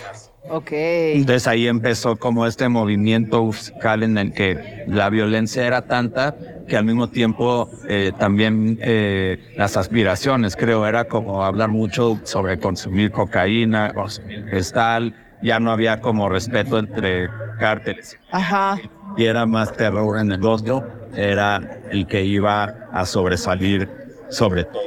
Ok. 0.50 0.72
Entonces 0.72 1.48
ahí 1.48 1.68
empezó 1.68 2.18
como 2.18 2.46
este 2.46 2.70
movimiento 2.70 3.44
musical 3.44 4.04
en 4.04 4.18
el 4.18 4.34
que 4.34 4.84
la 4.88 5.10
violencia 5.10 5.66
era 5.66 5.82
tanta 5.84 6.36
que 6.68 6.78
al 6.78 6.86
mismo 6.86 7.10
tiempo 7.10 7.70
eh, 7.88 8.12
también 8.18 8.78
eh, 8.82 9.54
las 9.58 9.78
aspiraciones, 9.78 10.56
creo, 10.56 10.86
era 10.86 11.06
como 11.06 11.44
hablar 11.44 11.70
mucho 11.70 12.20
sobre 12.24 12.60
consumir 12.60 13.12
cocaína, 13.12 13.94
consumir 13.94 14.46
gestal, 14.48 15.16
ya 15.42 15.60
no 15.60 15.72
había 15.72 16.00
como 16.00 16.30
respeto 16.30 16.80
entre 16.80 17.30
cárteles. 17.60 18.18
Ajá. 18.32 18.80
Y 19.18 19.26
era 19.26 19.46
más 19.46 19.74
terror 19.74 20.20
en 20.20 20.32
el 20.32 20.40
negocio, 20.40 20.88
era 21.16 21.80
el 21.92 22.06
que 22.08 22.24
iba 22.24 22.76
a 22.92 23.06
sobresalir 23.06 23.90
sobre 24.30 24.66
todo. 24.66 24.82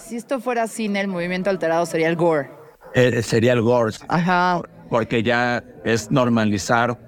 Si 0.00 0.16
esto 0.16 0.40
fuera 0.40 0.66
cine, 0.66 1.00
el 1.00 1.08
movimiento 1.08 1.50
alterado 1.50 1.86
sería 1.86 2.08
el 2.08 2.16
gore. 2.16 2.50
Eh, 2.94 3.22
sería 3.22 3.52
el 3.52 3.62
gore. 3.62 3.94
Ajá 4.08 4.62
porque 4.88 5.22
ya 5.22 5.62
es 5.84 6.10
normalizar 6.10 6.98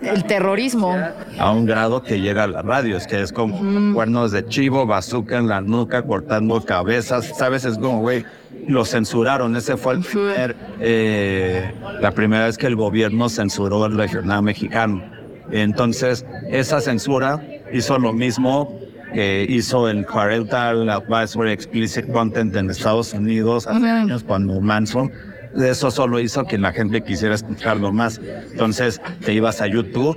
el 0.00 0.24
terrorismo. 0.24 0.96
A 1.38 1.52
un 1.52 1.66
grado 1.66 2.02
que 2.02 2.20
llega 2.20 2.44
a 2.44 2.46
la 2.46 2.62
radio, 2.62 2.96
es 2.96 3.06
que 3.06 3.20
es 3.20 3.32
como 3.32 3.94
cuernos 3.94 4.30
de 4.30 4.46
chivo, 4.46 4.86
bazooka 4.86 5.38
en 5.38 5.48
la 5.48 5.60
nuca, 5.60 6.02
cortando 6.02 6.64
cabezas, 6.64 7.32
¿sabes? 7.36 7.64
Es 7.64 7.78
como, 7.78 8.00
güey, 8.00 8.24
lo 8.68 8.84
censuraron. 8.84 9.56
Ese 9.56 9.76
fue 9.76 9.94
el 9.94 10.00
primer, 10.00 10.56
eh, 10.80 11.72
la 12.00 12.12
primera 12.12 12.46
vez 12.46 12.56
que 12.56 12.66
el 12.66 12.76
gobierno 12.76 13.28
censuró 13.28 13.84
el 13.86 13.96
regional 13.96 14.42
mexicano. 14.42 15.02
Entonces, 15.50 16.24
esa 16.50 16.80
censura 16.80 17.42
hizo 17.72 17.98
lo 17.98 18.12
mismo 18.12 18.78
que 19.14 19.46
hizo 19.48 19.88
el 19.88 20.04
Parental 20.04 20.88
Advisory 20.88 21.52
Explicit 21.52 22.12
Content 22.12 22.54
en 22.54 22.68
Estados 22.68 23.14
Unidos 23.14 23.66
hace 23.66 23.88
años 23.88 24.22
cuando 24.22 24.60
Manson 24.60 25.10
eso 25.56 25.90
solo 25.90 26.20
hizo 26.20 26.44
que 26.44 26.58
la 26.58 26.72
gente 26.72 27.02
quisiera 27.02 27.34
escucharlo 27.34 27.92
más. 27.92 28.20
Entonces 28.50 29.00
te 29.24 29.32
ibas 29.32 29.60
a 29.60 29.66
YouTube 29.66 30.16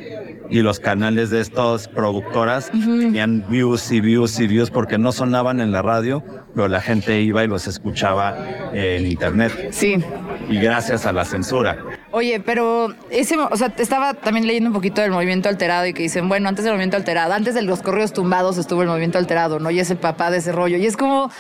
y 0.50 0.62
los 0.62 0.80
canales 0.80 1.30
de 1.30 1.40
estas 1.40 1.88
productoras 1.88 2.70
tenían 2.72 3.46
views 3.48 3.90
y 3.92 4.02
views 4.02 4.38
y 4.40 4.48
views 4.48 4.70
porque 4.70 4.98
no 4.98 5.14
sonaban 5.14 5.62
en 5.62 5.72
la 5.72 5.82
radio, 5.82 6.24
pero 6.54 6.68
la 6.68 6.82
gente 6.82 7.22
iba 7.22 7.44
y 7.44 7.48
los 7.48 7.68
escuchaba 7.68 8.38
en 8.74 9.08
internet. 9.08 9.70
Sí. 9.72 10.04
Y 10.50 10.60
gracias 10.60 11.06
a 11.06 11.14
la 11.14 11.24
censura. 11.24 11.78
Oye, 12.12 12.42
pero 12.42 12.94
ese, 13.10 13.38
o 13.38 13.56
sea, 13.56 13.74
estaba 13.78 14.14
también 14.14 14.46
leyendo 14.46 14.70
un 14.70 14.74
poquito 14.74 15.02
del 15.02 15.12
movimiento 15.12 15.48
alterado 15.48 15.86
y 15.88 15.94
que 15.94 16.04
dicen, 16.04 16.28
bueno, 16.28 16.50
antes 16.50 16.66
del 16.66 16.74
movimiento 16.74 16.98
alterado, 16.98 17.34
antes 17.34 17.56
de 17.56 17.62
los 17.62 17.82
correos 17.82 18.12
tumbados 18.12 18.58
estuvo 18.58 18.82
el 18.82 18.90
movimiento 18.90 19.18
alterado, 19.18 19.60
¿no? 19.60 19.72
Y 19.72 19.80
es 19.80 19.90
el 19.90 19.98
papá 19.98 20.32
de 20.32 20.40
ese 20.40 20.52
rollo. 20.52 20.76
Y 20.76 20.86
es 20.86 20.98
como, 20.98 21.32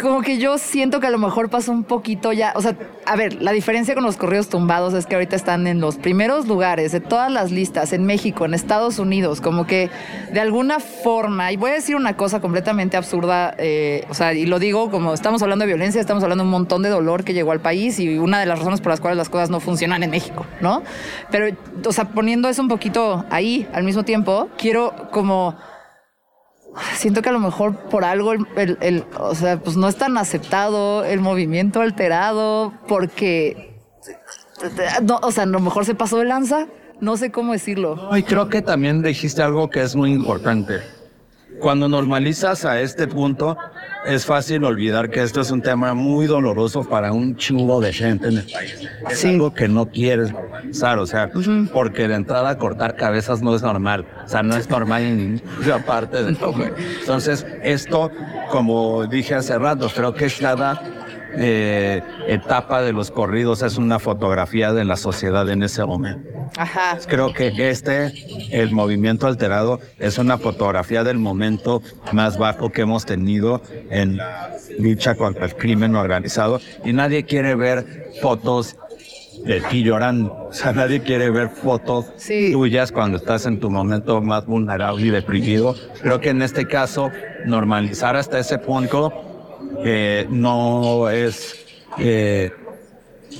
como 0.00 0.22
que 0.22 0.38
yo 0.38 0.56
siento 0.56 1.00
que 1.00 1.06
a 1.06 1.10
lo 1.10 1.18
mejor 1.18 1.50
pasó 1.50 1.70
un 1.70 1.84
poquito 1.84 2.32
ya, 2.32 2.54
o 2.56 2.62
sea, 2.62 2.76
a 3.04 3.14
ver, 3.14 3.42
la 3.42 3.52
diferencia 3.52 3.94
con 3.94 4.04
los 4.04 4.16
correos 4.16 4.48
tumbados 4.48 4.94
es 4.94 5.04
que 5.04 5.16
ahorita 5.16 5.36
están 5.36 5.66
en 5.66 5.80
los 5.80 5.96
primeros 5.96 6.48
lugares 6.48 6.92
de 6.92 7.00
todas 7.00 7.30
las 7.30 7.50
listas, 7.50 7.92
en 7.92 8.04
México, 8.06 8.46
en 8.46 8.54
Estados 8.54 8.98
Unidos, 8.98 9.42
como 9.42 9.66
que 9.66 9.90
de 10.32 10.40
alguna 10.40 10.80
forma, 10.80 11.52
y 11.52 11.58
voy 11.58 11.72
a 11.72 11.74
decir 11.74 11.94
una 11.94 12.16
cosa 12.16 12.40
completamente 12.40 12.96
absurda, 12.96 13.54
eh, 13.58 14.06
o 14.08 14.14
sea, 14.14 14.32
y 14.32 14.46
lo 14.46 14.58
digo 14.58 14.90
como 14.90 15.12
estamos 15.12 15.42
hablando 15.42 15.64
de 15.64 15.66
violencia, 15.66 16.00
estamos 16.00 16.22
hablando 16.22 16.42
de 16.42 16.48
un 16.48 16.52
montón 16.52 16.82
de 16.82 16.88
dolor 16.88 17.22
que 17.24 17.34
llegó 17.34 17.52
al 17.52 17.60
país 17.60 18.00
y 18.00 18.16
una 18.18 18.40
de 18.40 18.46
las 18.46 18.58
razones 18.58 18.80
por 18.80 18.90
las 18.90 19.00
cuales 19.00 19.18
las 19.18 19.28
cosas 19.28 19.50
no 19.50 19.60
funcionan 19.60 20.02
en 20.02 20.10
México, 20.10 20.46
¿no? 20.62 20.82
Pero, 21.30 21.54
o 21.86 21.92
sea, 21.92 22.06
poniendo 22.06 22.48
eso 22.48 22.62
un 22.62 22.68
poquito 22.68 23.26
ahí 23.28 23.68
al 23.74 23.84
mismo 23.84 24.04
tiempo, 24.04 24.48
quiero 24.56 25.08
como 25.10 25.56
siento 26.94 27.22
que 27.22 27.28
a 27.28 27.32
lo 27.32 27.40
mejor 27.40 27.76
por 27.76 28.04
algo 28.04 28.32
el, 28.32 29.04
o 29.18 29.34
sea, 29.34 29.58
pues 29.58 29.76
no 29.76 29.88
es 29.88 29.96
tan 29.96 30.16
aceptado 30.18 31.04
el 31.04 31.20
movimiento 31.20 31.80
alterado 31.80 32.72
porque 32.86 33.70
no, 35.02 35.18
o 35.22 35.32
sea, 35.32 35.44
a 35.44 35.46
lo 35.46 35.60
mejor 35.60 35.84
se 35.84 35.94
pasó 35.94 36.18
de 36.18 36.24
lanza, 36.26 36.66
no 37.00 37.16
sé 37.16 37.30
cómo 37.30 37.52
decirlo. 37.52 38.10
y 38.16 38.22
creo 38.22 38.48
que 38.48 38.62
también 38.62 39.02
dijiste 39.02 39.42
algo 39.42 39.70
que 39.70 39.82
es 39.82 39.96
muy 39.96 40.12
importante. 40.12 40.80
Cuando 41.60 41.88
normalizas 41.88 42.64
a 42.64 42.80
este 42.80 43.06
punto, 43.06 43.56
es 44.04 44.24
fácil 44.24 44.64
olvidar 44.64 45.10
que 45.10 45.22
esto 45.22 45.40
es 45.40 45.50
un 45.50 45.60
tema 45.60 45.94
muy 45.94 46.26
doloroso 46.26 46.84
para 46.84 47.12
un 47.12 47.36
chingo 47.36 47.80
de 47.80 47.92
gente 47.92 48.28
en 48.28 48.38
el 48.38 48.50
país. 48.50 48.88
Es 49.10 49.24
algo 49.24 49.52
que 49.52 49.68
no 49.68 49.86
quieres 49.90 50.32
normalizar, 50.32 50.98
o 50.98 51.06
sea, 51.06 51.30
porque 51.72 52.08
de 52.08 52.14
entrada 52.14 52.56
cortar 52.56 52.96
cabezas 52.96 53.42
no 53.42 53.54
es 53.54 53.62
normal, 53.62 54.06
o 54.24 54.28
sea, 54.28 54.42
no 54.42 54.56
es 54.56 54.68
normal 54.70 55.02
en 55.02 55.34
ninguna 55.34 55.84
parte 55.86 56.22
del 56.22 56.38
mundo. 56.38 56.66
Entonces, 57.00 57.46
esto, 57.62 58.10
como 58.50 59.06
dije 59.06 59.34
hace 59.34 59.58
rato, 59.58 59.90
creo 59.94 60.14
que 60.14 60.30
cada 60.30 60.80
eh, 61.34 62.02
etapa 62.26 62.82
de 62.82 62.92
los 62.92 63.10
corridos 63.10 63.62
es 63.62 63.76
una 63.76 63.98
fotografía 63.98 64.72
de 64.72 64.84
la 64.84 64.96
sociedad 64.96 65.48
en 65.48 65.62
ese 65.62 65.84
momento. 65.84 66.28
Ajá. 66.56 66.98
Creo 67.06 67.32
que 67.32 67.52
este, 67.70 68.12
el 68.50 68.72
movimiento 68.72 69.26
alterado, 69.26 69.80
es 69.98 70.18
una 70.18 70.38
fotografía 70.38 71.04
del 71.04 71.18
momento 71.18 71.82
más 72.12 72.38
bajo 72.38 72.70
que 72.70 72.82
hemos 72.82 73.06
tenido 73.06 73.62
en 73.90 74.16
la 74.16 74.56
lucha 74.78 75.14
contra 75.14 75.46
el 75.46 75.54
crimen 75.54 75.94
organizado 75.94 76.60
y 76.84 76.92
nadie 76.92 77.24
quiere 77.24 77.54
ver 77.54 78.10
fotos 78.20 78.76
de 79.44 79.60
ti 79.62 79.82
llorando. 79.82 80.48
O 80.50 80.52
sea, 80.52 80.72
nadie 80.72 81.00
quiere 81.00 81.30
ver 81.30 81.48
fotos 81.48 82.06
tuyas 82.52 82.92
cuando 82.92 83.16
estás 83.16 83.46
en 83.46 83.60
tu 83.60 83.70
momento 83.70 84.20
más 84.20 84.46
vulnerable 84.46 85.06
y 85.06 85.10
deprimido. 85.10 85.74
Creo 86.02 86.20
que 86.20 86.30
en 86.30 86.42
este 86.42 86.66
caso, 86.66 87.10
normalizar 87.46 88.16
hasta 88.16 88.38
ese 88.38 88.58
punto 88.58 89.29
eh, 89.84 90.26
no 90.30 91.08
es 91.10 91.66
eh, 91.98 92.52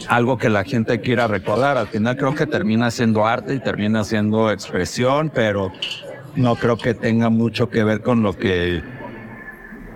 algo 0.09 0.39
que 0.39 0.49
la 0.49 0.65
gente 0.65 1.01
quiera 1.01 1.27
recordar. 1.27 1.77
Al 1.77 1.89
final 1.89 2.17
creo 2.17 2.35
que 2.35 2.47
termina 2.47 2.91
siendo 2.91 3.27
arte 3.27 3.55
y 3.55 3.61
termina 3.61 4.05
siendo 4.05 4.51
expresión, 4.51 5.31
pero 5.35 5.73
no 6.37 6.57
creo 6.57 6.77
que 6.77 6.95
tenga 6.95 7.29
mucho 7.29 7.69
que 7.69 7.85
ver 7.85 8.03
con 8.03 8.23
lo 8.23 8.37
que 8.37 8.83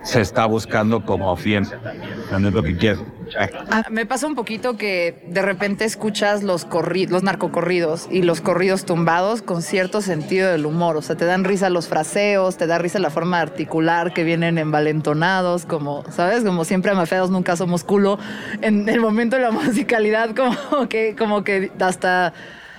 se 0.03 0.21
está 0.21 0.45
buscando 0.45 1.03
como 1.03 1.35
fiel. 1.35 1.63
Es 1.63 2.41
lo 2.41 2.63
que 2.63 2.77
quiero. 2.77 3.14
Ah, 3.37 3.83
me 3.89 4.05
pasa 4.05 4.27
un 4.27 4.35
poquito 4.35 4.77
que 4.77 5.23
de 5.27 5.41
repente 5.41 5.85
escuchas 5.85 6.43
los, 6.43 6.67
los 7.09 7.23
narcocorridos 7.23 8.07
y 8.11 8.21
los 8.21 8.41
corridos 8.41 8.85
tumbados 8.85 9.41
con 9.41 9.61
cierto 9.61 10.01
sentido 10.01 10.51
del 10.51 10.65
humor. 10.65 10.97
O 10.97 11.01
sea, 11.01 11.15
te 11.15 11.25
dan 11.25 11.43
risa 11.43 11.69
los 11.69 11.87
fraseos, 11.87 12.57
te 12.57 12.67
da 12.67 12.77
risa 12.77 12.99
la 12.99 13.09
forma 13.09 13.37
de 13.37 13.43
articular 13.43 14.13
que 14.13 14.23
vienen 14.23 14.57
envalentonados, 14.57 15.65
como, 15.65 16.03
¿sabes? 16.11 16.43
Como 16.43 16.65
siempre 16.65 16.91
amafeados 16.91 17.29
nunca 17.29 17.55
somos 17.55 17.83
culo. 17.83 18.19
En 18.61 18.87
el 18.89 18.99
momento 18.99 19.35
de 19.35 19.41
la 19.43 19.51
musicalidad, 19.51 20.35
como 20.35 20.87
que, 20.87 21.15
como 21.17 21.43
que 21.43 21.71
hasta 21.79 22.33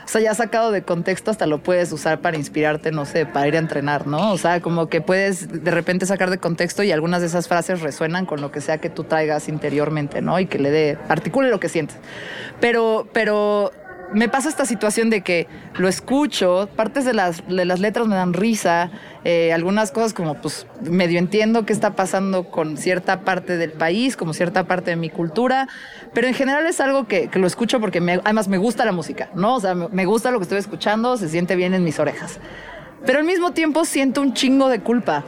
o 0.07 0.09
sea, 0.09 0.21
ya 0.21 0.35
sacado 0.35 0.71
de 0.71 0.83
contexto 0.83 1.33
hasta 1.33 1.47
lo 1.47 1.59
puedes 1.59 1.91
usar 1.91 2.21
para 2.21 2.37
inspirarte, 2.37 2.93
no 2.93 3.05
sé, 3.07 3.27
para 3.27 3.49
ir 3.49 3.57
a 3.57 3.59
entrenar, 3.59 4.07
¿no? 4.07 4.31
O 4.31 4.39
sea, 4.39 4.61
como 4.61 4.89
que 4.89 5.01
puedes 5.01 5.65
de 5.65 5.71
repente 5.73 6.07
sacar 6.07 6.31
de 6.31 6.39
contexto 6.39 6.85
y 6.85 6.93
algunas 6.93 7.23
de 7.23 7.27
esas 7.27 7.49
frases 7.49 7.81
resuenan 7.81 8.25
con 8.25 8.41
lo 8.41 8.53
que 8.53 8.61
sea 8.61 8.79
que 8.79 8.89
tú 8.89 9.03
traigas 9.03 9.49
interiormente, 9.49 10.23
¿no? 10.23 10.39
Y 10.39 10.47
que 10.47 10.61
le 10.61 10.71
dé, 10.71 10.97
articule 11.09 11.51
lo 11.51 11.59
que 11.59 11.69
sientes. 11.69 11.97
Pero, 12.61 13.09
pero 13.13 13.73
me 14.13 14.29
pasa 14.29 14.49
esta 14.49 14.65
situación 14.65 15.11
de 15.11 15.23
que 15.23 15.47
lo 15.77 15.89
escucho, 15.89 16.69
partes 16.77 17.05
de 17.05 17.13
las, 17.13 17.47
de 17.49 17.65
las 17.65 17.81
letras 17.81 18.07
me 18.07 18.15
dan 18.15 18.33
risa, 18.33 18.91
eh, 19.25 19.53
algunas 19.53 19.91
cosas 19.91 20.15
como 20.15 20.35
pues 20.35 20.67
medio 20.83 21.19
entiendo 21.19 21.67
qué 21.67 21.73
está 21.73 21.97
pasando 21.97 22.45
con 22.45 22.77
cierta 22.77 23.21
parte 23.21 23.57
del 23.57 23.73
país, 23.73 24.17
como 24.17 24.33
cierta 24.33 24.65
parte 24.65 24.91
de 24.91 24.97
mi 24.97 25.11
cultura, 25.11 25.69
pero 26.15 26.27
en 26.29 26.35
general 26.35 26.67
es 26.67 26.81
algo 26.81 27.07
que, 27.07 27.29
lo 27.35 27.47
escucho 27.47 27.81
porque 27.81 27.99
además 28.25 28.49
me 28.49 28.59
gusta 28.59 28.85
la 28.85 28.93
música, 28.93 29.31
¿no? 29.35 29.57
O 29.57 29.61
sea, 29.61 29.75
me 29.75 30.05
gusta 30.07 30.31
lo 30.31 30.39
que 30.39 30.45
estoy 30.45 30.59
escuchando, 30.59 31.17
se 31.17 31.29
siente 31.29 31.57
bien 31.57 31.75
en 31.75 31.85
mis 31.85 31.99
orejas. 31.99 32.39
Pero 33.07 33.21
al 33.21 33.25
mismo 33.25 33.53
tiempo 33.53 33.85
siento 33.85 34.21
un 34.21 34.35
chingo 34.35 34.69
de 34.69 34.81
culpa. 34.81 35.23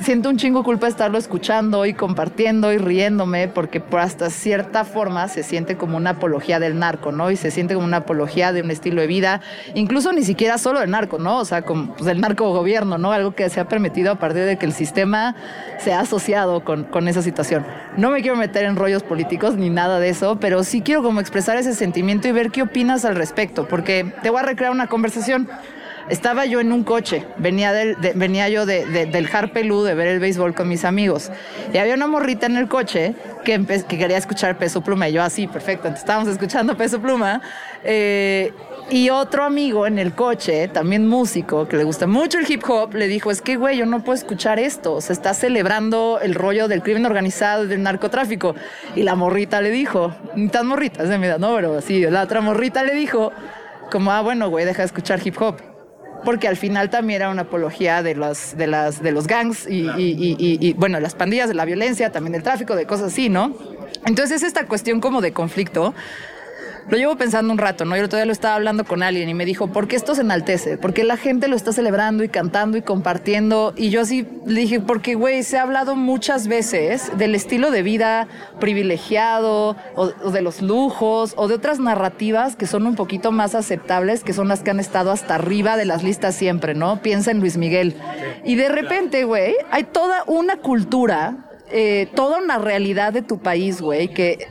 siento 0.00 0.30
un 0.30 0.38
chingo 0.38 0.64
culpa 0.64 0.88
estarlo 0.88 1.18
escuchando 1.18 1.84
y 1.84 1.92
compartiendo 1.92 2.72
y 2.72 2.78
riéndome, 2.78 3.46
porque 3.46 3.78
por 3.78 4.00
hasta 4.00 4.30
cierta 4.30 4.84
forma 4.84 5.28
se 5.28 5.42
siente 5.42 5.76
como 5.76 5.98
una 5.98 6.10
apología 6.10 6.58
del 6.58 6.78
narco, 6.78 7.12
¿no? 7.12 7.30
Y 7.30 7.36
se 7.36 7.50
siente 7.50 7.74
como 7.74 7.86
una 7.86 7.98
apología 7.98 8.54
de 8.54 8.62
un 8.62 8.70
estilo 8.70 9.02
de 9.02 9.06
vida, 9.06 9.42
incluso 9.74 10.14
ni 10.14 10.24
siquiera 10.24 10.56
solo 10.56 10.80
del 10.80 10.90
narco, 10.90 11.18
¿no? 11.18 11.36
O 11.36 11.44
sea, 11.44 11.60
como 11.60 11.92
pues, 11.92 12.06
del 12.06 12.22
narco 12.22 12.50
gobierno, 12.54 12.96
¿no? 12.96 13.12
Algo 13.12 13.34
que 13.34 13.50
se 13.50 13.60
ha 13.60 13.68
permitido 13.68 14.12
a 14.12 14.14
partir 14.14 14.44
de 14.44 14.56
que 14.56 14.64
el 14.64 14.72
sistema 14.72 15.36
se 15.78 15.92
ha 15.92 16.00
asociado 16.00 16.64
con, 16.64 16.84
con 16.84 17.06
esa 17.06 17.20
situación. 17.20 17.66
No 17.98 18.10
me 18.10 18.22
quiero 18.22 18.36
meter 18.36 18.64
en 18.64 18.76
rollos 18.76 19.02
políticos 19.02 19.56
ni 19.56 19.68
nada 19.68 20.00
de 20.00 20.08
eso, 20.08 20.40
pero 20.40 20.64
sí 20.64 20.80
quiero 20.80 21.02
como 21.02 21.20
expresar 21.20 21.58
ese 21.58 21.74
sentimiento 21.74 22.28
y 22.28 22.32
ver 22.32 22.50
qué 22.50 22.62
opinas 22.62 23.04
al 23.04 23.14
respecto, 23.14 23.68
porque 23.68 24.10
te 24.22 24.30
voy 24.30 24.40
a 24.40 24.44
recrear 24.44 24.72
una 24.72 24.86
conversación. 24.86 25.50
Estaba 26.08 26.44
yo 26.44 26.60
en 26.60 26.70
un 26.70 26.84
coche, 26.84 27.24
venía, 27.38 27.72
del, 27.72 27.96
venía 28.14 28.48
yo 28.50 28.66
del 28.66 29.28
Harpelú 29.32 29.82
de 29.84 29.94
ver 29.94 30.08
el 30.08 30.20
béisbol 30.20 30.54
con 30.54 30.68
mis 30.68 30.84
amigos. 30.84 31.30
Y 31.72 31.78
había 31.78 31.94
una 31.94 32.06
morrita 32.06 32.44
en 32.46 32.56
el 32.56 32.68
coche 32.68 33.14
que, 33.42 33.64
que 33.64 33.98
quería 33.98 34.18
escuchar 34.18 34.58
Peso 34.58 34.82
Pluma. 34.82 35.08
Y 35.08 35.12
yo 35.12 35.22
así, 35.22 35.46
perfecto, 35.46 35.88
entonces 35.88 36.02
estábamos 36.02 36.28
escuchando 36.28 36.76
Peso 36.76 37.00
Pluma. 37.00 37.40
Eh, 37.82 38.52
y 38.90 39.08
otro 39.08 39.44
amigo 39.44 39.86
en 39.86 39.98
el 39.98 40.14
coche, 40.14 40.68
también 40.68 41.08
músico, 41.08 41.66
que 41.66 41.78
le 41.78 41.84
gusta 41.84 42.06
mucho 42.06 42.38
el 42.38 42.50
hip 42.50 42.62
hop, 42.68 42.94
le 42.94 43.08
dijo, 43.08 43.30
es 43.30 43.40
que, 43.40 43.56
güey, 43.56 43.78
yo 43.78 43.86
no 43.86 44.04
puedo 44.04 44.14
escuchar 44.18 44.58
esto. 44.58 45.00
Se 45.00 45.14
está 45.14 45.32
celebrando 45.32 46.18
el 46.20 46.34
rollo 46.34 46.68
del 46.68 46.82
crimen 46.82 47.06
organizado 47.06 47.64
y 47.64 47.66
del 47.66 47.82
narcotráfico. 47.82 48.54
Y 48.94 49.04
la 49.04 49.14
morrita 49.14 49.62
le 49.62 49.70
dijo, 49.70 50.14
ni 50.36 50.48
tan 50.48 50.66
morrita, 50.66 51.02
es 51.02 51.08
de 51.08 51.16
mi 51.16 51.26
edad, 51.26 51.38
no, 51.38 51.54
pero 51.56 51.80
sí, 51.80 52.02
la 52.02 52.24
otra 52.24 52.42
morrita 52.42 52.82
le 52.84 52.92
dijo, 52.92 53.32
como, 53.90 54.12
ah, 54.12 54.20
bueno, 54.20 54.50
güey, 54.50 54.66
deja 54.66 54.82
de 54.82 54.86
escuchar 54.86 55.18
hip 55.24 55.40
hop 55.40 55.73
porque 56.24 56.48
al 56.48 56.56
final 56.56 56.90
también 56.90 57.22
era 57.22 57.30
una 57.30 57.42
apología 57.42 58.02
de 58.02 58.14
los, 58.14 58.56
de 58.56 58.66
las, 58.66 59.02
de 59.02 59.12
los 59.12 59.26
gangs 59.26 59.66
y, 59.68 59.88
y, 59.96 60.72
bueno, 60.74 60.98
las 61.00 61.14
pandillas, 61.14 61.48
de 61.48 61.54
la 61.54 61.64
violencia, 61.64 62.10
también 62.10 62.32
del 62.32 62.42
tráfico, 62.42 62.74
de 62.74 62.86
cosas 62.86 63.12
así, 63.12 63.28
¿no? 63.28 63.56
Entonces 64.06 64.42
es 64.42 64.48
esta 64.48 64.66
cuestión 64.66 65.00
como 65.00 65.20
de 65.20 65.32
conflicto 65.32 65.94
lo 66.88 66.96
llevo 66.96 67.16
pensando 67.16 67.52
un 67.52 67.58
rato, 67.58 67.84
¿no? 67.84 67.96
Yo 67.96 68.08
todavía 68.08 68.26
lo 68.26 68.32
estaba 68.32 68.56
hablando 68.56 68.84
con 68.84 69.02
alguien 69.02 69.28
y 69.28 69.34
me 69.34 69.44
dijo, 69.44 69.68
¿por 69.68 69.88
qué 69.88 69.96
esto 69.96 70.14
se 70.14 70.20
enaltece? 70.20 70.76
¿Por 70.76 70.92
qué 70.92 71.04
la 71.04 71.16
gente 71.16 71.48
lo 71.48 71.56
está 71.56 71.72
celebrando 71.72 72.24
y 72.24 72.28
cantando 72.28 72.76
y 72.76 72.82
compartiendo? 72.82 73.72
Y 73.76 73.90
yo 73.90 74.02
así 74.02 74.26
le 74.46 74.60
dije, 74.60 74.80
porque, 74.80 75.14
güey, 75.14 75.42
se 75.42 75.58
ha 75.58 75.62
hablado 75.62 75.96
muchas 75.96 76.46
veces 76.46 77.10
del 77.16 77.34
estilo 77.34 77.70
de 77.70 77.82
vida 77.82 78.28
privilegiado 78.60 79.76
o, 79.94 80.08
de 80.08 80.42
los 80.42 80.60
lujos 80.60 81.34
o 81.36 81.48
de 81.48 81.54
otras 81.54 81.80
narrativas 81.80 82.56
que 82.56 82.66
son 82.66 82.86
un 82.86 82.94
poquito 82.94 83.32
más 83.32 83.54
aceptables, 83.54 84.22
que 84.22 84.32
son 84.32 84.48
las 84.48 84.62
que 84.62 84.70
han 84.70 84.80
estado 84.80 85.10
hasta 85.10 85.36
arriba 85.36 85.76
de 85.76 85.86
las 85.86 86.02
listas 86.02 86.34
siempre, 86.34 86.74
¿no? 86.74 87.00
Piensa 87.00 87.30
en 87.30 87.40
Luis 87.40 87.56
Miguel. 87.56 87.96
Y 88.44 88.56
de 88.56 88.68
repente, 88.68 89.24
güey, 89.24 89.54
hay 89.70 89.84
toda 89.84 90.24
una 90.26 90.56
cultura 90.56 91.50
eh, 91.70 92.08
toda 92.14 92.38
una 92.38 92.58
realidad 92.58 93.12
de 93.12 93.22
tu 93.22 93.38
país, 93.38 93.80
güey, 93.80 94.08
que 94.08 94.46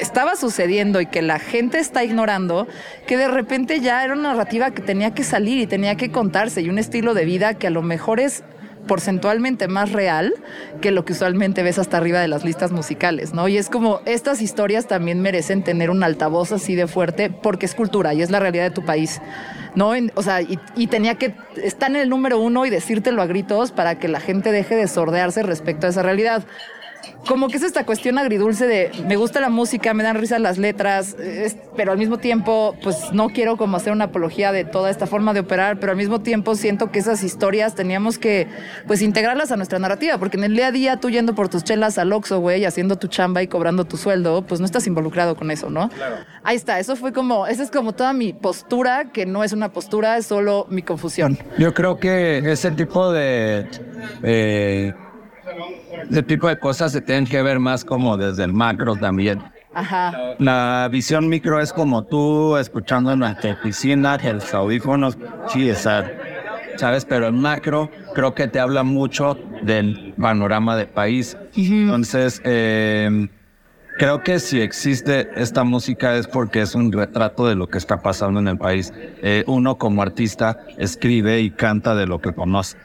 estaba 0.00 0.36
sucediendo 0.36 1.00
y 1.00 1.06
que 1.06 1.22
la 1.22 1.38
gente 1.38 1.78
está 1.78 2.04
ignorando, 2.04 2.66
que 3.06 3.16
de 3.16 3.28
repente 3.28 3.80
ya 3.80 4.04
era 4.04 4.14
una 4.14 4.30
narrativa 4.30 4.70
que 4.70 4.82
tenía 4.82 5.14
que 5.14 5.24
salir 5.24 5.58
y 5.58 5.66
tenía 5.66 5.96
que 5.96 6.10
contarse 6.10 6.62
y 6.62 6.68
un 6.68 6.78
estilo 6.78 7.14
de 7.14 7.24
vida 7.24 7.54
que 7.54 7.66
a 7.66 7.70
lo 7.70 7.82
mejor 7.82 8.20
es 8.20 8.44
porcentualmente 8.86 9.68
más 9.68 9.92
real 9.92 10.34
que 10.80 10.90
lo 10.90 11.04
que 11.04 11.12
usualmente 11.12 11.62
ves 11.62 11.78
hasta 11.78 11.96
arriba 11.96 12.20
de 12.20 12.28
las 12.28 12.44
listas 12.44 12.72
musicales, 12.72 13.34
¿no? 13.34 13.48
Y 13.48 13.58
es 13.58 13.68
como, 13.68 14.00
estas 14.06 14.40
historias 14.40 14.86
también 14.86 15.20
merecen 15.20 15.62
tener 15.62 15.90
un 15.90 16.02
altavoz 16.02 16.52
así 16.52 16.74
de 16.74 16.86
fuerte 16.86 17.30
porque 17.30 17.66
es 17.66 17.74
cultura 17.74 18.14
y 18.14 18.22
es 18.22 18.30
la 18.30 18.40
realidad 18.40 18.64
de 18.64 18.70
tu 18.70 18.84
país, 18.84 19.20
¿no? 19.74 19.92
o 20.14 20.22
sea, 20.22 20.40
y, 20.40 20.58
y, 20.76 20.86
tenía 20.86 21.16
que 21.16 21.34
estar 21.62 21.90
en 21.90 21.96
el 21.96 22.08
número 22.08 22.38
uno 22.38 22.64
y 22.64 22.70
decírtelo 22.70 23.22
a 23.22 23.26
gritos 23.26 23.72
para 23.72 23.98
que 23.98 24.08
la 24.08 24.20
gente 24.20 24.52
deje 24.52 24.74
de 24.74 24.88
sordearse 24.88 25.42
respecto 25.42 25.86
a 25.86 25.90
esa 25.90 26.02
realidad 26.02 26.44
como 27.26 27.48
que 27.48 27.56
es 27.56 27.62
esta 27.62 27.84
cuestión 27.84 28.18
agridulce 28.18 28.66
de 28.66 28.90
me 29.06 29.16
gusta 29.16 29.40
la 29.40 29.48
música, 29.48 29.94
me 29.94 30.02
dan 30.02 30.16
risa 30.16 30.38
las 30.38 30.58
letras, 30.58 31.16
pero 31.76 31.92
al 31.92 31.98
mismo 31.98 32.18
tiempo, 32.18 32.76
pues 32.82 33.12
no 33.12 33.28
quiero 33.28 33.56
como 33.56 33.76
hacer 33.76 33.92
una 33.92 34.04
apología 34.04 34.52
de 34.52 34.64
toda 34.64 34.90
esta 34.90 35.06
forma 35.06 35.34
de 35.34 35.40
operar, 35.40 35.78
pero 35.80 35.92
al 35.92 35.98
mismo 35.98 36.20
tiempo 36.20 36.54
siento 36.54 36.90
que 36.90 36.98
esas 36.98 37.22
historias 37.22 37.74
teníamos 37.74 38.18
que, 38.18 38.48
pues, 38.86 39.02
integrarlas 39.02 39.52
a 39.52 39.56
nuestra 39.56 39.78
narrativa, 39.78 40.18
porque 40.18 40.36
en 40.36 40.44
el 40.44 40.54
día 40.54 40.68
a 40.68 40.72
día 40.72 40.96
tú 40.98 41.10
yendo 41.10 41.34
por 41.34 41.48
tus 41.48 41.64
chelas 41.64 41.98
al 41.98 42.12
Oxxo, 42.12 42.40
güey, 42.40 42.64
haciendo 42.64 42.96
tu 42.96 43.08
chamba 43.08 43.42
y 43.42 43.48
cobrando 43.48 43.84
tu 43.84 43.96
sueldo, 43.96 44.42
pues 44.46 44.60
no 44.60 44.66
estás 44.66 44.86
involucrado 44.86 45.36
con 45.36 45.50
eso, 45.50 45.70
¿no? 45.70 45.88
Claro. 45.88 46.16
Ahí 46.44 46.56
está, 46.56 46.78
eso 46.78 46.96
fue 46.96 47.12
como, 47.12 47.46
esa 47.46 47.62
es 47.62 47.70
como 47.70 47.92
toda 47.92 48.12
mi 48.12 48.32
postura, 48.32 49.10
que 49.12 49.26
no 49.26 49.44
es 49.44 49.52
una 49.52 49.72
postura, 49.72 50.16
es 50.16 50.26
solo 50.26 50.66
mi 50.70 50.82
confusión. 50.82 51.38
Yo 51.58 51.74
creo 51.74 51.98
que 51.98 52.38
ese 52.50 52.70
tipo 52.70 53.12
de... 53.12 53.66
Eh 54.22 54.94
ese 56.10 56.22
tipo 56.22 56.48
de 56.48 56.58
cosas 56.58 56.92
se 56.92 57.00
tienen 57.00 57.26
que 57.26 57.42
ver 57.42 57.58
más 57.58 57.84
como 57.84 58.16
desde 58.16 58.44
el 58.44 58.52
macro 58.52 58.96
también. 58.96 59.42
Ajá. 59.74 60.34
La 60.38 60.88
visión 60.90 61.28
micro 61.28 61.60
es 61.60 61.72
como 61.72 62.04
tú 62.04 62.56
escuchando 62.56 63.12
en 63.12 63.18
nuestra 63.18 63.52
oficina, 63.52 64.16
los 64.16 64.54
audífonos, 64.54 65.18
sí, 65.48 65.70
¿sabes? 65.74 67.04
Pero 67.04 67.26
el 67.26 67.34
macro 67.34 67.90
creo 68.14 68.34
que 68.34 68.48
te 68.48 68.58
habla 68.58 68.82
mucho 68.84 69.38
del 69.62 70.14
panorama 70.18 70.76
del 70.76 70.88
país. 70.88 71.36
Entonces, 71.54 72.40
eh, 72.44 73.28
creo 73.98 74.22
que 74.22 74.38
si 74.38 74.60
existe 74.60 75.28
esta 75.36 75.64
música 75.64 76.16
es 76.16 76.26
porque 76.26 76.62
es 76.62 76.74
un 76.74 76.92
retrato 76.92 77.46
de 77.46 77.54
lo 77.54 77.68
que 77.68 77.78
está 77.78 78.00
pasando 78.00 78.40
en 78.40 78.48
el 78.48 78.58
país. 78.58 78.94
Eh, 79.22 79.44
uno 79.46 79.76
como 79.76 80.00
artista 80.00 80.58
escribe 80.78 81.40
y 81.40 81.50
canta 81.50 81.94
de 81.94 82.06
lo 82.06 82.20
que 82.20 82.32
conoce. 82.32 82.78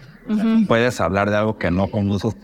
Puedes 0.68 1.02
hablar 1.02 1.30
de 1.30 1.38
algo 1.38 1.58
que 1.58 1.72
no 1.72 1.88
conoces 1.88 2.36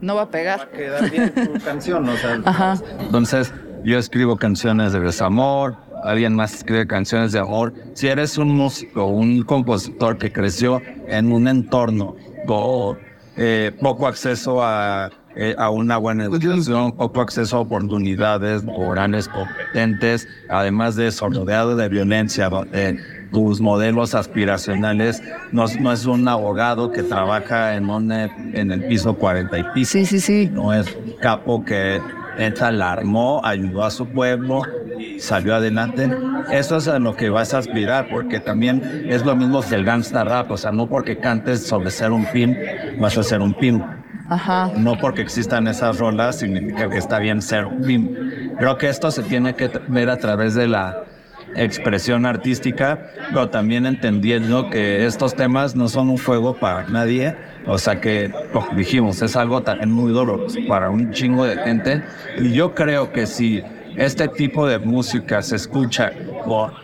no 0.00 0.14
va 0.14 0.22
a 0.22 0.30
pegar. 0.30 0.60
Va 0.60 0.64
a 0.64 0.70
quedar 0.70 1.10
bien 1.10 1.32
tu 1.34 1.52
canción, 1.64 2.08
o 2.08 2.16
sea, 2.16 2.40
Ajá. 2.44 2.76
Entonces, 3.00 3.52
yo 3.84 3.98
escribo 3.98 4.36
canciones 4.36 4.92
de 4.92 5.00
desamor, 5.00 5.76
alguien 6.02 6.34
más 6.34 6.54
escribe 6.54 6.86
canciones 6.86 7.32
de 7.32 7.38
amor. 7.38 7.72
Si 7.94 8.08
eres 8.08 8.38
un 8.38 8.48
músico, 8.48 9.06
un 9.06 9.42
compositor 9.42 10.18
que 10.18 10.32
creció 10.32 10.82
en 11.06 11.32
un 11.32 11.48
entorno 11.48 12.16
con 12.46 12.98
eh, 13.36 13.72
poco 13.80 14.06
acceso 14.06 14.62
a, 14.62 15.10
eh, 15.34 15.54
a, 15.58 15.68
una 15.70 15.98
buena 15.98 16.24
educación, 16.24 16.92
poco 16.92 17.20
acceso 17.20 17.58
a 17.58 17.60
oportunidades 17.60 18.64
laborales 18.64 19.28
competentes, 19.28 20.26
además 20.48 20.96
de 20.96 21.08
eso, 21.08 21.28
rodeado 21.28 21.76
de 21.76 21.88
violencia, 21.88 22.48
tus 23.32 23.60
modelos 23.60 24.14
aspiracionales 24.14 25.22
no, 25.52 25.66
no, 25.80 25.92
es 25.92 26.06
un 26.06 26.26
abogado 26.28 26.90
que 26.92 27.02
trabaja 27.02 27.74
en, 27.74 27.90
un, 27.90 28.12
en 28.12 28.72
el 28.72 28.84
piso 28.84 29.14
40 29.14 29.58
y 29.58 29.64
piso. 29.74 29.92
Sí, 29.92 30.06
sí, 30.06 30.20
sí. 30.20 30.50
No 30.52 30.72
es 30.72 30.86
un 30.94 31.12
capo 31.20 31.64
que 31.64 32.00
entra, 32.38 32.68
alarmó, 32.68 33.40
ayudó 33.44 33.84
a 33.84 33.90
su 33.90 34.06
pueblo 34.06 34.62
salió 35.18 35.54
adelante. 35.54 36.10
Eso 36.50 36.76
es 36.76 36.88
a 36.88 36.98
lo 36.98 37.16
que 37.16 37.30
vas 37.30 37.54
a 37.54 37.58
aspirar, 37.58 38.08
porque 38.10 38.40
también 38.40 39.06
es 39.08 39.24
lo 39.24 39.34
mismo 39.36 39.60
que 39.62 39.74
el 39.74 39.84
gangsta 39.84 40.24
rap. 40.24 40.50
O 40.50 40.56
sea, 40.56 40.72
no 40.72 40.88
porque 40.88 41.18
cantes 41.18 41.66
sobre 41.66 41.90
ser 41.90 42.12
un 42.12 42.24
pin, 42.26 42.56
vas 42.98 43.16
a 43.18 43.22
ser 43.22 43.40
un 43.40 43.54
pin. 43.54 43.82
Ajá. 44.28 44.72
No 44.76 44.98
porque 44.98 45.22
existan 45.22 45.68
esas 45.68 45.98
rolas 45.98 46.40
significa 46.40 46.90
que 46.90 46.98
está 46.98 47.18
bien 47.18 47.40
ser 47.42 47.66
un 47.66 47.82
pin. 47.82 48.54
Creo 48.58 48.76
que 48.76 48.88
esto 48.88 49.10
se 49.10 49.22
tiene 49.22 49.54
que 49.54 49.70
ver 49.88 50.10
a 50.10 50.16
través 50.16 50.54
de 50.54 50.66
la 50.66 51.04
expresión 51.56 52.26
artística, 52.26 53.10
pero 53.30 53.48
también 53.48 53.86
entendiendo 53.86 54.70
que 54.70 55.06
estos 55.06 55.34
temas 55.34 55.74
no 55.74 55.88
son 55.88 56.10
un 56.10 56.18
juego 56.18 56.54
para 56.54 56.86
nadie, 56.88 57.34
o 57.66 57.78
sea 57.78 58.00
que, 58.00 58.30
como 58.52 58.68
dijimos, 58.76 59.22
es 59.22 59.36
algo 59.36 59.62
también 59.62 59.90
muy 59.90 60.12
duro 60.12 60.46
para 60.68 60.90
un 60.90 61.12
chingo 61.12 61.44
de 61.44 61.56
gente, 61.56 62.02
y 62.38 62.52
yo 62.52 62.74
creo 62.74 63.12
que 63.12 63.26
si 63.26 63.62
este 63.96 64.28
tipo 64.28 64.66
de 64.66 64.78
música 64.78 65.40
se 65.40 65.56
escucha 65.56 66.12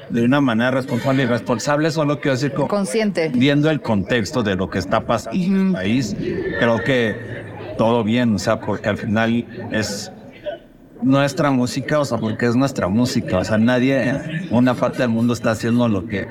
de 0.08 0.24
una 0.24 0.40
manera 0.40 0.70
responsable 0.70 1.24
y 1.24 1.26
responsable, 1.26 1.90
solo 1.90 2.18
quiero 2.20 2.36
decir 2.36 2.52
consciente, 2.52 3.30
viendo 3.34 3.70
el 3.70 3.80
contexto 3.80 4.42
de 4.42 4.56
lo 4.56 4.70
que 4.70 4.78
está 4.78 5.00
pasando 5.00 5.38
en 5.38 5.68
el 5.68 5.72
país, 5.72 6.16
creo 6.58 6.82
que 6.82 7.42
todo 7.76 8.02
bien, 8.02 8.34
o 8.34 8.38
sea, 8.38 8.60
porque 8.60 8.88
al 8.88 8.96
final 8.96 9.44
es 9.70 10.10
nuestra 11.02 11.50
música, 11.50 12.00
o 12.00 12.04
sea, 12.04 12.18
porque 12.18 12.46
es 12.46 12.56
nuestra 12.56 12.88
música. 12.88 13.38
O 13.38 13.44
sea, 13.44 13.58
nadie, 13.58 14.48
una 14.50 14.74
parte 14.74 14.98
del 14.98 15.10
mundo 15.10 15.32
está 15.32 15.52
haciendo 15.52 15.88
lo 15.88 16.06
que 16.06 16.26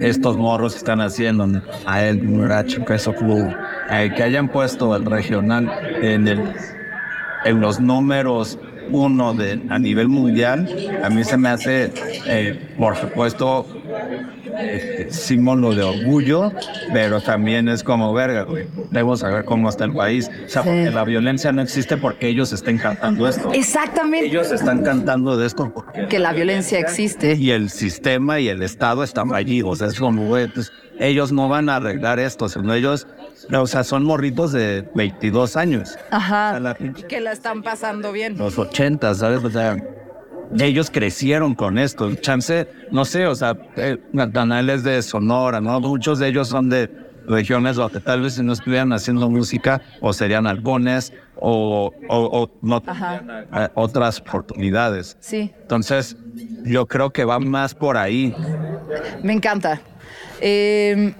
estos 0.00 0.36
morros 0.36 0.76
están 0.76 1.00
haciendo. 1.00 1.62
A 1.86 2.04
el 2.04 2.20
Queso 2.86 3.14
Club, 3.14 3.54
que 3.88 4.22
hayan 4.22 4.48
puesto 4.48 4.94
el 4.96 5.04
regional 5.04 5.70
en, 6.02 6.28
el, 6.28 6.52
en 7.44 7.60
los 7.60 7.80
números 7.80 8.58
uno 8.92 9.34
de, 9.34 9.62
a 9.68 9.78
nivel 9.78 10.08
mundial, 10.08 10.68
a 11.02 11.10
mí 11.10 11.24
se 11.24 11.36
me 11.36 11.48
hace, 11.48 11.92
eh, 12.26 12.74
por 12.78 12.96
supuesto, 12.96 13.66
este, 14.62 15.10
símbolo 15.10 15.74
de 15.74 15.82
orgullo, 15.82 16.52
pero 16.92 17.20
también 17.20 17.68
es 17.68 17.82
como, 17.82 18.12
verga, 18.12 18.42
güey, 18.42 18.66
debemos 18.90 19.20
saber 19.20 19.44
cómo 19.44 19.68
está 19.68 19.84
el 19.84 19.92
país. 19.92 20.30
O 20.46 20.48
sea, 20.48 20.62
porque 20.62 20.90
la 20.90 21.04
violencia 21.04 21.52
no 21.52 21.62
existe 21.62 21.96
porque 21.96 22.28
ellos 22.28 22.52
estén 22.52 22.78
cantando 22.78 23.28
esto. 23.28 23.52
Exactamente. 23.52 24.26
Ellos 24.26 24.50
están 24.52 24.82
cantando 24.82 25.36
de 25.36 25.46
esto 25.46 25.72
porque... 25.72 26.06
Que 26.06 26.18
la 26.18 26.32
violencia 26.32 26.78
existe. 26.78 27.34
Y 27.34 27.50
el 27.50 27.70
sistema 27.70 28.40
y 28.40 28.48
el 28.48 28.62
Estado 28.62 29.02
están 29.02 29.34
allí. 29.34 29.62
O 29.62 29.74
sea, 29.76 29.88
es 29.88 29.98
como, 29.98 30.26
güey, 30.26 30.48
pues, 30.48 30.72
ellos 30.98 31.32
no 31.32 31.48
van 31.48 31.68
a 31.68 31.76
arreglar 31.76 32.18
esto, 32.18 32.48
sino 32.48 32.74
ellos 32.74 33.06
o 33.58 33.66
sea, 33.66 33.84
son 33.84 34.04
morritos 34.04 34.52
de 34.52 34.88
22 34.94 35.56
años. 35.56 35.98
Ajá. 36.10 36.76
que 37.08 37.20
la 37.20 37.32
están 37.32 37.62
pasando 37.62 38.12
bien. 38.12 38.36
Los 38.38 38.58
80, 38.58 39.14
¿sabes? 39.14 39.44
O 39.44 39.50
sea, 39.50 39.76
ellos 40.58 40.90
crecieron 40.90 41.54
con 41.54 41.78
esto. 41.78 42.14
Chance, 42.14 42.68
no 42.90 43.04
sé, 43.04 43.26
o 43.26 43.34
sea, 43.34 43.56
eh, 43.76 43.98
es 44.12 44.82
de 44.82 45.02
Sonora, 45.02 45.60
¿no? 45.60 45.80
Muchos 45.80 46.18
de 46.18 46.28
ellos 46.28 46.48
son 46.48 46.68
de 46.68 46.90
regiones 47.26 47.76
donde 47.76 48.00
tal 48.00 48.22
vez 48.22 48.34
si 48.34 48.42
no 48.42 48.52
estuvieran 48.52 48.92
haciendo 48.92 49.30
música 49.30 49.80
o 50.00 50.12
serían 50.12 50.46
algones 50.46 51.12
o, 51.36 51.92
o, 52.08 52.50
no 52.62 52.80
tendrían 52.82 53.46
eh, 53.54 53.68
otras 53.74 54.20
oportunidades. 54.20 55.16
Sí. 55.20 55.52
Entonces, 55.62 56.16
yo 56.64 56.86
creo 56.86 57.10
que 57.10 57.24
va 57.24 57.38
más 57.38 57.74
por 57.74 57.96
ahí. 57.96 58.34
Me 59.22 59.32
encanta. 59.32 59.80
Eh, 60.40 61.14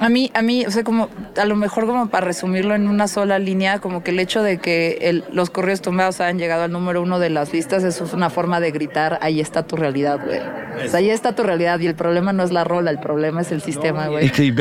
a 0.00 0.08
mí, 0.08 0.30
a 0.34 0.42
mí, 0.42 0.66
o 0.66 0.70
sea, 0.70 0.84
como 0.84 1.08
a 1.36 1.44
lo 1.44 1.56
mejor 1.56 1.86
como 1.86 2.08
para 2.08 2.26
resumirlo 2.26 2.74
en 2.74 2.88
una 2.88 3.08
sola 3.08 3.38
línea, 3.38 3.78
como 3.78 4.02
que 4.02 4.10
el 4.10 4.20
hecho 4.20 4.42
de 4.42 4.58
que 4.58 5.22
los 5.32 5.50
correos 5.50 5.80
tumbados 5.80 6.20
hayan 6.20 6.38
llegado 6.38 6.64
al 6.64 6.72
número 6.72 7.02
uno 7.02 7.18
de 7.18 7.30
las 7.30 7.52
listas, 7.52 7.82
eso 7.82 8.04
es 8.04 8.12
una 8.12 8.30
forma 8.30 8.60
de 8.60 8.70
gritar, 8.70 9.18
ahí 9.22 9.40
está 9.40 9.66
tu 9.66 9.76
realidad, 9.76 10.20
güey. 10.24 10.40
O 10.84 10.88
sea, 10.88 10.98
ahí 10.98 11.10
está 11.10 11.34
tu 11.34 11.42
realidad 11.42 11.80
y 11.80 11.86
el 11.86 11.94
problema 11.94 12.32
no 12.32 12.42
es 12.42 12.52
la 12.52 12.64
rola, 12.64 12.90
el 12.90 12.98
problema 12.98 13.40
es 13.40 13.52
el 13.52 13.62
sistema, 13.62 14.08
güey. 14.08 14.26
Y 14.26 14.52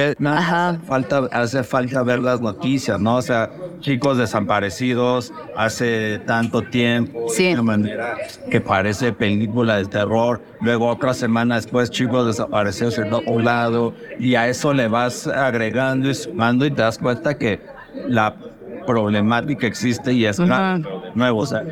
falta, 0.87 1.27
hace 1.31 1.63
falta 1.63 2.03
ver 2.03 2.19
las 2.19 2.39
noticias, 2.39 2.99
¿no? 2.99 3.17
O 3.17 3.21
sea, 3.21 3.51
chicos 3.81 4.17
desaparecidos 4.17 5.33
hace 5.55 6.19
tanto 6.25 6.61
tiempo, 6.61 7.27
sí. 7.29 7.47
de 7.47 7.53
una 7.53 7.63
manera 7.63 8.15
que 8.49 8.61
parece 8.61 9.11
película 9.11 9.77
de 9.77 9.85
terror, 9.85 10.41
luego 10.65 10.87
otra 10.87 11.13
semana 11.13 11.55
después 11.55 11.91
chicos 11.91 12.25
desaparecidos 12.25 12.97
en 12.97 13.13
otro 13.13 13.39
lado, 13.39 13.93
y 14.19 14.35
a 14.35 14.47
eso 14.49 14.73
le 14.73 14.87
vas 14.87 15.27
agregando 15.27 16.09
y 16.09 16.15
sumando 16.15 16.65
y 16.65 16.71
te 16.71 16.81
das 16.81 16.97
cuenta 16.97 17.37
que 17.37 17.61
la 18.07 18.35
problemática 18.85 19.67
existe 19.67 20.13
y 20.13 20.25
es 20.25 20.39
nuevo. 20.39 21.39
O 21.39 21.45
sea, 21.45 21.63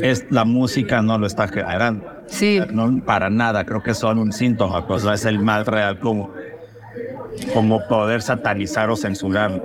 es, 0.00 0.26
la 0.30 0.44
música 0.44 1.02
no 1.02 1.18
lo 1.18 1.26
está 1.26 1.48
generando. 1.48 2.06
Sí. 2.26 2.60
No, 2.72 3.02
para 3.04 3.28
nada, 3.28 3.64
creo 3.64 3.82
que 3.82 3.94
son 3.94 4.18
un 4.18 4.32
síntoma, 4.32 4.86
pues 4.86 5.04
es 5.04 5.24
el 5.24 5.40
mal 5.40 5.66
real 5.66 5.98
como, 5.98 6.32
como 7.52 7.86
poder 7.88 8.22
satanizar 8.22 8.90
o 8.90 8.96
censurar. 8.96 9.60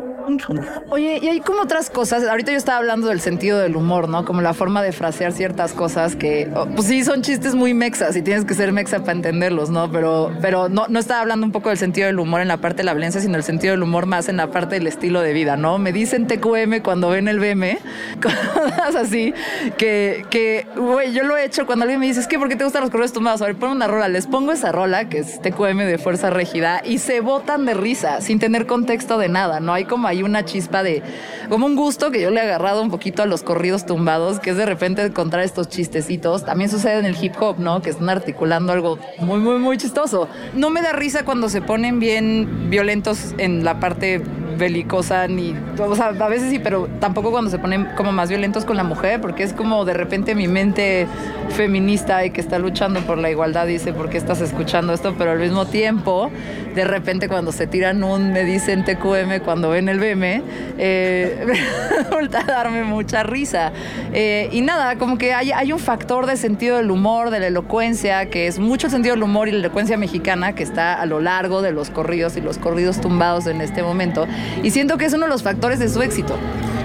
Oye, 0.89 1.19
y 1.21 1.27
hay 1.27 1.39
como 1.39 1.61
otras 1.61 1.89
cosas. 1.89 2.23
Ahorita 2.23 2.51
yo 2.51 2.57
estaba 2.57 2.77
hablando 2.77 3.07
del 3.07 3.21
sentido 3.21 3.59
del 3.59 3.75
humor, 3.75 4.09
¿no? 4.09 4.25
Como 4.25 4.41
la 4.41 4.53
forma 4.53 4.81
de 4.81 4.91
frasear 4.91 5.31
ciertas 5.31 5.73
cosas 5.73 6.15
que, 6.15 6.49
pues 6.75 6.87
sí, 6.87 7.03
son 7.03 7.21
chistes 7.21 7.55
muy 7.55 7.73
mexas 7.73 8.15
y 8.15 8.21
tienes 8.21 8.45
que 8.45 8.53
ser 8.53 8.71
mexa 8.71 8.99
para 8.99 9.13
entenderlos, 9.13 9.69
¿no? 9.69 9.91
Pero, 9.91 10.31
pero 10.41 10.69
no, 10.69 10.87
no 10.87 10.99
estaba 10.99 11.21
hablando 11.21 11.45
un 11.45 11.51
poco 11.51 11.69
del 11.69 11.77
sentido 11.77 12.07
del 12.07 12.19
humor 12.19 12.41
en 12.41 12.47
la 12.47 12.57
parte 12.57 12.77
de 12.77 12.83
la 12.85 12.93
violencia, 12.93 13.21
sino 13.21 13.37
el 13.37 13.43
sentido 13.43 13.71
del 13.71 13.83
humor 13.83 14.05
más 14.05 14.29
en 14.29 14.37
la 14.37 14.47
parte 14.47 14.75
del 14.75 14.87
estilo 14.87 15.21
de 15.21 15.33
vida, 15.33 15.57
¿no? 15.57 15.77
Me 15.77 15.91
dicen 15.91 16.27
TQM 16.27 16.81
cuando 16.81 17.09
ven 17.09 17.27
el 17.27 17.39
BM, 17.39 17.77
cosas 18.21 18.95
así, 18.95 19.33
que, 19.77 20.25
que, 20.29 20.67
güey, 20.75 21.13
yo 21.13 21.23
lo 21.23 21.37
he 21.37 21.45
hecho 21.45 21.65
cuando 21.65 21.83
alguien 21.83 21.99
me 21.99 22.07
dice, 22.07 22.19
es 22.19 22.27
que 22.27 22.39
¿por 22.39 22.49
qué 22.49 22.55
te 22.55 22.63
gustan 22.63 22.81
los 22.81 22.91
correos 22.91 23.13
tumbados? 23.13 23.41
A 23.41 23.45
ver, 23.45 23.55
pon 23.55 23.69
una 23.71 23.87
rola, 23.87 24.07
les 24.07 24.27
pongo 24.27 24.51
esa 24.51 24.71
rola, 24.71 25.09
que 25.09 25.19
es 25.19 25.41
TQM 25.41 25.79
de 25.79 25.97
Fuerza 25.97 26.29
Régida, 26.29 26.81
y 26.83 26.97
se 26.97 27.21
botan 27.21 27.65
de 27.65 27.73
risa, 27.73 28.21
sin 28.21 28.39
tener 28.39 28.65
contexto 28.65 29.17
de 29.17 29.29
nada, 29.29 29.59
¿no? 29.59 29.73
Hay 29.73 29.85
como 29.85 30.07
hay 30.15 30.23
una 30.23 30.45
chispa 30.45 30.83
de, 30.83 31.03
como 31.49 31.65
un 31.65 31.75
gusto 31.75 32.11
que 32.11 32.21
yo 32.21 32.31
le 32.31 32.39
he 32.39 32.43
agarrado 32.43 32.81
un 32.81 32.89
poquito 32.89 33.21
a 33.23 33.25
los 33.25 33.43
corridos 33.43 33.85
tumbados, 33.85 34.39
que 34.39 34.51
es 34.51 34.57
de 34.57 34.65
repente 34.65 35.03
encontrar 35.03 35.43
estos 35.43 35.69
chistecitos. 35.69 36.45
También 36.45 36.69
sucede 36.69 36.99
en 36.99 37.05
el 37.05 37.23
hip 37.23 37.33
hop, 37.39 37.59
¿no? 37.59 37.81
Que 37.81 37.89
están 37.89 38.09
articulando 38.09 38.73
algo 38.73 38.99
muy, 39.19 39.39
muy, 39.39 39.59
muy 39.59 39.77
chistoso. 39.77 40.27
No 40.53 40.69
me 40.69 40.81
da 40.81 40.93
risa 40.93 41.25
cuando 41.25 41.49
se 41.49 41.61
ponen 41.61 41.99
bien 41.99 42.69
violentos 42.69 43.35
en 43.37 43.63
la 43.63 43.79
parte 43.79 44.21
belicosa 44.57 45.27
ni, 45.27 45.55
o 45.79 45.95
sea, 45.95 46.07
a 46.07 46.29
veces 46.29 46.49
sí, 46.49 46.59
pero 46.59 46.87
tampoco 46.99 47.31
cuando 47.31 47.49
se 47.49 47.59
ponen 47.59 47.87
como 47.95 48.11
más 48.11 48.29
violentos 48.29 48.65
con 48.65 48.77
la 48.77 48.83
mujer, 48.83 49.21
porque 49.21 49.43
es 49.43 49.53
como 49.53 49.85
de 49.85 49.93
repente 49.93 50.35
mi 50.35 50.47
mente 50.47 51.07
feminista 51.49 52.25
y 52.25 52.31
que 52.31 52.41
está 52.41 52.59
luchando 52.59 53.01
por 53.01 53.17
la 53.17 53.29
igualdad 53.29 53.67
dice, 53.67 53.93
¿por 53.93 54.09
qué 54.09 54.17
estás 54.17 54.41
escuchando 54.41 54.93
esto? 54.93 55.15
Pero 55.17 55.31
al 55.31 55.39
mismo 55.39 55.65
tiempo, 55.65 56.31
de 56.73 56.83
repente 56.85 57.27
cuando 57.27 57.51
se 57.51 57.67
tiran 57.67 58.03
un, 58.03 58.31
me 58.31 58.43
dicen 58.43 58.83
TQM 58.83 59.39
cuando 59.43 59.69
ven 59.69 59.89
el 59.89 59.99
BM, 59.99 60.41
eh, 60.77 61.45
resulta 61.97 62.43
darme 62.43 62.83
mucha 62.83 63.23
risa. 63.23 63.71
Eh, 64.13 64.49
y 64.51 64.61
nada, 64.61 64.97
como 64.97 65.17
que 65.17 65.33
hay, 65.33 65.51
hay 65.51 65.71
un 65.71 65.79
factor 65.79 66.25
de 66.25 66.37
sentido 66.37 66.77
del 66.77 66.91
humor, 66.91 67.29
de 67.29 67.39
la 67.39 67.47
elocuencia, 67.47 68.29
que 68.29 68.47
es 68.47 68.59
mucho 68.59 68.87
el 68.87 68.91
sentido 68.91 69.15
del 69.15 69.23
humor 69.23 69.47
y 69.47 69.51
la 69.51 69.59
elocuencia 69.59 69.97
mexicana 69.97 70.53
que 70.53 70.63
está 70.63 70.93
a 70.93 71.05
lo 71.05 71.21
largo 71.21 71.61
de 71.61 71.71
los 71.71 71.89
corridos 71.89 72.37
y 72.37 72.41
los 72.41 72.57
corridos 72.57 73.01
tumbados 73.01 73.47
en 73.47 73.61
este 73.61 73.83
momento. 73.83 74.27
Y 74.63 74.71
siento 74.71 74.97
que 74.97 75.05
es 75.05 75.13
uno 75.13 75.25
de 75.25 75.29
los 75.29 75.43
factores 75.43 75.79
de 75.79 75.89
su 75.89 76.01
éxito. 76.01 76.35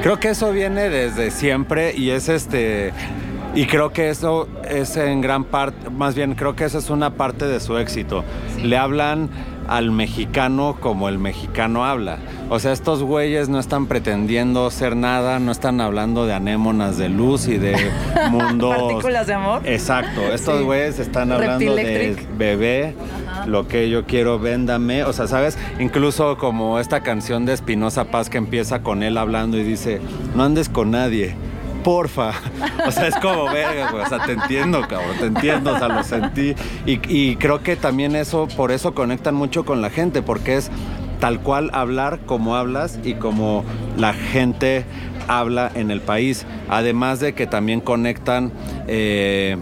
Creo 0.03 0.19
que 0.19 0.31
eso 0.31 0.51
viene 0.53 0.89
desde 0.89 1.31
siempre 1.31 1.95
y 1.97 2.11
es 2.11 2.29
este... 2.29 2.93
Y 3.53 3.67
creo 3.67 3.93
que 3.93 4.11
eso 4.11 4.49
es 4.69 4.97
en 4.97 5.21
gran 5.21 5.43
parte, 5.43 5.91
más 5.91 6.15
bien 6.15 6.37
creo 6.37 6.55
que 6.55 6.65
esa 6.65 6.79
es 6.79 6.89
una 6.89 7.15
parte 7.15 7.47
de 7.47 7.59
su 7.59 7.79
éxito. 7.79 8.23
Le 8.63 8.77
hablan 8.77 9.29
al 9.71 9.93
mexicano 9.93 10.77
como 10.81 11.09
el 11.09 11.19
mexicano 11.19 11.85
habla. 11.85 12.19
O 12.49 12.59
sea, 12.59 12.73
estos 12.73 13.05
güeyes 13.05 13.49
no 13.49 13.61
están 13.61 13.87
pretendiendo 13.87 14.69
ser 14.73 14.97
nada, 14.97 15.39
no 15.39 15.53
están 15.53 15.81
hablando 15.81 16.27
de 16.27 16.35
anémonas 16.35 16.99
de 16.99 17.09
luz 17.09 17.47
y 17.47 17.57
de 17.57 17.77
mundos. 18.31 18.77
Partículas 18.77 19.29
de 19.29 19.35
amor. 19.35 19.63
Exacto. 19.65 20.23
Estos 20.33 20.63
güeyes 20.63 20.99
están 20.99 21.31
hablando 21.31 21.77
de 21.77 22.17
bebé 22.37 22.95
lo 23.47 23.69
que 23.69 23.89
yo 23.91 24.05
quiero, 24.05 24.39
véndame. 24.39 25.05
O 25.05 25.13
sea, 25.13 25.27
¿sabes? 25.27 25.59
Incluso 25.79 26.37
como 26.39 26.79
esta 26.79 27.03
canción 27.03 27.47
de 27.47 27.53
Espinosa 27.53 28.05
Paz 28.05 28.31
que 28.31 28.39
empieza 28.39 28.83
con 28.83 29.03
él 29.03 29.19
hablando 29.19 29.59
y 29.59 29.63
dice, 29.63 30.01
no 30.35 30.45
andes 30.45 30.69
con 30.69 30.91
nadie. 30.91 31.35
Porfa. 31.85 32.33
O 32.87 32.91
sea, 32.91 33.09
es 33.09 33.17
como 33.17 33.45
verga, 33.45 33.91
güey. 33.91 34.05
O 34.05 34.09
sea, 34.09 34.25
te 34.25 34.33
entiendo, 34.33 34.81
cabrón. 34.89 35.17
Te 35.19 35.27
entiendo. 35.27 35.75
O 35.75 35.79
sea, 35.79 35.89
lo 35.89 36.03
sentí. 36.03 36.55
Y, 36.87 37.37
creo 37.37 37.63
que 37.63 37.77
también 37.77 38.17
eso, 38.17 38.49
por 38.57 38.73
eso 38.73 38.95
conectan 38.95 39.35
mucho 39.35 39.65
con 39.65 39.83
la 39.83 39.91
gente, 39.91 40.23
porque 40.23 40.57
es 40.57 40.71
tal 41.21 41.41
cual 41.41 41.71
hablar 41.75 42.21
como 42.25 42.57
hablas 42.57 42.99
y 43.05 43.15
como 43.15 43.65
la 43.99 44.15
gente 44.15 44.87
habla 45.29 45.71
en 45.75 45.91
el 45.91 46.01
país. 46.01 46.47
Además 46.69 47.21
de 47.21 47.35
que 47.35 47.47
también 47.47 47.81
conectan 47.81 48.51
eh, 48.89 49.59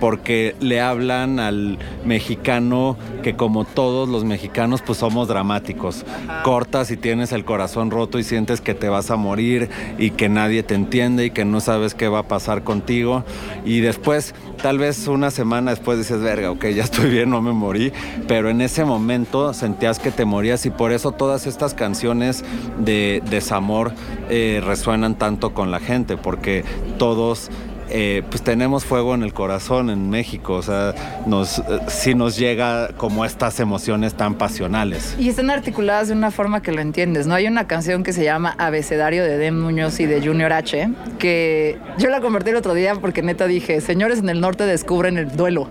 porque 0.00 0.54
le 0.60 0.80
hablan 0.80 1.40
al 1.40 1.78
mexicano 2.04 2.96
que 3.22 3.36
como 3.36 3.64
todos 3.64 4.08
los 4.08 4.24
mexicanos 4.24 4.82
pues 4.82 4.98
somos 4.98 5.28
dramáticos. 5.28 6.04
Cortas 6.42 6.90
y 6.90 6.96
tienes 6.96 7.32
el 7.32 7.44
corazón 7.44 7.90
roto 7.90 8.18
y 8.18 8.24
sientes 8.24 8.60
que 8.60 8.74
te 8.74 8.88
vas 8.88 9.10
a 9.10 9.16
morir 9.16 9.68
y 9.98 10.10
que 10.10 10.28
nadie 10.28 10.62
te 10.62 10.74
entiende 10.74 11.26
y 11.26 11.30
que 11.30 11.44
no 11.44 11.60
sabes 11.60 11.94
qué 11.94 12.08
va 12.08 12.20
a 12.20 12.28
pasar 12.28 12.64
contigo. 12.64 13.24
Y 13.64 13.80
después, 13.80 14.34
tal 14.62 14.78
vez 14.78 15.06
una 15.08 15.30
semana 15.30 15.70
después 15.72 15.98
dices, 15.98 16.20
verga, 16.20 16.50
ok, 16.50 16.66
ya 16.66 16.84
estoy 16.84 17.10
bien, 17.10 17.30
no 17.30 17.42
me 17.42 17.52
morí. 17.52 17.92
Pero 18.26 18.50
en 18.50 18.60
ese 18.60 18.84
momento 18.84 19.52
sentías 19.54 19.98
que 19.98 20.10
te 20.10 20.24
morías 20.24 20.66
y 20.66 20.70
por 20.70 20.92
eso 20.92 21.12
todas 21.12 21.46
estas 21.46 21.74
canciones 21.74 22.44
de 22.78 23.22
desamor 23.30 23.92
eh, 24.30 24.62
resuenan 24.64 25.16
tanto 25.16 25.54
con 25.54 25.70
la 25.70 25.80
gente, 25.80 26.16
porque 26.16 26.64
todos 26.98 27.50
eh, 27.90 28.22
pues 28.30 28.42
tenemos 28.42 28.84
fuego 28.84 29.14
en 29.14 29.22
el 29.22 29.32
corazón 29.32 29.90
en 29.90 30.10
México, 30.10 30.54
o 30.54 30.62
sea, 30.62 30.94
nos, 31.26 31.58
eh, 31.58 31.62
sí 31.88 32.14
nos 32.14 32.36
llega 32.36 32.88
como 32.96 33.24
estas 33.24 33.60
emociones 33.60 34.14
tan 34.14 34.34
pasionales. 34.34 35.16
Y 35.18 35.28
están 35.28 35.50
articuladas 35.50 36.08
de 36.08 36.14
una 36.14 36.30
forma 36.30 36.62
que 36.62 36.72
lo 36.72 36.80
entiendes, 36.80 37.26
¿no? 37.26 37.34
Hay 37.34 37.46
una 37.46 37.66
canción 37.66 38.02
que 38.02 38.12
se 38.12 38.24
llama 38.24 38.54
Abecedario 38.58 39.24
de 39.24 39.38
Dem 39.38 39.60
Muñoz 39.60 40.00
y 40.00 40.06
de 40.06 40.20
Junior 40.20 40.52
H, 40.52 40.90
que 41.18 41.78
yo 41.98 42.10
la 42.10 42.20
convertí 42.20 42.50
el 42.50 42.56
otro 42.56 42.74
día 42.74 42.94
porque 42.96 43.22
neta 43.22 43.46
dije, 43.46 43.80
señores 43.80 44.18
en 44.18 44.28
el 44.28 44.40
norte 44.40 44.64
descubren 44.64 45.18
el 45.18 45.36
duelo. 45.36 45.68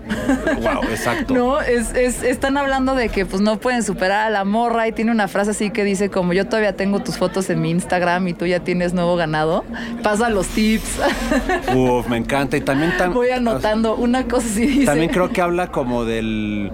Wow, 0.60 0.84
exacto. 0.90 1.34
no, 1.34 1.60
es, 1.60 1.94
es, 1.94 2.22
están 2.22 2.56
hablando 2.56 2.94
de 2.94 3.08
que 3.08 3.26
pues 3.26 3.42
no 3.42 3.58
pueden 3.58 3.82
superar 3.82 4.26
a 4.26 4.30
la 4.30 4.44
morra 4.44 4.88
y 4.88 4.92
tiene 4.92 5.10
una 5.10 5.28
frase 5.28 5.52
así 5.52 5.70
que 5.70 5.84
dice 5.84 6.08
como 6.10 6.32
yo 6.32 6.46
todavía 6.46 6.74
tengo 6.74 7.00
tus 7.00 7.16
fotos 7.16 7.48
en 7.50 7.60
mi 7.60 7.70
Instagram 7.70 8.28
y 8.28 8.34
tú 8.34 8.46
ya 8.46 8.60
tienes 8.60 8.92
nuevo 8.92 9.16
ganado, 9.16 9.64
pasa 10.02 10.28
los 10.28 10.48
tips. 10.48 10.98
Uf, 11.74 12.07
me 12.08 12.16
encanta. 12.16 12.56
Y 12.56 12.60
también... 12.60 12.92
Voy 13.12 13.30
anotando 13.30 13.96
una 13.96 14.24
cosa 14.26 14.46
así. 14.46 14.84
También 14.84 15.10
creo 15.10 15.30
que 15.30 15.40
habla 15.40 15.70
como 15.70 16.04
del... 16.04 16.70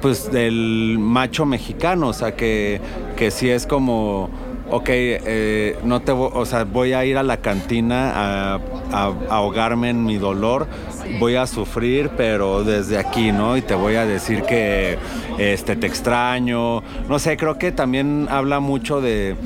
Pues 0.00 0.32
del 0.32 0.96
macho 0.98 1.46
mexicano, 1.46 2.08
o 2.08 2.12
sea, 2.12 2.34
que, 2.34 2.80
que 3.14 3.30
sí 3.30 3.48
es 3.48 3.68
como 3.68 4.30
ok, 4.72 4.88
eh, 4.88 5.78
no 5.84 6.00
te 6.00 6.12
o 6.12 6.44
sea, 6.46 6.64
voy 6.64 6.94
a 6.94 7.04
ir 7.04 7.18
a 7.18 7.22
la 7.22 7.36
cantina 7.36 8.10
a, 8.14 8.60
a, 8.90 9.12
ahogarme 9.28 9.90
en 9.90 10.02
mi 10.02 10.16
dolor, 10.16 10.66
voy 11.18 11.36
a 11.36 11.46
sufrir, 11.46 12.10
pero 12.16 12.64
desde 12.64 12.96
aquí, 12.98 13.32
¿no? 13.32 13.58
Y 13.58 13.62
te 13.62 13.74
voy 13.74 13.96
a 13.96 14.06
decir 14.06 14.42
que 14.42 14.96
este, 15.36 15.76
te 15.76 15.86
extraño. 15.86 16.82
No 17.06 17.18
sé, 17.18 17.36
creo 17.36 17.58
que 17.58 17.70
también 17.70 18.28
habla 18.30 18.60
mucho 18.60 19.02
de 19.02 19.36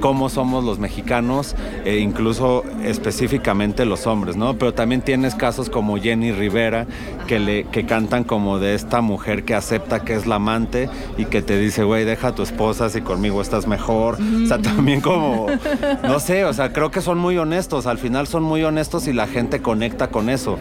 cómo 0.00 0.28
somos 0.28 0.64
los 0.64 0.78
mexicanos, 0.78 1.54
e 1.84 1.98
incluso 1.98 2.64
específicamente 2.84 3.84
los 3.84 4.06
hombres, 4.06 4.36
¿no? 4.36 4.54
Pero 4.58 4.74
también 4.74 5.02
tienes 5.02 5.34
casos 5.34 5.70
como 5.70 5.96
Jenny 5.98 6.32
Rivera, 6.32 6.86
que, 7.26 7.38
le, 7.38 7.64
que 7.64 7.86
cantan 7.86 8.24
como 8.24 8.58
de 8.58 8.74
esta 8.74 9.00
mujer 9.00 9.44
que 9.44 9.54
acepta 9.54 10.04
que 10.04 10.14
es 10.14 10.26
la 10.26 10.36
amante 10.36 10.88
y 11.16 11.26
que 11.26 11.42
te 11.42 11.58
dice, 11.58 11.84
güey, 11.84 12.04
deja 12.04 12.28
a 12.28 12.34
tu 12.34 12.42
esposa 12.42 12.88
si 12.90 13.00
conmigo 13.00 13.40
estás 13.40 13.66
mejor. 13.66 14.18
O 14.42 14.46
sea, 14.46 14.58
también 14.58 15.00
como, 15.00 15.46
no 16.02 16.20
sé, 16.20 16.44
o 16.44 16.52
sea, 16.52 16.72
creo 16.72 16.90
que 16.90 17.00
son 17.00 17.18
muy 17.18 17.38
honestos, 17.38 17.86
al 17.86 17.98
final 17.98 18.26
son 18.26 18.42
muy 18.42 18.62
honestos 18.62 19.06
y 19.06 19.12
la 19.12 19.26
gente 19.26 19.60
conecta 19.60 20.08
con 20.08 20.28
eso 20.30 20.58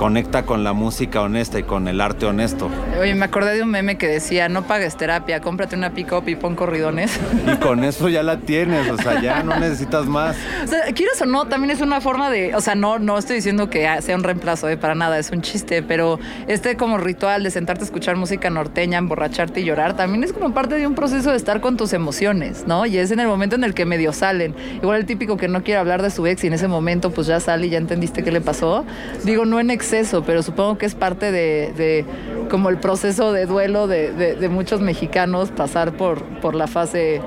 conecta 0.00 0.46
con 0.46 0.64
la 0.64 0.72
música 0.72 1.20
honesta 1.20 1.58
y 1.58 1.62
con 1.62 1.86
el 1.86 2.00
arte 2.00 2.24
honesto. 2.24 2.70
Oye, 2.98 3.14
me 3.14 3.26
acordé 3.26 3.54
de 3.54 3.62
un 3.62 3.70
meme 3.70 3.98
que 3.98 4.08
decía, 4.08 4.48
no 4.48 4.62
pagues 4.62 4.96
terapia, 4.96 5.42
cómprate 5.42 5.76
una 5.76 5.92
pick-up 5.92 6.26
y 6.26 6.36
pon 6.36 6.56
corridones. 6.56 7.20
Y 7.52 7.56
con 7.56 7.84
eso 7.84 8.08
ya 8.08 8.22
la 8.22 8.38
tienes, 8.38 8.90
o 8.90 8.96
sea, 8.96 9.20
ya 9.20 9.42
no 9.42 9.58
necesitas 9.58 10.06
más. 10.06 10.36
O 10.64 10.66
sea, 10.68 10.84
quieres 10.94 11.20
o 11.20 11.26
no, 11.26 11.46
también 11.48 11.70
es 11.70 11.82
una 11.82 12.00
forma 12.00 12.30
de, 12.30 12.54
o 12.54 12.62
sea, 12.62 12.74
no, 12.74 12.98
no 12.98 13.18
estoy 13.18 13.36
diciendo 13.36 13.68
que 13.68 13.86
sea 14.00 14.16
un 14.16 14.22
reemplazo, 14.22 14.70
eh, 14.70 14.78
para 14.78 14.94
nada, 14.94 15.18
es 15.18 15.30
un 15.32 15.42
chiste, 15.42 15.82
pero 15.82 16.18
este 16.48 16.78
como 16.78 16.96
ritual 16.96 17.42
de 17.42 17.50
sentarte 17.50 17.82
a 17.82 17.84
escuchar 17.84 18.16
música 18.16 18.48
norteña, 18.48 18.96
emborracharte 18.96 19.60
y 19.60 19.64
llorar, 19.64 19.96
también 19.96 20.24
es 20.24 20.32
como 20.32 20.54
parte 20.54 20.76
de 20.76 20.86
un 20.86 20.94
proceso 20.94 21.30
de 21.30 21.36
estar 21.36 21.60
con 21.60 21.76
tus 21.76 21.92
emociones, 21.92 22.64
¿no? 22.66 22.86
Y 22.86 22.96
es 22.96 23.10
en 23.10 23.20
el 23.20 23.28
momento 23.28 23.56
en 23.56 23.64
el 23.64 23.74
que 23.74 23.84
medio 23.84 24.14
salen. 24.14 24.54
Igual 24.82 25.00
el 25.00 25.06
típico 25.06 25.36
que 25.36 25.48
no 25.48 25.62
quiere 25.62 25.78
hablar 25.78 26.00
de 26.00 26.10
su 26.10 26.26
ex 26.26 26.44
y 26.44 26.46
en 26.46 26.54
ese 26.54 26.68
momento 26.68 27.10
pues 27.10 27.26
ya 27.26 27.38
sale 27.38 27.66
y 27.66 27.70
ya 27.70 27.78
entendiste 27.78 28.22
qué 28.22 28.32
le 28.32 28.40
pasó. 28.40 28.86
Digo, 29.24 29.44
no 29.44 29.60
en 29.60 29.70
exceso, 29.90 30.22
pero 30.22 30.42
supongo 30.42 30.78
que 30.78 30.86
es 30.86 30.94
parte 30.94 31.32
de, 31.32 32.04
como 32.48 32.68
el 32.68 32.78
proceso 32.78 33.32
de 33.32 33.46
duelo 33.46 33.88
de, 33.88 34.48
muchos 34.48 34.80
mexicanos 34.80 35.50
pasar 35.50 35.92
por, 35.92 36.22
por 36.40 36.54
la 36.54 36.68
fase 36.68 37.20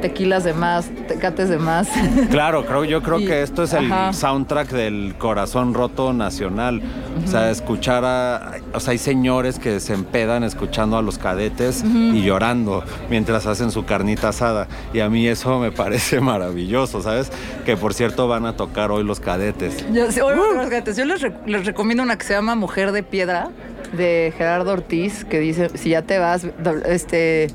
tequilas 0.00 0.44
de 0.44 0.54
más, 0.54 0.90
tecates 1.08 1.48
de 1.48 1.58
más. 1.58 1.88
Claro, 2.30 2.66
creo, 2.66 2.84
yo 2.84 3.02
creo 3.02 3.18
que 3.18 3.42
esto 3.42 3.62
es 3.62 3.72
el 3.72 3.90
soundtrack 4.12 4.70
del 4.70 5.14
corazón 5.18 5.74
roto 5.74 6.12
nacional. 6.12 6.82
O 7.24 7.28
sea, 7.28 7.50
escuchar 7.50 8.04
a. 8.04 8.52
O 8.72 8.80
sea, 8.80 8.92
hay 8.92 8.98
señores 8.98 9.58
que 9.58 9.80
se 9.80 9.94
empedan 9.94 10.44
escuchando 10.44 10.96
a 10.96 11.02
los 11.02 11.18
cadetes 11.18 11.82
y 11.84 12.22
llorando 12.22 12.84
mientras 13.08 13.46
hacen 13.46 13.70
su 13.70 13.84
carnita 13.84 14.28
asada. 14.28 14.68
Y 14.92 15.00
a 15.00 15.08
mí 15.08 15.26
eso 15.26 15.58
me 15.58 15.72
parece 15.72 16.20
maravilloso, 16.20 17.02
¿sabes? 17.02 17.30
Que 17.64 17.76
por 17.76 17.94
cierto 17.94 18.28
van 18.28 18.46
a 18.46 18.56
tocar 18.56 18.90
hoy 18.90 19.04
los 19.04 19.20
cadetes. 19.20 19.84
Yo, 19.92 20.06
hoy 20.24 20.36
los 20.36 20.68
cadetes. 20.68 20.96
Yo 20.96 21.04
les, 21.04 21.22
les 21.46 21.64
recomiendo 21.64 22.02
una 22.02 22.16
que 22.18 22.26
se 22.26 22.34
llama 22.34 22.54
Mujer 22.54 22.92
de 22.92 23.02
Piedra 23.02 23.48
de 23.92 24.32
Gerardo 24.36 24.72
Ortiz, 24.72 25.24
que 25.24 25.40
dice: 25.40 25.70
si 25.74 25.90
ya 25.90 26.02
te 26.02 26.18
vas, 26.18 26.46
este. 26.86 27.48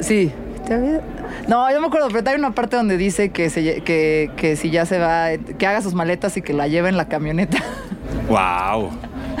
Sí, 0.00 0.32
no, 1.48 1.70
yo 1.70 1.80
me 1.80 1.86
acuerdo, 1.86 2.08
pero 2.08 2.28
hay 2.28 2.36
una 2.36 2.52
parte 2.52 2.76
donde 2.76 2.96
dice 2.96 3.30
que, 3.30 3.48
que, 4.36 4.56
si 4.56 4.70
ya 4.70 4.86
se 4.86 4.98
va, 4.98 5.28
que 5.36 5.66
haga 5.66 5.80
sus 5.82 5.94
maletas 5.94 6.36
y 6.36 6.42
que 6.42 6.52
la 6.52 6.68
lleve 6.68 6.88
en 6.88 6.96
la 6.96 7.08
camioneta. 7.08 7.58
¡Wow! 8.28 8.90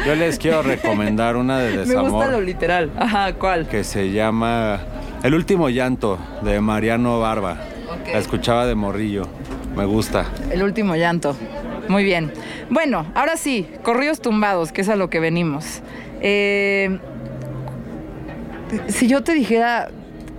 Yo 0.06 0.14
les 0.14 0.38
quiero 0.38 0.62
recomendar 0.62 1.36
una 1.36 1.58
de 1.58 1.78
desamor. 1.78 2.04
Me 2.04 2.10
gusta 2.10 2.30
lo 2.30 2.40
literal. 2.40 2.92
Ajá, 2.96 3.32
¿cuál? 3.34 3.66
Que 3.66 3.82
se 3.82 4.12
llama 4.12 4.80
El 5.22 5.34
último 5.34 5.68
llanto 5.68 6.18
de 6.42 6.60
Mariano 6.60 7.18
Barba. 7.18 7.56
La 8.12 8.18
escuchaba 8.18 8.66
de 8.66 8.74
morrillo. 8.74 9.26
Me 9.74 9.84
gusta. 9.84 10.26
El 10.50 10.62
último 10.62 10.94
llanto. 10.94 11.36
Muy 11.88 12.04
bien. 12.04 12.32
Bueno, 12.70 13.06
ahora 13.14 13.36
sí, 13.36 13.68
corridos 13.82 14.20
tumbados, 14.20 14.72
que 14.72 14.82
es 14.82 14.88
a 14.88 14.96
lo 14.96 15.10
que 15.10 15.20
venimos. 15.20 15.82
Eh, 16.20 16.98
si 18.88 19.06
yo 19.06 19.22
te 19.22 19.32
dijera 19.32 19.90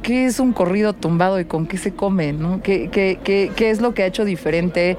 qué 0.08 0.26
es 0.26 0.40
un 0.40 0.54
corrido 0.54 0.94
tumbado 0.94 1.38
y 1.38 1.44
con 1.44 1.68
qué 1.68 1.78
se 1.78 1.94
come, 1.94 2.32
¿no? 2.32 2.62
¿Qué, 2.62 2.90
qué, 2.90 3.20
qué, 3.54 3.70
es 3.70 3.82
lo 3.82 3.94
que 3.94 4.04
ha 4.04 4.06
hecho 4.06 4.24
diferente? 4.24 4.96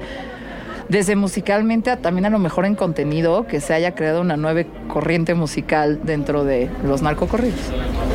desde 0.87 1.15
musicalmente 1.15 1.91
a 1.91 1.97
también 1.97 2.25
a 2.25 2.31
lo 2.31 2.39
mejor 2.39 2.65
en 2.65 2.73
contenido, 2.75 3.45
que 3.45 3.61
se 3.61 3.75
haya 3.75 3.93
creado 3.93 4.21
una 4.21 4.37
nueva 4.37 4.63
corriente 4.87 5.35
musical 5.35 5.99
dentro 6.03 6.43
de 6.43 6.67
los 6.83 7.03
narcocorridos. 7.03 7.59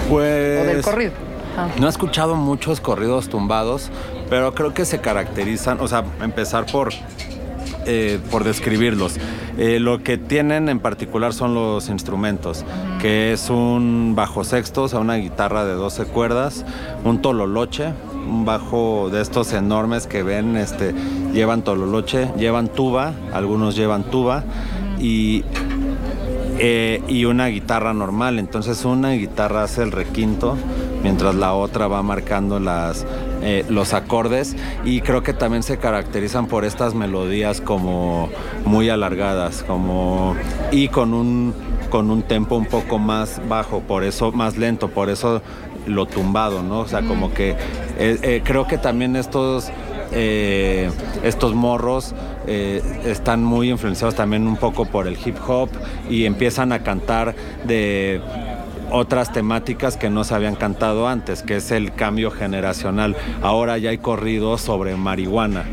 Pues. 0.09 0.61
O 0.61 0.65
del 0.65 0.83
corrido. 0.83 1.13
No 1.79 1.87
he 1.87 1.91
escuchado 1.91 2.35
muchos 2.35 2.81
corridos 2.81 3.29
tumbados, 3.29 3.91
pero 4.29 4.55
creo 4.55 4.75
que 4.75 4.85
se 4.85 5.01
caracterizan, 5.01 5.79
o 5.81 5.87
sea, 5.87 6.05
empezar 6.21 6.67
por 6.67 6.93
eh, 7.87 8.19
por 8.31 8.45
describirlos. 8.45 9.17
Eh, 9.57 9.79
lo 9.81 10.03
que 10.03 10.19
tienen 10.19 10.69
en 10.69 10.81
particular 10.81 11.33
son 11.33 11.55
los 11.55 11.89
instrumentos, 11.89 12.65
que 13.01 13.33
es 13.33 13.51
un 13.51 14.15
bajo 14.17 14.45
sexto, 14.45 14.85
o 14.85 14.89
sea, 14.89 15.01
una 15.01 15.17
guitarra 15.17 15.65
de 15.65 15.75
12 15.75 16.05
cuerdas, 16.07 16.65
un 17.05 17.23
tololoche, 17.23 17.93
un 18.27 18.45
bajo 18.45 19.11
de 19.11 19.21
estos 19.21 19.53
enormes 19.53 20.07
que 20.07 20.23
ven, 20.23 20.57
este, 20.57 20.95
llevan 21.33 21.63
tololoche, 21.63 22.31
llevan 22.37 22.69
tuba, 22.69 23.13
algunos 23.33 23.77
llevan 23.77 24.05
tuba, 24.05 24.45
y 24.99 25.45
eh, 26.59 27.03
y 27.09 27.25
una 27.25 27.49
guitarra 27.49 27.93
normal. 27.95 28.39
Entonces 28.39 28.85
una 28.85 29.13
guitarra 29.13 29.65
hace 29.65 29.83
el 29.83 29.93
requinto 29.93 30.57
mientras 31.03 31.35
la 31.35 31.53
otra 31.53 31.89
va 31.89 32.03
marcando 32.03 32.61
las, 32.61 33.07
eh, 33.45 33.65
los 33.69 33.93
acordes 33.95 34.57
y 34.85 35.01
creo 35.01 35.23
que 35.23 35.33
también 35.33 35.63
se 35.63 35.79
caracterizan 35.79 36.47
por 36.47 36.65
estas 36.65 36.95
melodías 36.95 37.61
como 37.61 38.31
muy 38.65 38.89
alargadas 38.89 39.63
como, 39.63 40.35
y 40.73 40.89
con 40.89 41.15
un, 41.15 41.55
con 41.91 42.11
un 42.11 42.23
tempo 42.23 42.57
un 42.57 42.67
poco 42.67 42.99
más 42.99 43.41
bajo, 43.49 43.81
por 43.81 44.05
eso 44.05 44.33
más 44.33 44.57
lento, 44.57 44.89
por 44.89 45.11
eso 45.11 45.43
lo 45.87 46.07
tumbado, 46.07 46.63
¿no? 46.63 46.81
O 46.81 46.89
sea, 46.89 47.03
como 47.03 47.35
que 47.35 47.57
eh, 47.99 48.41
creo 48.45 48.67
que 48.67 48.79
también 48.79 49.17
estos 49.17 49.71
eh, 50.17 50.91
estos 51.25 51.55
morros 51.55 52.15
eh, 52.47 52.81
están 53.05 53.43
muy 53.43 53.71
influenciados 53.71 54.15
también 54.15 54.47
un 54.47 54.57
poco 54.57 54.85
por 54.85 55.09
el 55.09 55.19
hip 55.25 55.37
hop 55.47 55.69
y 56.09 56.25
empiezan 56.25 56.71
a 56.71 56.85
cantar 56.85 57.35
de 57.65 58.21
otras 58.95 59.33
temáticas 59.33 59.97
que 59.97 60.09
no 60.09 60.23
se 60.23 60.35
habían 60.35 60.55
cantado 60.55 61.09
antes, 61.09 61.43
que 61.43 61.57
es 61.57 61.71
el 61.73 61.95
cambio 61.95 62.31
generacional. 62.31 63.17
Ahora 63.43 63.77
ya 63.77 63.91
hay 63.91 63.99
corridos 63.99 64.61
sobre 64.61 64.97
marihuana 64.97 65.65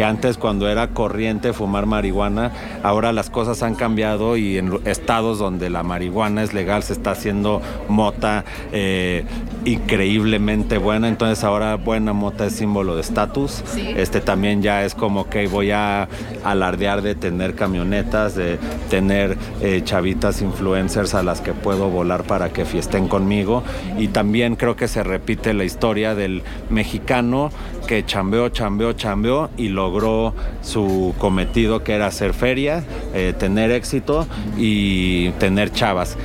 que 0.00 0.04
antes 0.04 0.38
cuando 0.38 0.66
era 0.66 0.94
corriente 0.94 1.52
fumar 1.52 1.84
marihuana, 1.84 2.52
ahora 2.82 3.12
las 3.12 3.28
cosas 3.28 3.62
han 3.62 3.74
cambiado 3.74 4.38
y 4.38 4.56
en 4.56 4.80
estados 4.86 5.38
donde 5.38 5.68
la 5.68 5.82
marihuana 5.82 6.42
es 6.42 6.54
legal 6.54 6.82
se 6.82 6.94
está 6.94 7.10
haciendo 7.10 7.60
mota 7.86 8.46
eh, 8.72 9.26
increíblemente 9.66 10.78
buena, 10.78 11.06
entonces 11.06 11.44
ahora 11.44 11.74
buena 11.74 12.14
mota 12.14 12.46
es 12.46 12.54
símbolo 12.54 12.94
de 12.94 13.02
estatus. 13.02 13.62
Este 13.76 14.22
también 14.22 14.62
ya 14.62 14.86
es 14.86 14.94
como 14.94 15.28
que 15.28 15.46
voy 15.48 15.70
a 15.70 16.08
alardear 16.44 17.02
de 17.02 17.14
tener 17.14 17.54
camionetas, 17.54 18.34
de 18.34 18.58
tener 18.88 19.36
eh, 19.60 19.82
chavitas 19.84 20.40
influencers 20.40 21.14
a 21.14 21.22
las 21.22 21.42
que 21.42 21.52
puedo 21.52 21.90
volar 21.90 22.22
para 22.22 22.48
que 22.54 22.64
fiesten 22.64 23.06
conmigo. 23.06 23.62
Y 23.98 24.08
también 24.08 24.56
creo 24.56 24.76
que 24.76 24.88
se 24.88 25.02
repite 25.02 25.52
la 25.52 25.64
historia 25.64 26.14
del 26.14 26.42
mexicano 26.70 27.50
que 27.90 28.06
chambeó, 28.06 28.50
chambeó, 28.50 28.92
chambeó 28.92 29.50
y 29.56 29.66
logró 29.66 30.32
su 30.62 31.12
cometido 31.18 31.82
que 31.82 31.94
era 31.94 32.06
hacer 32.06 32.34
feria, 32.34 32.84
eh, 33.14 33.34
tener 33.36 33.72
éxito 33.72 34.28
y 34.56 35.30
tener 35.40 35.72
chavas. 35.72 36.16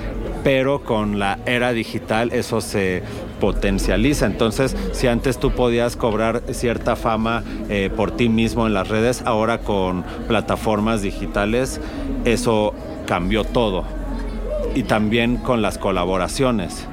Pero 0.43 0.83
con 0.83 1.17
la 1.17 1.39
era 1.47 1.73
digital 1.73 2.31
eso 2.33 2.61
se 2.61 3.01
potencializa. 3.39 4.27
Entonces, 4.27 4.77
si 4.91 5.07
antes 5.07 5.39
tú 5.39 5.53
podías 5.53 5.95
cobrar 5.95 6.43
cierta 6.51 6.95
fama 6.95 7.43
eh, 7.67 7.89
por 7.97 8.11
ti 8.11 8.29
mismo 8.29 8.67
en 8.67 8.75
las 8.75 8.87
redes, 8.87 9.23
ahora 9.25 9.57
con 9.57 10.03
plataformas 10.27 11.01
digitales 11.01 11.81
eso 12.25 12.75
cambió 13.07 13.43
todo. 13.43 13.85
Y 14.75 14.83
también 14.83 15.37
con 15.37 15.63
las 15.63 15.79
colaboraciones. 15.79 16.87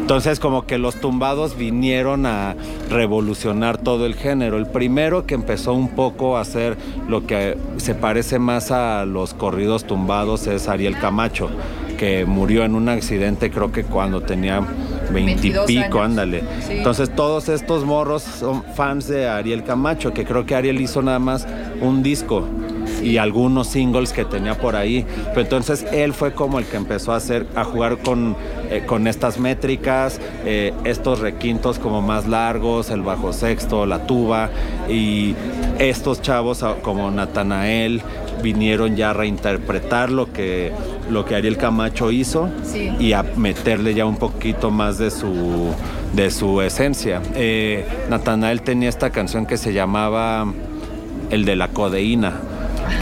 Entonces 0.00 0.40
como 0.40 0.66
que 0.66 0.78
los 0.78 0.96
tumbados 0.96 1.56
vinieron 1.56 2.24
a 2.26 2.56
revolucionar 2.90 3.78
todo 3.78 4.06
el 4.06 4.14
género. 4.14 4.56
El 4.56 4.66
primero 4.66 5.26
que 5.26 5.34
empezó 5.34 5.74
un 5.74 5.90
poco 5.90 6.36
a 6.36 6.40
hacer 6.40 6.76
lo 7.08 7.26
que 7.26 7.58
se 7.76 7.94
parece 7.94 8.38
más 8.38 8.70
a 8.70 9.04
los 9.04 9.34
corridos 9.34 9.84
tumbados 9.84 10.46
es 10.46 10.68
Ariel 10.68 10.98
Camacho, 10.98 11.50
que 11.98 12.24
murió 12.24 12.64
en 12.64 12.74
un 12.74 12.88
accidente 12.88 13.50
creo 13.50 13.70
que 13.70 13.84
cuando 13.84 14.22
tenía 14.22 14.62
veintipico, 15.12 16.00
ándale. 16.00 16.42
Entonces 16.70 17.14
todos 17.14 17.48
estos 17.48 17.84
morros 17.84 18.22
son 18.22 18.62
fans 18.74 19.08
de 19.08 19.28
Ariel 19.28 19.64
Camacho, 19.64 20.12
que 20.12 20.24
creo 20.24 20.46
que 20.46 20.54
Ariel 20.54 20.80
hizo 20.80 21.02
nada 21.02 21.18
más 21.18 21.46
un 21.80 22.02
disco 22.02 22.46
y 23.02 23.18
algunos 23.18 23.68
singles 23.68 24.12
que 24.12 24.24
tenía 24.24 24.56
por 24.56 24.76
ahí. 24.76 25.06
Pero 25.28 25.40
entonces 25.40 25.86
él 25.92 26.12
fue 26.12 26.32
como 26.32 26.58
el 26.58 26.64
que 26.66 26.76
empezó 26.76 27.12
a 27.12 27.16
hacer, 27.16 27.46
a 27.54 27.64
jugar 27.64 27.98
con, 27.98 28.36
eh, 28.70 28.82
con 28.86 29.06
estas 29.06 29.38
métricas, 29.38 30.20
eh, 30.44 30.72
estos 30.84 31.20
requintos 31.20 31.78
como 31.78 32.02
más 32.02 32.26
largos, 32.26 32.90
el 32.90 33.02
bajo 33.02 33.32
sexto, 33.32 33.86
la 33.86 34.06
tuba, 34.06 34.50
y 34.88 35.34
estos 35.78 36.22
chavos 36.22 36.62
ah, 36.62 36.76
como 36.82 37.10
Natanael 37.10 38.02
vinieron 38.42 38.96
ya 38.96 39.10
a 39.10 39.12
reinterpretar 39.12 40.10
lo 40.10 40.32
que, 40.32 40.72
lo 41.10 41.24
que 41.24 41.34
Ariel 41.34 41.56
Camacho 41.56 42.10
hizo 42.10 42.48
y 42.98 43.12
a 43.12 43.22
meterle 43.22 43.94
ya 43.94 44.06
un 44.06 44.16
poquito 44.16 44.70
más 44.70 44.98
de 44.98 45.10
su, 45.10 45.72
de 46.14 46.30
su 46.30 46.60
esencia. 46.62 47.20
Eh, 47.34 47.84
Natanael 48.08 48.62
tenía 48.62 48.88
esta 48.88 49.10
canción 49.10 49.46
que 49.46 49.56
se 49.56 49.72
llamaba 49.72 50.46
El 51.30 51.44
de 51.44 51.56
la 51.56 51.68
codeína 51.68 52.34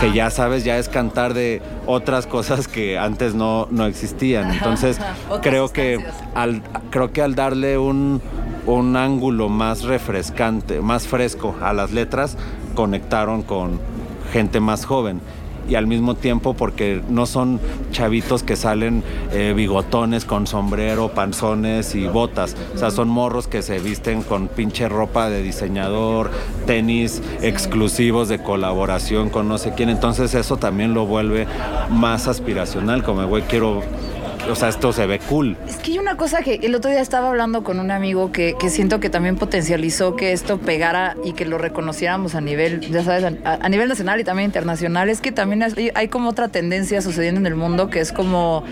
que 0.00 0.12
ya 0.12 0.30
sabes, 0.30 0.64
ya 0.64 0.78
es 0.78 0.88
cantar 0.88 1.34
de 1.34 1.62
otras 1.86 2.26
cosas 2.26 2.68
que 2.68 2.98
antes 2.98 3.34
no, 3.34 3.68
no 3.70 3.86
existían. 3.86 4.50
Entonces, 4.52 4.98
creo 5.42 5.72
que 5.72 6.04
al, 6.34 6.62
creo 6.90 7.12
que 7.12 7.22
al 7.22 7.34
darle 7.34 7.78
un, 7.78 8.20
un 8.66 8.96
ángulo 8.96 9.48
más 9.48 9.82
refrescante, 9.82 10.80
más 10.80 11.06
fresco 11.06 11.56
a 11.60 11.72
las 11.72 11.92
letras, 11.92 12.36
conectaron 12.74 13.42
con 13.42 13.80
gente 14.32 14.60
más 14.60 14.84
joven 14.84 15.20
y 15.68 15.74
al 15.74 15.86
mismo 15.86 16.14
tiempo 16.14 16.54
porque 16.54 17.02
no 17.08 17.26
son 17.26 17.60
chavitos 17.90 18.42
que 18.42 18.56
salen 18.56 19.02
eh, 19.32 19.52
bigotones 19.56 20.24
con 20.24 20.46
sombrero, 20.46 21.08
panzones 21.12 21.94
y 21.94 22.06
botas. 22.06 22.56
O 22.74 22.78
sea, 22.78 22.90
son 22.90 23.08
morros 23.08 23.48
que 23.48 23.62
se 23.62 23.78
visten 23.78 24.22
con 24.22 24.48
pinche 24.48 24.88
ropa 24.88 25.28
de 25.28 25.42
diseñador, 25.42 26.30
tenis 26.66 27.22
exclusivos 27.42 28.28
de 28.28 28.42
colaboración 28.42 29.30
con 29.30 29.48
no 29.48 29.58
sé 29.58 29.72
quién. 29.74 29.88
Entonces 29.88 30.34
eso 30.34 30.56
también 30.56 30.94
lo 30.94 31.06
vuelve 31.06 31.46
más 31.90 32.28
aspiracional, 32.28 33.02
como 33.02 33.26
güey, 33.26 33.42
quiero 33.44 33.82
o 34.48 34.54
sea, 34.54 34.68
esto 34.68 34.92
se 34.92 35.06
ve 35.06 35.18
cool. 35.18 35.56
Es 35.66 35.76
que 35.76 35.92
hay 35.92 35.98
una 35.98 36.16
cosa 36.16 36.42
que 36.42 36.54
el 36.62 36.74
otro 36.74 36.90
día 36.90 37.00
estaba 37.00 37.28
hablando 37.28 37.64
con 37.64 37.80
un 37.80 37.90
amigo 37.90 38.32
que, 38.32 38.54
siento 38.68 39.00
que 39.00 39.10
también 39.10 39.36
potencializó 39.36 40.16
que 40.16 40.32
esto 40.32 40.58
pegara 40.58 41.16
y 41.24 41.32
que 41.32 41.44
lo 41.44 41.58
reconociéramos 41.58 42.34
a 42.34 42.40
nivel, 42.40 42.80
ya 42.80 43.02
sabes, 43.02 43.24
a, 43.44 43.68
nivel 43.68 43.88
nacional 43.88 44.20
y 44.20 44.24
también 44.24 44.46
internacional. 44.46 45.08
Es 45.08 45.20
que 45.20 45.32
también 45.32 45.64
hay, 45.94 46.08
como 46.08 46.30
otra 46.30 46.48
tendencia 46.48 47.02
sucediendo 47.02 47.40
en 47.40 47.46
el 47.46 47.54
mundo 47.54 47.90
que 47.90 48.00
es 48.00 48.12
como, 48.12 48.64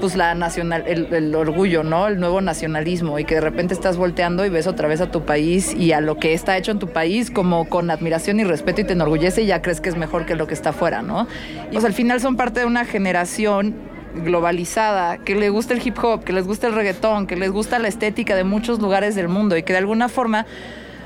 pues, 0.00 0.16
la 0.16 0.34
nacional, 0.34 0.84
el, 0.86 1.34
orgullo, 1.34 1.82
¿no? 1.82 2.08
El 2.08 2.20
nuevo 2.20 2.40
nacionalismo 2.40 3.18
y 3.18 3.24
que 3.24 3.36
de 3.36 3.40
repente 3.40 3.74
estás 3.74 3.96
volteando 3.96 4.44
y 4.44 4.50
ves 4.50 4.66
otra 4.66 4.88
vez 4.88 5.00
a 5.00 5.10
tu 5.10 5.24
país 5.24 5.74
y 5.74 5.92
a 5.92 6.00
lo 6.00 6.16
que 6.18 6.34
está 6.34 6.56
hecho 6.56 6.72
en 6.72 6.78
tu 6.78 6.88
país 6.88 7.30
como 7.30 7.68
con 7.68 7.90
admiración 7.90 8.40
y 8.40 8.44
respeto 8.44 8.82
y 8.82 8.84
te 8.84 8.92
enorgullece 8.92 9.42
y 9.42 9.46
ya 9.46 9.62
crees 9.62 9.80
que 9.80 9.88
es 9.88 9.96
mejor 9.96 10.26
que 10.26 10.34
lo 10.34 10.46
que 10.46 10.54
está 10.54 10.70
afuera, 10.70 11.02
¿no? 11.02 11.26
Y 11.70 11.74
pues 11.74 11.84
al 11.84 11.92
final 11.94 12.20
son 12.20 12.36
parte 12.36 12.60
de 12.60 12.66
una 12.66 12.84
generación 12.84 13.91
globalizada, 14.14 15.18
que 15.18 15.34
le 15.34 15.50
gusta 15.50 15.74
el 15.74 15.86
hip 15.86 15.98
hop, 16.02 16.24
que 16.24 16.32
les 16.32 16.46
gusta 16.46 16.66
el 16.66 16.74
reggaetón, 16.74 17.26
que 17.26 17.36
les 17.36 17.50
gusta 17.50 17.78
la 17.78 17.88
estética 17.88 18.36
de 18.36 18.44
muchos 18.44 18.80
lugares 18.80 19.14
del 19.14 19.28
mundo 19.28 19.56
y 19.56 19.62
que 19.62 19.72
de 19.72 19.78
alguna 19.78 20.08
forma 20.08 20.46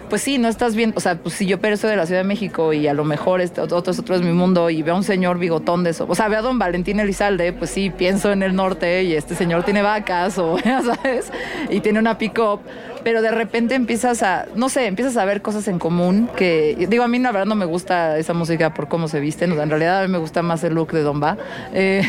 pues 0.09 0.23
sí, 0.23 0.39
no 0.39 0.49
estás 0.49 0.75
bien, 0.75 0.93
o 0.97 1.01
sea, 1.01 1.19
pues 1.19 1.35
si 1.35 1.47
yo 1.47 1.59
soy 1.61 1.91
de 1.91 1.97
la 1.97 2.07
Ciudad 2.07 2.21
de 2.21 2.29
México 2.29 2.73
y 2.73 2.87
a 2.87 2.95
lo 2.95 3.05
mejor 3.05 3.41
este, 3.41 3.61
otro, 3.61 3.79
otro 3.79 4.15
es 4.15 4.23
mi 4.23 4.33
mundo 4.33 4.71
y 4.71 4.83
veo 4.83 4.95
a 4.95 4.97
un 4.99 5.05
señor 5.05 5.39
bigotón 5.39 5.85
de 5.85 5.91
eso, 5.91 6.07
o 6.09 6.15
sea, 6.15 6.29
veo 6.29 6.39
a 6.41 6.43
don 6.43 6.59
Valentín 6.59 7.01
Elizalde, 7.01 7.53
pues 7.53 7.71
sí, 7.71 7.91
pienso 7.91 8.33
en 8.33 8.43
el 8.43 8.55
norte 8.55 9.03
y 9.03 9.15
este 9.15 9.35
señor 9.35 9.65
tiene 9.65 9.83
vacas 9.83 10.39
o, 10.39 10.59
ya 10.59 10.83
sabes, 10.95 11.33
y 11.71 11.81
tiene 11.81 11.99
una 11.99 12.19
pick-up, 12.19 12.61
pero 13.07 13.23
de 13.23 13.31
repente 13.31 13.77
empiezas 13.77 14.25
a, 14.25 14.47
no 14.57 14.69
sé, 14.69 14.87
empiezas 14.87 15.17
a 15.17 15.25
ver 15.25 15.41
cosas 15.41 15.69
en 15.69 15.79
común 15.79 16.29
que, 16.35 16.89
digo, 16.91 17.05
a 17.05 17.07
mí 17.07 17.21
la 17.21 17.31
verdad 17.31 17.47
no 17.47 17.55
me 17.55 17.65
gusta 17.65 18.19
esa 18.19 18.35
música 18.35 18.75
por 18.75 18.89
cómo 18.89 19.07
se 19.07 19.21
visten, 19.21 19.53
en 19.53 19.71
realidad 19.71 20.03
a 20.03 20.07
mí 20.09 20.13
me 20.13 20.19
gusta 20.19 20.43
más 20.43 20.65
el 20.65 20.75
look 20.75 20.91
de 20.91 21.03
Don 21.03 21.23
Va, 21.23 21.39
eh, 21.73 22.03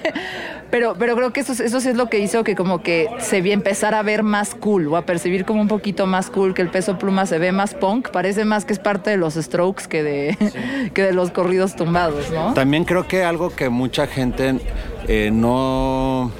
pero, 0.72 0.96
pero 0.98 1.14
creo 1.14 1.32
que 1.32 1.38
eso, 1.38 1.52
eso 1.52 1.80
sí 1.80 1.90
es 1.90 1.94
lo 1.94 2.10
que 2.10 2.18
hizo 2.18 2.42
que 2.42 2.56
como 2.56 2.82
que 2.82 3.08
se 3.20 3.42
vi 3.42 3.52
empezar 3.52 3.94
a 3.94 4.02
ver 4.02 4.24
más 4.24 4.56
cool 4.56 4.88
o 4.88 4.96
a 4.96 5.06
percibir 5.06 5.44
como 5.44 5.60
un 5.60 5.68
poquito 5.68 6.04
más 6.08 6.30
cool, 6.30 6.52
que 6.52 6.62
el 6.62 6.68
peso 6.68 6.98
pluma 6.98 7.26
se 7.26 7.38
ve 7.38 7.52
más 7.52 7.72
punk, 7.72 8.08
parece 8.10 8.44
más 8.44 8.64
que 8.64 8.72
es 8.72 8.80
parte 8.80 9.10
de 9.10 9.16
los 9.16 9.34
strokes 9.34 9.84
que 9.88 10.02
de, 10.02 10.90
que 10.94 11.02
de 11.02 11.12
los 11.12 11.30
corridos 11.30 11.76
tumbados, 11.76 12.32
¿no? 12.32 12.54
También 12.54 12.84
creo 12.84 13.06
que 13.06 13.22
algo 13.22 13.50
que 13.50 13.68
mucha 13.68 14.08
gente 14.08 14.58
eh, 15.06 15.30
no 15.32 16.32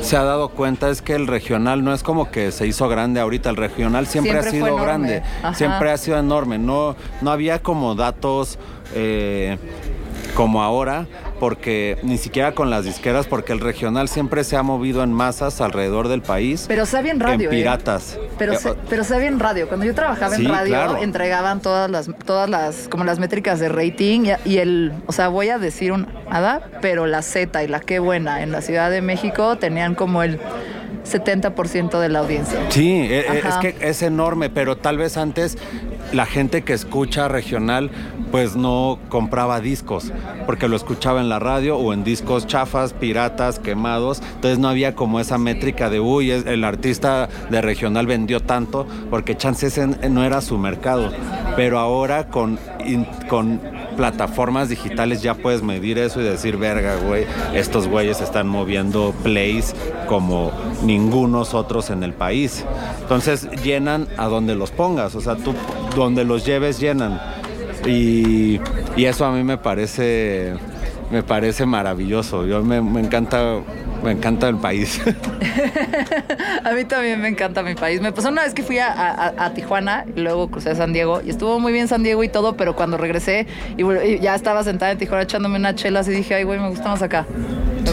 se 0.00 0.16
ha 0.16 0.22
dado 0.22 0.48
cuenta 0.48 0.90
es 0.90 1.02
que 1.02 1.14
el 1.14 1.26
regional 1.26 1.84
no 1.84 1.92
es 1.92 2.02
como 2.02 2.30
que 2.30 2.52
se 2.52 2.66
hizo 2.66 2.88
grande 2.88 3.20
ahorita, 3.20 3.50
el 3.50 3.56
regional 3.56 4.06
siempre, 4.06 4.38
ha 4.38 4.42
sido 4.42 4.76
grande, 4.76 5.22
siempre 5.54 5.90
ha 5.90 5.96
sido 5.96 6.18
enorme, 6.18 6.58
no, 6.58 6.96
no 7.20 7.30
había 7.30 7.62
como 7.62 7.94
datos 7.94 8.58
eh, 8.94 9.58
como 10.36 10.62
ahora, 10.62 11.06
porque 11.40 11.96
ni 12.02 12.18
siquiera 12.18 12.52
con 12.52 12.68
las 12.68 12.84
disqueras, 12.84 13.26
porque 13.26 13.54
el 13.54 13.60
regional 13.60 14.06
siempre 14.06 14.44
se 14.44 14.56
ha 14.56 14.62
movido 14.62 15.02
en 15.02 15.10
masas 15.10 15.62
alrededor 15.62 16.08
del 16.08 16.20
país. 16.20 16.66
Pero 16.68 16.84
sabía 16.84 17.12
en 17.12 17.20
radio. 17.20 17.48
En 17.48 17.54
¿eh? 17.54 17.58
piratas. 17.58 18.18
Pero, 18.38 18.52
eh, 18.52 18.58
pero 18.90 19.02
sabía 19.02 19.28
en 19.28 19.40
radio. 19.40 19.66
Cuando 19.66 19.86
yo 19.86 19.94
trabajaba 19.94 20.36
en 20.36 20.46
radio, 20.46 20.98
entregaban 20.98 21.62
todas 21.62 21.90
las, 21.90 22.10
todas 22.26 22.50
las, 22.50 22.86
como 22.88 23.04
las 23.04 23.18
métricas 23.18 23.58
de 23.60 23.70
rating 23.70 24.28
y, 24.44 24.58
el, 24.58 24.92
o 25.06 25.12
sea, 25.12 25.28
voy 25.28 25.48
a 25.48 25.58
decir 25.58 25.90
un 25.90 26.06
ADA, 26.30 26.68
pero 26.82 27.06
la 27.06 27.22
Z 27.22 27.64
y 27.64 27.68
la 27.68 27.80
qué 27.80 27.98
buena 27.98 28.42
en 28.42 28.52
la 28.52 28.60
Ciudad 28.60 28.90
de 28.90 29.00
México 29.00 29.56
tenían 29.56 29.94
como 29.94 30.22
el 30.22 30.38
70% 31.06 31.98
de 31.98 32.08
la 32.08 32.20
audiencia. 32.20 32.58
Sí, 32.70 32.90
e, 32.90 33.20
e, 33.20 33.38
es 33.38 33.54
que 33.56 33.76
es 33.80 34.02
enorme, 34.02 34.50
pero 34.50 34.76
tal 34.76 34.98
vez 34.98 35.16
antes 35.16 35.56
la 36.12 36.26
gente 36.26 36.62
que 36.62 36.72
escucha 36.72 37.28
regional 37.28 37.90
pues 38.30 38.56
no 38.56 38.98
compraba 39.08 39.60
discos, 39.60 40.12
porque 40.46 40.68
lo 40.68 40.76
escuchaba 40.76 41.20
en 41.20 41.28
la 41.28 41.38
radio 41.38 41.78
o 41.78 41.92
en 41.92 42.04
discos 42.04 42.46
chafas, 42.46 42.92
piratas, 42.92 43.58
quemados, 43.58 44.20
entonces 44.34 44.58
no 44.58 44.68
había 44.68 44.94
como 44.94 45.20
esa 45.20 45.38
métrica 45.38 45.90
de, 45.90 46.00
uy, 46.00 46.30
el 46.30 46.64
artista 46.64 47.28
de 47.50 47.60
regional 47.62 48.06
vendió 48.06 48.40
tanto, 48.40 48.86
porque 49.10 49.36
chances 49.36 49.78
no 50.10 50.24
era 50.24 50.40
su 50.40 50.58
mercado, 50.58 51.12
pero 51.54 51.78
ahora 51.78 52.28
con, 52.28 52.58
con 53.28 53.60
plataformas 53.96 54.68
digitales 54.68 55.22
ya 55.22 55.34
puedes 55.34 55.62
medir 55.62 55.98
eso 55.98 56.20
y 56.20 56.24
decir, 56.24 56.56
verga, 56.56 56.96
güey, 56.96 57.26
estos 57.54 57.88
güeyes 57.88 58.20
están 58.20 58.48
moviendo 58.48 59.14
plays 59.22 59.74
como 60.08 60.52
ningunos 60.82 61.54
otros 61.54 61.90
en 61.90 62.02
el 62.02 62.12
país. 62.12 62.64
Entonces 63.00 63.48
llenan 63.62 64.06
a 64.16 64.26
donde 64.26 64.54
los 64.54 64.70
pongas, 64.70 65.14
o 65.14 65.20
sea, 65.20 65.36
tú 65.36 65.54
donde 65.94 66.24
los 66.24 66.44
lleves 66.44 66.78
llenan. 66.78 67.20
Y, 67.86 68.60
eso 68.96 69.24
a 69.24 69.32
mí 69.32 69.44
me 69.44 69.58
parece 69.58 70.54
me 71.10 71.22
parece 71.22 71.66
maravilloso. 71.66 72.46
Yo 72.46 72.62
me, 72.64 72.82
me 72.82 73.00
encanta 73.00 73.60
me 74.02 74.12
encanta 74.12 74.48
el 74.48 74.56
país. 74.56 75.00
a 76.64 76.72
mí 76.72 76.84
también 76.84 77.20
me 77.20 77.28
encanta 77.28 77.62
mi 77.62 77.74
país. 77.74 78.00
Me 78.00 78.12
pasó 78.12 78.28
una 78.28 78.42
vez 78.42 78.54
que 78.54 78.62
fui 78.62 78.78
a, 78.78 79.52
Tijuana 79.54 80.04
y 80.14 80.20
luego 80.20 80.50
crucé 80.50 80.70
a 80.70 80.74
San 80.74 80.92
Diego 80.92 81.20
y 81.24 81.30
estuvo 81.30 81.58
muy 81.58 81.72
bien 81.72 81.88
San 81.88 82.02
Diego 82.02 82.22
y 82.24 82.28
todo, 82.28 82.56
pero 82.56 82.76
cuando 82.76 82.96
regresé 82.96 83.46
y, 83.76 84.18
ya 84.20 84.34
estaba 84.34 84.62
sentada 84.64 84.92
en 84.92 84.98
Tijuana 84.98 85.22
echándome 85.22 85.56
una 85.58 85.74
chela 85.74 86.02
y 86.06 86.10
dije, 86.10 86.34
ay, 86.34 86.44
güey, 86.44 86.58
me 86.58 86.68
gusta 86.68 86.88
más 86.88 87.02
acá. 87.02 87.26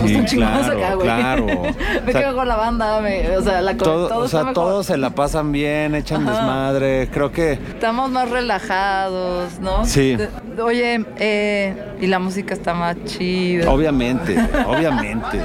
Sí, 0.07 0.35
claro, 0.35 0.77
acá, 0.77 0.95
güey. 0.95 1.07
Claro. 1.07 1.45
me 2.05 2.13
quedo 2.13 2.35
con 2.35 2.47
la 2.47 2.55
banda, 2.55 2.97
o 2.97 3.41
sea, 3.41 3.61
la, 3.61 3.77
todo, 3.77 4.17
o 4.17 4.27
sea 4.27 4.53
todos 4.53 4.85
se 4.85 4.97
la 4.97 5.11
pasan 5.11 5.51
bien, 5.51 5.95
echan 5.95 6.25
desmadre. 6.25 7.09
Creo 7.11 7.31
que. 7.31 7.53
Estamos 7.53 8.11
más 8.11 8.29
relajados, 8.29 9.59
¿no? 9.59 9.85
Sí. 9.85 10.17
Oye, 10.61 11.05
eh, 11.17 11.75
y 11.99 12.07
la 12.07 12.19
música 12.19 12.53
está 12.53 12.73
más 12.73 12.95
chida. 13.05 13.71
Obviamente, 13.71 14.37
obviamente. 14.67 15.39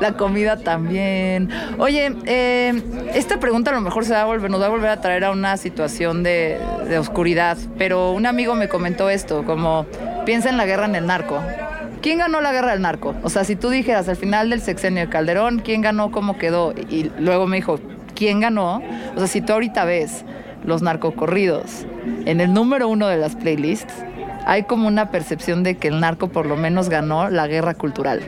la 0.00 0.12
comida 0.14 0.56
también. 0.58 1.50
Oye, 1.78 2.14
eh, 2.26 2.82
esta 3.14 3.38
pregunta 3.40 3.70
a 3.70 3.74
lo 3.74 3.80
mejor 3.80 4.04
se 4.04 4.12
va 4.12 4.22
a 4.22 4.26
volver, 4.26 4.50
nos 4.50 4.60
va 4.60 4.66
a 4.66 4.70
volver 4.70 4.90
a 4.90 5.00
traer 5.00 5.24
a 5.24 5.30
una 5.30 5.56
situación 5.56 6.22
de, 6.22 6.58
de 6.88 6.98
oscuridad, 6.98 7.58
pero 7.78 8.12
un 8.12 8.26
amigo 8.26 8.54
me 8.54 8.68
comentó 8.68 9.10
esto, 9.10 9.44
como 9.44 9.86
piensa 10.24 10.48
en 10.48 10.56
la 10.56 10.66
guerra 10.66 10.86
en 10.86 10.94
el 10.94 11.06
narco. 11.06 11.40
¿Quién 12.02 12.18
ganó 12.18 12.40
la 12.40 12.50
guerra 12.50 12.72
del 12.72 12.82
narco? 12.82 13.14
O 13.22 13.30
sea, 13.30 13.44
si 13.44 13.54
tú 13.54 13.70
dijeras 13.70 14.08
al 14.08 14.16
final 14.16 14.50
del 14.50 14.60
sexenio 14.60 15.04
de 15.04 15.08
Calderón, 15.08 15.60
¿quién 15.60 15.82
ganó? 15.82 16.10
¿Cómo 16.10 16.36
quedó? 16.36 16.74
Y 16.90 17.12
luego 17.20 17.46
me 17.46 17.58
dijo, 17.58 17.78
¿quién 18.16 18.40
ganó? 18.40 18.82
O 19.14 19.18
sea, 19.18 19.28
si 19.28 19.40
tú 19.40 19.52
ahorita 19.52 19.84
ves 19.84 20.24
los 20.64 20.82
narcocorridos 20.82 21.86
en 22.24 22.40
el 22.40 22.52
número 22.52 22.88
uno 22.88 23.06
de 23.06 23.18
las 23.18 23.36
playlists, 23.36 23.94
hay 24.46 24.64
como 24.64 24.88
una 24.88 25.10
percepción 25.10 25.62
de 25.62 25.76
que 25.76 25.88
el 25.88 26.00
narco 26.00 26.28
por 26.28 26.46
lo 26.46 26.56
menos 26.56 26.88
ganó 26.88 27.30
la 27.30 27.46
guerra 27.46 27.74
cultural. 27.74 28.22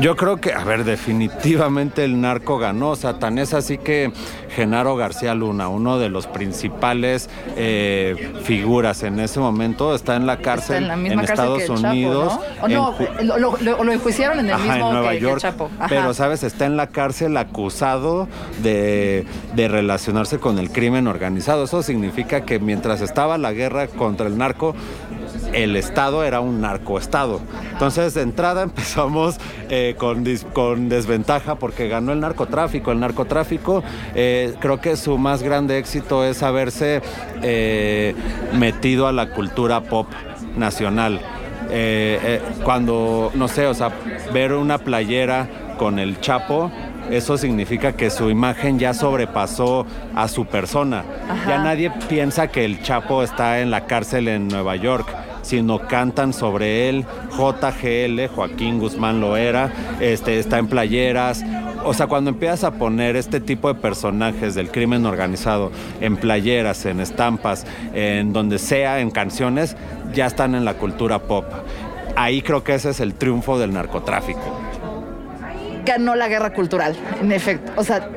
Yo 0.00 0.16
creo 0.16 0.40
que, 0.40 0.52
a 0.52 0.64
ver, 0.64 0.84
definitivamente 0.84 2.04
el 2.04 2.20
narco 2.20 2.58
ganó. 2.58 2.90
O 2.90 2.96
sea, 2.96 3.18
tan 3.18 3.38
es 3.38 3.54
así 3.54 3.78
que 3.78 4.12
Genaro 4.54 4.96
García 4.96 5.34
Luna, 5.34 5.68
uno 5.68 5.98
de 5.98 6.08
los 6.08 6.26
principales 6.26 7.28
eh, 7.56 8.32
figuras 8.42 9.02
en 9.02 9.20
ese 9.20 9.40
momento, 9.40 9.94
está 9.94 10.16
en 10.16 10.26
la 10.26 10.38
cárcel 10.38 10.90
en, 10.90 11.20
Estados 11.20 11.68
Unidos. 11.68 12.38
¿no? 12.68 12.94
lo, 13.22 13.92
enjuiciaron 13.92 14.40
en 14.40 14.50
el 14.50 14.56
mismo 14.56 14.72
en 14.72 14.92
Nueva 14.92 15.10
que, 15.12 15.20
York. 15.20 15.40
Chapo. 15.40 15.70
Pero, 15.88 16.14
¿sabes? 16.14 16.42
Está 16.42 16.66
en 16.66 16.76
la 16.76 16.88
cárcel 16.88 17.36
acusado 17.36 18.28
de, 18.62 19.26
de 19.54 19.68
relacionarse 19.68 20.38
con 20.38 20.58
el 20.58 20.70
crimen 20.70 21.06
organizado. 21.06 21.64
Eso 21.64 21.82
significa 21.82 22.42
que 22.42 22.58
mientras 22.58 23.00
estaba 23.00 23.38
la 23.38 23.52
guerra 23.52 23.86
contra 23.86 24.26
el 24.26 24.38
narco, 24.38 24.69
el 25.52 25.76
Estado 25.76 26.24
era 26.24 26.40
un 26.40 26.60
narcoestado. 26.60 27.40
Entonces, 27.72 28.14
de 28.14 28.22
entrada 28.22 28.62
empezamos 28.70 29.36
eh, 29.68 29.94
con, 29.98 30.24
con, 30.52 30.88
desventaja 30.88 31.56
porque 31.56 31.88
ganó 31.88 32.12
el 32.12 32.20
narcotráfico. 32.20 32.92
El 32.92 33.00
narcotráfico, 33.00 33.82
eh, 34.14 34.54
creo 34.60 34.80
que 34.80 34.96
su 34.96 35.18
más 35.18 35.42
grande 35.42 35.78
éxito 35.78 36.24
es 36.24 36.42
haberse 36.42 37.02
eh, 37.42 38.14
metido 38.54 39.06
a 39.06 39.12
la 39.12 39.30
cultura 39.30 39.82
pop 39.82 40.06
nacional. 40.56 41.20
cuando, 42.64 43.30
no 43.34 43.46
sé, 43.46 43.66
o 43.66 43.74
sea, 43.74 43.92
ver 44.32 44.52
una 44.54 44.78
playera 44.78 45.48
con 45.78 45.98
el 45.98 46.20
Chapo, 46.20 46.70
eso 47.10 47.36
significa 47.36 47.92
que 47.92 48.10
su 48.10 48.30
imagen 48.30 48.78
ya 48.78 48.94
sobrepasó 48.94 49.86
a 50.14 50.28
su 50.28 50.46
persona. 50.46 51.04
Ya 51.46 51.58
nadie 51.58 51.90
piensa 52.08 52.48
que 52.48 52.64
el 52.64 52.82
Chapo 52.82 53.22
está 53.22 53.60
en 53.60 53.70
la 53.70 53.86
cárcel 53.86 54.28
en 54.28 54.48
Nueva 54.48 54.76
York 54.76 55.08
sino 55.42 55.86
cantan 55.86 56.32
sobre 56.32 56.88
él. 56.88 57.04
JGL, 57.30 58.28
Joaquín 58.34 58.78
Guzmán 58.78 59.20
lo 59.20 59.36
era, 59.36 59.72
este, 60.00 60.38
está 60.38 60.58
en 60.58 60.68
playeras. 60.68 61.44
O 61.84 61.94
sea, 61.94 62.06
cuando 62.06 62.30
empiezas 62.30 62.64
a 62.64 62.72
poner 62.72 63.16
este 63.16 63.40
tipo 63.40 63.72
de 63.72 63.80
personajes 63.80 64.54
del 64.54 64.70
crimen 64.70 65.06
organizado 65.06 65.72
en 66.00 66.16
playeras, 66.16 66.84
en 66.84 67.00
estampas, 67.00 67.66
en 67.94 68.32
donde 68.32 68.58
sea, 68.58 69.00
en 69.00 69.10
canciones, 69.10 69.76
ya 70.14 70.26
están 70.26 70.54
en 70.54 70.64
la 70.64 70.74
cultura 70.74 71.20
pop. 71.20 71.46
Ahí 72.16 72.42
creo 72.42 72.62
que 72.62 72.74
ese 72.74 72.90
es 72.90 73.00
el 73.00 73.14
triunfo 73.14 73.58
del 73.58 73.72
narcotráfico 73.72 74.69
ganó 75.84 76.14
la 76.14 76.28
guerra 76.28 76.52
cultural, 76.52 76.96
en 77.20 77.32
efecto. 77.32 77.72
O 77.76 77.84
sea, 77.84 78.08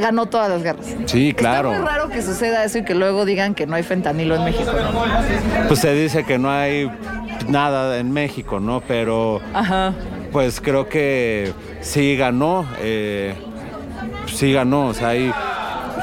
ganó 0.00 0.26
todas 0.26 0.48
las 0.48 0.62
guerras. 0.62 0.86
Sí, 1.06 1.32
claro. 1.34 1.72
Es 1.72 1.78
muy 1.78 1.86
raro 1.86 2.08
que 2.08 2.22
suceda 2.22 2.64
eso 2.64 2.78
y 2.78 2.84
que 2.84 2.94
luego 2.94 3.24
digan 3.24 3.54
que 3.54 3.66
no 3.66 3.76
hay 3.76 3.82
fentanilo 3.82 4.36
en 4.36 4.44
México. 4.44 4.70
Pues 5.68 5.80
se 5.80 5.94
dice 5.94 6.24
que 6.24 6.38
no 6.38 6.50
hay 6.50 6.90
nada 7.48 7.98
en 7.98 8.12
México, 8.12 8.60
¿no? 8.60 8.80
Pero 8.86 9.40
pues 10.32 10.60
creo 10.60 10.88
que 10.88 11.52
sí 11.80 12.16
ganó. 12.16 12.66
Eh, 12.80 13.34
sí 14.26 14.52
ganó. 14.52 14.86
O 14.86 14.94
sea, 14.94 15.08
hay 15.08 15.32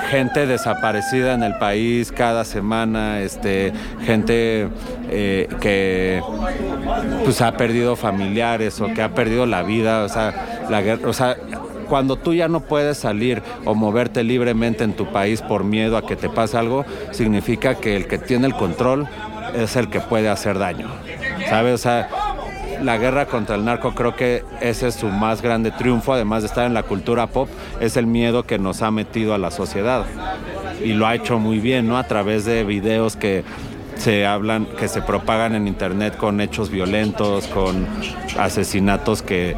gente 0.10 0.48
desaparecida 0.48 1.34
en 1.34 1.44
el 1.44 1.56
país 1.56 2.12
cada 2.12 2.44
semana, 2.44 3.22
este, 3.22 3.72
gente 4.06 4.68
eh, 5.10 5.48
que 5.62 6.22
pues 7.24 7.42
ha 7.42 7.52
perdido 7.54 7.96
familiares 7.96 8.82
o 8.82 8.94
que 8.94 9.02
ha 9.02 9.14
perdido 9.14 9.46
la 9.46 9.62
vida, 9.62 10.04
o 10.04 10.10
sea, 10.10 10.66
la 10.70 10.82
guerra, 10.82 11.08
o 11.08 11.14
sea, 11.14 11.38
cuando 11.88 12.16
tú 12.16 12.34
ya 12.34 12.48
no 12.48 12.62
puedes 12.62 12.98
salir 12.98 13.42
o 13.66 13.76
moverte 13.76 14.24
libremente 14.24 14.84
en 14.84 14.94
tu 14.94 15.12
país 15.12 15.42
por 15.42 15.64
miedo 15.64 15.98
a 15.98 16.06
que 16.06 16.16
te 16.16 16.30
pase 16.30 16.58
algo, 16.58 16.86
significa 17.12 17.76
que 17.76 17.96
el 17.96 18.08
que 18.08 18.18
tiene 18.18 18.48
el 18.48 18.54
control 18.54 19.08
es 19.56 19.76
el 19.76 19.90
que 19.90 20.00
puede 20.00 20.30
hacer 20.30 20.60
daño. 20.60 20.88
¿Sabes? 21.50 21.74
O 21.74 21.78
sea, 21.78 22.10
la 22.84 22.98
guerra 22.98 23.26
contra 23.26 23.56
el 23.56 23.66
narco 23.66 23.94
creo 23.94 24.16
que 24.16 24.44
ese 24.62 24.88
es 24.88 24.96
su 24.96 25.08
más 25.08 25.42
grande 25.42 25.72
triunfo, 25.72 26.14
además 26.14 26.44
de 26.44 26.48
estar 26.48 26.66
en 26.66 26.74
la 26.74 26.84
cultura 26.84 27.28
pop, 27.28 27.50
es 27.80 27.98
el 27.98 28.08
miedo 28.08 28.44
que 28.44 28.60
nos 28.60 28.82
ha 28.82 28.92
metido 28.92 29.34
a 29.34 29.38
la 29.38 29.52
sociedad. 29.52 30.06
Y 30.84 30.94
lo 30.94 31.08
ha 31.08 31.16
hecho 31.16 31.40
muy 31.40 31.60
bien, 31.60 31.88
¿no? 31.88 31.98
A 31.98 32.06
través 32.06 32.46
de 32.46 32.64
videos 32.64 33.16
que 33.16 33.44
se 33.96 34.26
hablan, 34.26 34.66
que 34.66 34.88
se 34.88 35.02
propagan 35.02 35.56
en 35.56 35.68
internet 35.68 36.16
con 36.16 36.40
hechos 36.40 36.70
violentos, 36.70 37.48
con 37.48 37.86
asesinatos 38.38 39.22
que 39.22 39.58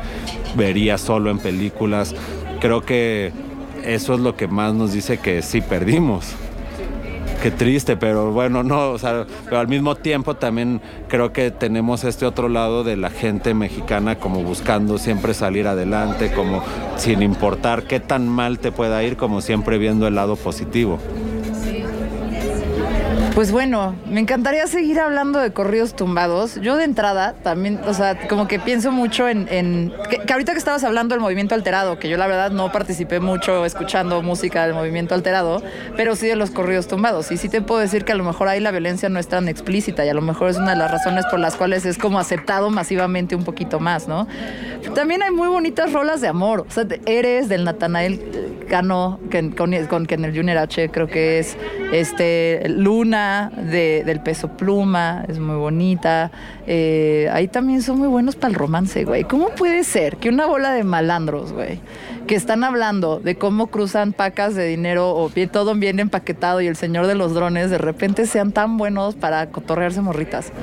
vería 0.56 0.98
solo 0.98 1.30
en 1.30 1.38
películas. 1.38 2.16
Creo 2.60 2.82
que 2.82 3.32
eso 3.84 4.16
es 4.16 4.20
lo 4.20 4.36
que 4.36 4.48
más 4.48 4.74
nos 4.74 4.94
dice 4.94 5.20
que 5.20 5.42
sí 5.44 5.62
perdimos. 5.62 6.36
Qué 7.42 7.50
triste, 7.50 7.98
pero 7.98 8.32
bueno, 8.32 8.62
no, 8.62 8.92
o 8.92 9.00
sea, 9.00 9.26
pero 9.46 9.58
al 9.58 9.68
mismo 9.68 9.96
tiempo 9.96 10.36
también 10.36 10.80
creo 11.08 11.34
que 11.34 11.50
tenemos 11.50 12.04
este 12.04 12.28
otro 12.28 12.50
lado 12.50 12.84
de 12.84 12.98
la 12.98 13.10
gente 13.10 13.56
mexicana 13.56 14.20
como 14.20 14.44
buscando 14.44 15.00
siempre 15.00 15.34
salir 15.34 15.66
adelante, 15.68 16.32
como 16.34 16.64
sin 16.98 17.24
importar 17.24 17.88
qué 17.88 18.00
tan 18.00 18.30
mal 18.30 18.60
te 18.60 18.72
pueda 18.72 19.04
ir, 19.04 19.18
como 19.18 19.42
siempre 19.42 19.80
viendo 19.80 20.06
el 20.06 20.14
lado 20.14 20.36
positivo. 20.36 21.00
Pues 23.34 23.54
bueno, 23.54 23.96
me 24.08 24.20
encantaría 24.20 24.68
seguir 24.68 25.00
hablando 25.00 25.40
de 25.40 25.54
corridos 25.54 25.96
tumbados. 25.96 26.60
Yo 26.62 26.76
de 26.76 26.84
entrada 26.84 27.34
también, 27.42 27.80
o 27.88 27.94
sea, 27.94 28.28
como 28.28 28.46
que 28.48 28.60
pienso 28.60 28.92
mucho 28.92 29.30
en... 29.30 29.46
que, 30.10 30.34
ahorita 30.34 30.52
que 30.52 30.58
estabas 30.58 30.84
hablando 30.84 31.16
del 31.16 31.22
movimiento 31.22 31.56
alterado, 31.56 31.98
que 31.98 32.10
yo 32.10 32.18
la 32.18 32.28
verdad 32.28 32.52
no 32.52 32.74
participé 32.74 33.22
mucho 33.22 33.66
escuchando 33.66 34.22
música 34.22 34.66
del 34.66 34.74
movimiento 34.74 35.16
alterado, 35.16 35.64
pero 35.96 36.18
sí 36.18 36.28
de 36.28 36.36
los 36.36 36.52
corridos 36.52 36.90
tumbados. 36.90 37.32
Y 37.32 37.38
sí 37.38 37.48
te 37.48 37.62
puedo 37.62 37.80
decir 37.80 38.04
que 38.04 38.12
a 38.12 38.16
lo 38.16 38.26
mejor 38.26 38.50
ahí 38.50 38.60
la 38.60 38.72
violencia 38.72 39.08
no 39.08 39.18
es 39.18 39.30
tan 39.30 39.48
explícita 39.48 40.06
y 40.06 40.10
a 40.10 40.14
lo 40.14 40.22
mejor 40.22 40.50
es 40.50 40.58
una 40.58 40.72
de 40.72 40.78
las 40.78 40.92
razones 40.92 41.26
por 41.32 41.40
las 41.40 41.56
cuales 41.56 41.86
es 41.86 41.98
como 41.98 42.20
aceptado 42.20 42.70
masivamente 42.70 43.36
un 43.36 43.46
poquito 43.46 43.80
más, 43.80 44.10
¿no? 44.10 44.28
También 44.94 45.24
hay 45.24 45.32
muy 45.32 45.48
bonitas 45.48 45.94
rolas 45.94 46.20
de 46.20 46.28
amor. 46.28 46.66
O 46.68 46.72
sea, 46.72 46.86
Eres 47.06 47.48
del 47.48 47.64
Natanael 47.64 48.20
Cano, 48.70 49.20
con, 49.32 49.52
con, 49.52 49.74
el 49.74 50.36
Junior 50.36 50.58
H, 50.58 50.90
creo 50.90 51.08
que 51.08 51.40
es 51.40 51.58
este 51.92 52.64
Luna 52.68 53.21
de, 53.56 54.04
del 54.06 54.20
peso 54.20 54.50
pluma, 54.50 55.24
es 55.28 55.40
muy 55.40 55.56
bonita. 55.56 56.32
Eh, 56.74 57.28
ahí 57.34 57.50
también 57.50 57.82
son 57.82 58.00
muy 58.00 58.08
buenos 58.08 58.38
para 58.38 58.48
el 58.48 58.56
romance, 58.56 59.04
güey. 59.04 59.26
¿Cómo 59.26 59.50
puede 59.50 59.84
ser 59.84 60.16
que 60.16 60.30
una 60.30 60.46
bola 60.46 60.72
de 60.72 60.86
malandros, 60.86 61.52
güey, 61.52 61.82
que 62.28 62.36
están 62.36 62.64
hablando 62.64 63.20
de 63.20 63.36
cómo 63.36 63.68
cruzan 63.68 64.14
pacas 64.14 64.56
de 64.56 64.66
dinero 64.68 65.14
o 65.14 65.28
bien, 65.28 65.50
todo 65.50 65.76
bien 65.76 66.00
empaquetado 66.00 66.62
y 66.62 66.68
el 66.68 66.78
señor 66.78 67.08
de 67.08 67.16
los 67.16 67.34
drones, 67.34 67.72
de 67.72 67.78
repente 67.78 68.26
sean 68.26 68.54
tan 68.54 68.78
buenos 68.78 69.16
para 69.16 69.50
cotorrearse 69.50 70.00
morritas? 70.00 70.54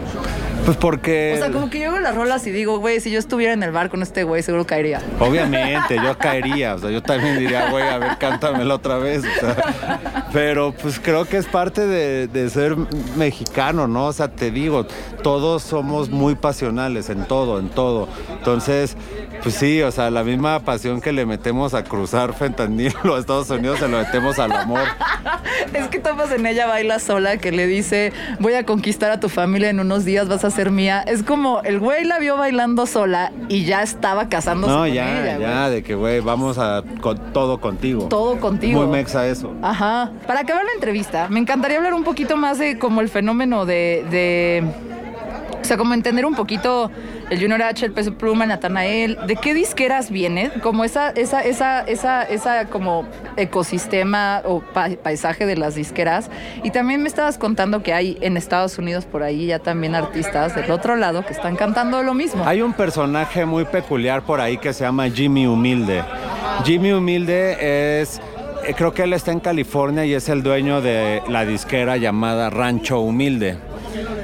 Pues 0.69 0.77
porque. 0.77 1.33
O 1.35 1.39
sea, 1.39 1.51
como 1.51 1.71
que 1.71 1.81
yo 1.81 1.89
hago 1.89 1.99
las 1.99 2.15
rolas 2.15 2.47
y 2.47 2.51
digo, 2.51 2.79
güey, 2.79 3.01
si 3.01 3.11
yo 3.11 3.19
estuviera 3.19 3.55
en 3.55 3.63
el 3.63 3.73
bar 3.73 3.89
con 3.89 4.03
este 4.03 4.25
güey, 4.25 4.43
seguro 4.43 4.67
caería. 4.67 5.01
Obviamente, 5.19 5.97
yo 5.97 6.17
caería. 6.19 6.75
O 6.75 6.79
sea, 6.79 6.91
yo 6.91 7.03
también 7.03 7.39
diría, 7.39 7.71
güey, 7.71 7.89
a 7.89 7.97
ver, 7.97 8.19
cántamelo 8.19 8.75
otra 8.75 8.99
vez. 8.99 9.25
O 9.25 9.41
sea, 9.41 10.29
pero 10.33 10.73
pues 10.73 11.01
creo 11.01 11.25
que 11.25 11.39
es 11.39 11.47
parte 11.47 11.87
de, 11.87 12.29
de, 12.29 12.51
ser 12.51 12.77
mexicano, 13.17 13.89
¿no? 13.89 14.07
O 14.07 14.13
sea, 14.13 14.29
te 14.29 14.51
digo, 14.51 14.87
todos 15.23 15.63
somos 15.63 15.98
muy 16.09 16.35
pasionales 16.37 17.11
en 17.11 17.25
todo, 17.25 17.59
en 17.59 17.69
todo. 17.69 18.09
Entonces, 18.31 18.97
pues 19.43 19.55
sí, 19.57 19.83
o 19.83 19.91
sea, 19.91 20.11
la 20.11 20.23
misma 20.25 20.61
pasión 20.61 21.01
que 21.01 21.13
le 21.13 21.27
metemos 21.27 21.75
a 21.75 21.85
cruzar 21.85 22.33
fentanilo 22.35 22.95
a 23.17 23.19
Estados 23.19 23.51
Unidos 23.51 23.79
se 23.81 23.89
lo 23.89 23.99
metemos 23.99 24.39
al 24.39 24.53
amor. 24.53 24.81
es 25.75 25.89
que 25.89 25.99
tomas 25.99 26.31
en 26.33 26.47
ella 26.47 26.67
baila 26.67 26.99
sola, 26.99 27.37
que 27.39 27.53
le 27.53 27.67
dice, 27.67 28.13
voy 28.39 28.55
a 28.55 28.65
conquistar 28.65 29.11
a 29.11 29.21
tu 29.21 29.29
familia 29.29 29.71
en 29.71 29.81
unos 29.81 30.05
días, 30.05 30.29
vas 30.29 30.45
a 30.45 30.51
ser 30.51 30.71
mía. 30.71 31.03
Es 31.07 31.23
como 31.23 31.61
el 31.63 31.79
güey 31.81 32.05
la 32.05 32.19
vio 32.19 32.37
bailando 32.37 32.87
sola 32.87 33.33
y 33.49 33.65
ya 33.65 33.83
estaba 33.83 34.29
casándose 34.29 34.73
No, 34.73 34.81
con 34.81 34.93
ya, 34.93 35.21
ella. 35.21 35.39
ya, 35.39 35.61
güey. 35.65 35.71
de 35.75 35.83
que, 35.83 35.95
güey, 35.95 36.21
vamos 36.21 36.59
a 36.59 36.83
con 37.01 37.19
todo 37.33 37.61
contigo. 37.61 38.05
Todo 38.09 38.39
contigo. 38.39 38.81
Muy 38.83 38.91
mexa 38.91 39.27
eso. 39.27 39.53
Ajá. 39.63 40.11
Para 40.27 40.41
acabar 40.41 40.65
la 40.65 40.73
entrevista, 40.75 41.29
me 41.29 41.41
encantaría 41.41 41.79
hablar 41.79 41.95
un 41.95 42.05
poquito 42.05 42.37
más 42.37 42.59
de 42.59 42.79
como 42.79 43.01
el 43.01 43.09
fenómeno 43.09 43.65
de, 43.67 44.65
sea, 45.69 45.77
como 45.77 45.95
entender 45.95 46.25
un 46.27 46.35
poquito 46.35 46.91
el 47.31 47.39
Junior 47.41 47.63
H, 47.63 47.85
el 47.85 47.93
Peso 47.93 48.15
Pluma, 48.15 48.47
Natanael, 48.47 49.19
de 49.27 49.37
qué 49.37 49.53
disqueras 49.55 50.11
viene, 50.11 50.51
como 50.63 50.83
esa, 50.85 51.11
esa, 51.11 51.41
esa, 51.43 51.83
esa, 51.83 52.23
esa 52.23 52.65
como 52.67 53.05
ecosistema 53.37 54.43
o 54.45 54.61
pa- 54.61 54.89
paisaje 55.03 55.47
de 55.47 55.57
las 55.57 55.75
disqueras. 55.75 56.31
Y 56.63 56.71
también 56.71 57.03
me 57.03 57.09
estabas 57.09 57.39
contando 57.39 57.83
que 57.83 57.93
hay 57.93 58.17
en 58.21 58.37
Estados 58.37 58.79
Unidos 58.79 59.05
por 59.05 59.23
ahí 59.23 59.47
ya 59.47 59.59
también 59.59 59.95
artistas 59.95 60.55
del 60.55 60.71
otro 60.71 60.97
lado 60.97 61.25
que 61.27 61.33
están 61.33 61.57
cantando 61.57 62.03
lo 62.03 62.15
mismo. 62.15 62.45
Hay 62.47 62.63
un 62.63 62.73
personaje 62.73 63.45
muy 63.45 63.65
peculiar 63.65 64.23
por 64.23 64.41
ahí 64.41 64.59
que 64.59 64.73
se 64.73 64.85
llama 64.85 65.09
Jimmy 65.11 65.47
Humilde. 65.47 66.03
Jimmy 66.65 66.93
Humilde 66.93 68.01
es, 68.01 68.21
eh, 68.67 68.75
creo 68.77 68.93
que 68.93 69.03
él 69.03 69.13
está 69.13 69.33
en 69.33 69.41
California 69.41 70.05
y 70.05 70.15
es 70.15 70.29
el 70.29 70.43
dueño 70.43 70.81
de 70.81 71.23
la 71.29 71.45
disquera 71.45 71.97
llamada 71.97 72.51
Rancho 72.51 73.01
Humilde. 73.01 73.59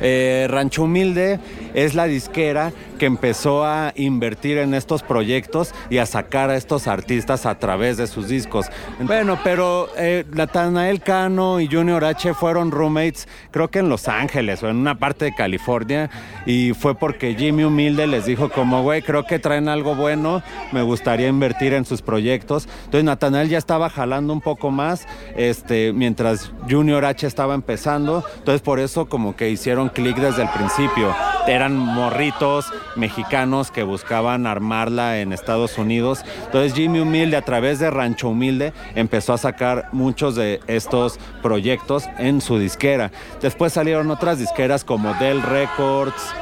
Eh, 0.07 0.47
Rancho 0.51 0.83
Humilde 0.83 1.39
es 1.73 1.95
la 1.95 2.05
disquera 2.05 2.75
que 2.95 3.07
empezó 3.07 3.65
a 3.65 3.93
invertir 3.97 4.59
en 4.59 4.75
estos 4.75 5.03
proyectos 5.03 5.75
y 5.91 5.99
a 5.99 6.07
sacar 6.07 6.51
a 6.51 6.57
estos 6.57 6.87
artistas 6.87 7.47
a 7.47 7.59
través 7.59 7.97
de 7.97 8.07
sus 8.07 8.29
discos. 8.29 8.67
Bueno, 9.01 9.39
pero 9.43 9.89
eh, 9.97 10.25
Natanael 10.33 11.01
Cano 11.01 11.61
y 11.61 11.69
Junior 11.69 12.05
H 12.05 12.35
fueron 12.35 12.71
roommates, 12.71 13.29
creo 13.51 13.69
que 13.69 13.81
en 13.81 13.89
Los 13.89 14.09
Ángeles 14.09 14.63
o 14.63 14.69
en 14.69 14.77
una 14.77 14.99
parte 14.99 15.27
de 15.27 15.35
California, 15.35 16.11
y 16.47 16.73
fue 16.73 16.95
porque 16.95 17.35
Jimmy 17.35 17.65
Humilde 17.65 18.07
les 18.07 18.27
dijo 18.27 18.49
como, 18.51 18.83
güey, 18.83 19.03
creo 19.03 19.25
que 19.25 19.39
traen 19.39 19.69
algo 19.69 19.95
bueno, 19.95 20.43
me 20.73 20.83
gustaría 20.83 21.29
invertir 21.29 21.75
en 21.75 21.85
sus 21.85 22.03
proyectos. 22.03 22.69
Entonces 22.85 23.05
Natanael 23.05 23.49
ya 23.49 23.59
estaba 23.59 23.91
jalando 23.91 24.33
un 24.33 24.41
poco 24.41 24.71
más, 24.71 25.07
este, 25.37 25.93
mientras 25.93 26.53
Junior 26.69 27.05
H 27.05 27.27
estaba 27.27 27.55
empezando, 27.55 28.25
entonces 28.39 28.63
por 28.63 28.81
eso 28.81 29.07
como 29.07 29.37
que 29.37 29.51
hicieron 29.51 29.89
clic 29.89 30.17
desde 30.17 30.43
el 30.43 30.49
principio. 30.51 31.15
Eran 31.47 31.77
morritos 31.77 32.67
mexicanos 32.97 33.71
que 33.71 33.83
buscaban 33.83 34.47
armarla 34.47 35.21
en 35.21 35.33
Estados 35.33 35.79
Unidos. 35.79 36.25
Entonces 36.47 36.75
Jimmy 36.75 37.01
Humilde 37.01 37.37
a 37.37 37.43
través 37.43 37.79
de 37.79 37.91
Rancho 37.91 38.29
Humilde 38.29 38.73
empezó 38.95 39.33
a 39.33 39.39
sacar 39.39 39.89
muchos 39.93 40.35
de 40.37 40.61
estos 40.67 41.19
proyectos 41.43 42.09
en 42.19 42.41
su 42.41 42.59
disquera. 42.59 43.11
Después 43.41 43.73
salieron 43.73 44.11
otras 44.11 44.39
disqueras 44.39 44.85
como 44.85 45.15
Dell 45.15 45.43
Records. 45.43 46.35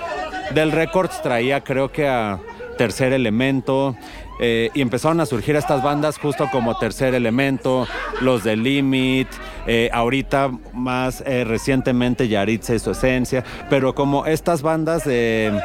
Dell 0.55 0.73
Records 0.73 1.23
traía 1.23 1.63
creo 1.63 1.93
que 1.93 2.09
a 2.09 2.39
Tercer 2.77 3.13
Elemento. 3.13 3.97
Eh, 4.45 4.71
y 4.75 4.83
empezaron 4.83 5.21
a 5.21 5.27
surgir 5.27 5.55
estas 5.55 5.85
bandas 5.85 6.19
justo 6.19 6.49
como 6.51 6.77
Tercer 6.77 7.15
Elemento, 7.15 7.87
los 8.21 8.43
de 8.43 8.57
Limit, 8.57 9.29
eh, 9.69 9.89
ahorita 9.93 10.51
más 10.73 11.23
eh, 11.25 11.45
recientemente 11.45 12.27
Yaritza 12.27 12.75
y 12.75 12.81
su 12.81 12.91
esencia, 12.91 13.45
pero 13.71 13.95
como 13.95 14.27
estas 14.27 14.63
bandas 14.63 15.05
de 15.05 15.57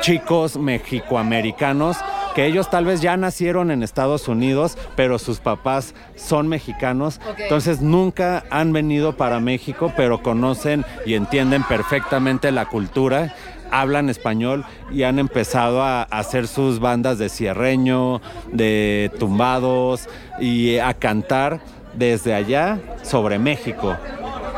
chicos 0.00 0.56
mexicoamericanos 0.56 1.98
que 2.34 2.46
ellos 2.46 2.68
tal 2.68 2.84
vez 2.84 3.00
ya 3.00 3.16
nacieron 3.16 3.70
en 3.70 3.84
Estados 3.84 4.26
Unidos, 4.26 4.76
pero 4.96 5.20
sus 5.20 5.38
papás 5.38 5.94
son 6.16 6.48
mexicanos, 6.48 7.18
entonces 7.38 7.80
nunca 7.80 8.44
han 8.50 8.72
venido 8.72 9.16
para 9.16 9.38
México, 9.38 9.92
pero 9.96 10.20
conocen 10.22 10.84
y 11.06 11.14
entienden 11.14 11.62
perfectamente 11.62 12.50
la 12.50 12.66
cultura 12.66 13.34
hablan 13.70 14.08
español 14.08 14.64
y 14.90 15.02
han 15.02 15.18
empezado 15.18 15.82
a 15.82 16.02
hacer 16.02 16.46
sus 16.46 16.80
bandas 16.80 17.18
de 17.18 17.28
cierreño, 17.28 18.20
de 18.52 19.10
tumbados 19.18 20.08
y 20.40 20.78
a 20.78 20.94
cantar 20.94 21.60
desde 21.94 22.34
allá 22.34 22.78
sobre 23.02 23.38
México. 23.38 23.96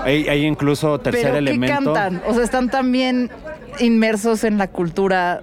Hay, 0.05 0.29
hay 0.29 0.45
incluso 0.47 0.99
tercer 0.99 1.23
¿Pero 1.23 1.33
qué 1.35 1.39
elemento. 1.39 1.93
cantan? 1.93 2.23
O 2.27 2.35
sea, 2.35 2.45
están 2.45 2.71
también 2.71 3.31
inmersos 3.81 4.45
en 4.45 4.59
la 4.59 4.69
cultura 4.69 5.43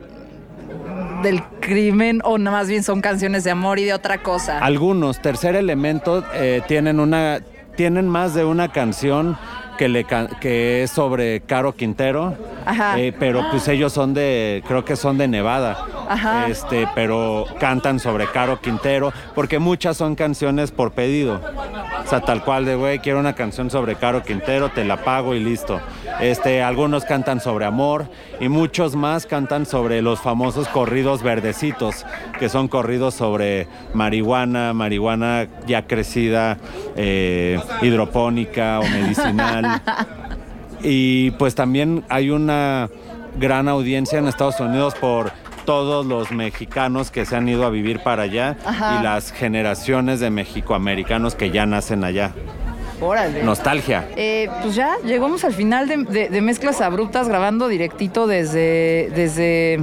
del 1.24 1.42
crimen 1.60 2.22
o 2.24 2.38
más 2.38 2.68
bien 2.68 2.84
son 2.84 3.02
canciones 3.02 3.44
de 3.44 3.52
amor 3.52 3.80
y 3.80 3.86
de 3.86 3.94
otra 3.94 4.22
cosa. 4.22 4.60
Algunos, 4.60 5.22
tercer 5.22 5.56
elemento, 5.56 6.24
eh, 6.34 6.62
tienen 6.68 7.00
una, 7.00 7.42
tienen 7.76 8.08
más 8.08 8.34
de 8.34 8.46
una 8.46 8.72
canción 8.72 9.38
que, 9.78 9.88
le 9.88 10.06
que 10.40 10.84
es 10.84 10.92
sobre 10.92 11.42
Caro 11.42 11.76
Quintero, 11.76 12.36
Ajá. 12.66 13.00
eh, 13.00 13.14
pero 13.18 13.44
pues 13.52 13.68
ellos 13.68 13.94
son 13.94 14.14
de, 14.14 14.64
creo 14.68 14.84
que 14.86 14.96
son 14.96 15.18
de 15.18 15.28
Nevada, 15.28 15.78
Ajá. 16.08 16.48
este, 16.48 16.88
pero 16.96 17.46
cantan 17.60 18.00
sobre 18.00 18.28
Caro 18.28 18.60
Quintero, 18.62 19.14
porque 19.34 19.60
muchas 19.60 19.98
son 19.98 20.16
canciones 20.16 20.72
por 20.72 20.92
pedido, 20.92 21.42
o 22.04 22.08
sea, 22.08 22.22
tal 22.22 22.44
cual 22.44 22.66
de, 22.66 22.76
güey, 22.76 23.00
quiero 23.00 23.20
una 23.20 23.34
canción 23.34 23.70
sobre 23.70 23.96
Caro 23.96 24.24
Quintero, 24.24 24.70
te 24.70 24.86
la 24.86 25.04
pago 25.04 25.36
y 25.36 25.40
listo. 25.40 25.80
Este, 26.20 26.64
algunos 26.64 27.04
cantan 27.04 27.40
sobre 27.40 27.66
amor 27.66 28.08
y 28.40 28.48
muchos 28.48 28.96
más 28.96 29.26
cantan 29.26 29.66
sobre 29.66 30.02
los 30.02 30.22
famosos 30.22 30.68
corridos 30.68 31.24
verdecitos, 31.24 32.06
que 32.40 32.50
son 32.50 32.68
corridos 32.68 33.16
sobre 33.16 33.68
marihuana, 33.94 34.74
marihuana 34.74 35.48
ya 35.68 35.88
crecida, 35.88 36.58
eh, 36.96 37.60
hidropónica 37.82 38.80
o 38.80 38.84
medicinal. 38.84 39.82
Y 40.88 41.32
pues 41.32 41.56
también 41.56 42.04
hay 42.10 42.30
una 42.30 42.90
gran 43.40 43.68
audiencia 43.68 44.20
en 44.20 44.28
Estados 44.28 44.60
Unidos 44.60 44.94
por 44.94 45.32
todos 45.66 46.06
los 46.06 46.32
mexicanos 46.32 47.12
que 47.12 47.26
se 47.26 47.36
han 47.36 47.48
ido 47.50 47.66
a 47.66 47.70
vivir 47.70 48.00
para 48.02 48.24
allá 48.24 48.56
Ajá. 48.66 49.00
y 49.00 49.04
las 49.04 49.32
generaciones 49.32 50.20
de 50.20 50.30
mexicoamericanos 50.30 51.36
que 51.36 51.50
ya 51.52 51.66
nacen 51.66 52.04
allá. 52.04 52.32
Órale. 53.02 53.44
Nostalgia. 53.44 54.08
Eh, 54.16 54.50
pues 54.62 54.74
ya 54.76 54.96
llegamos 55.04 55.44
al 55.44 55.54
final 55.54 55.88
de, 55.88 55.98
de- 56.06 56.30
de 56.30 56.42
Mezclas 56.42 56.80
Abruptas 56.80 57.28
grabando 57.28 57.68
directito 57.68 58.26
desde, 58.26 59.12
desde 59.14 59.80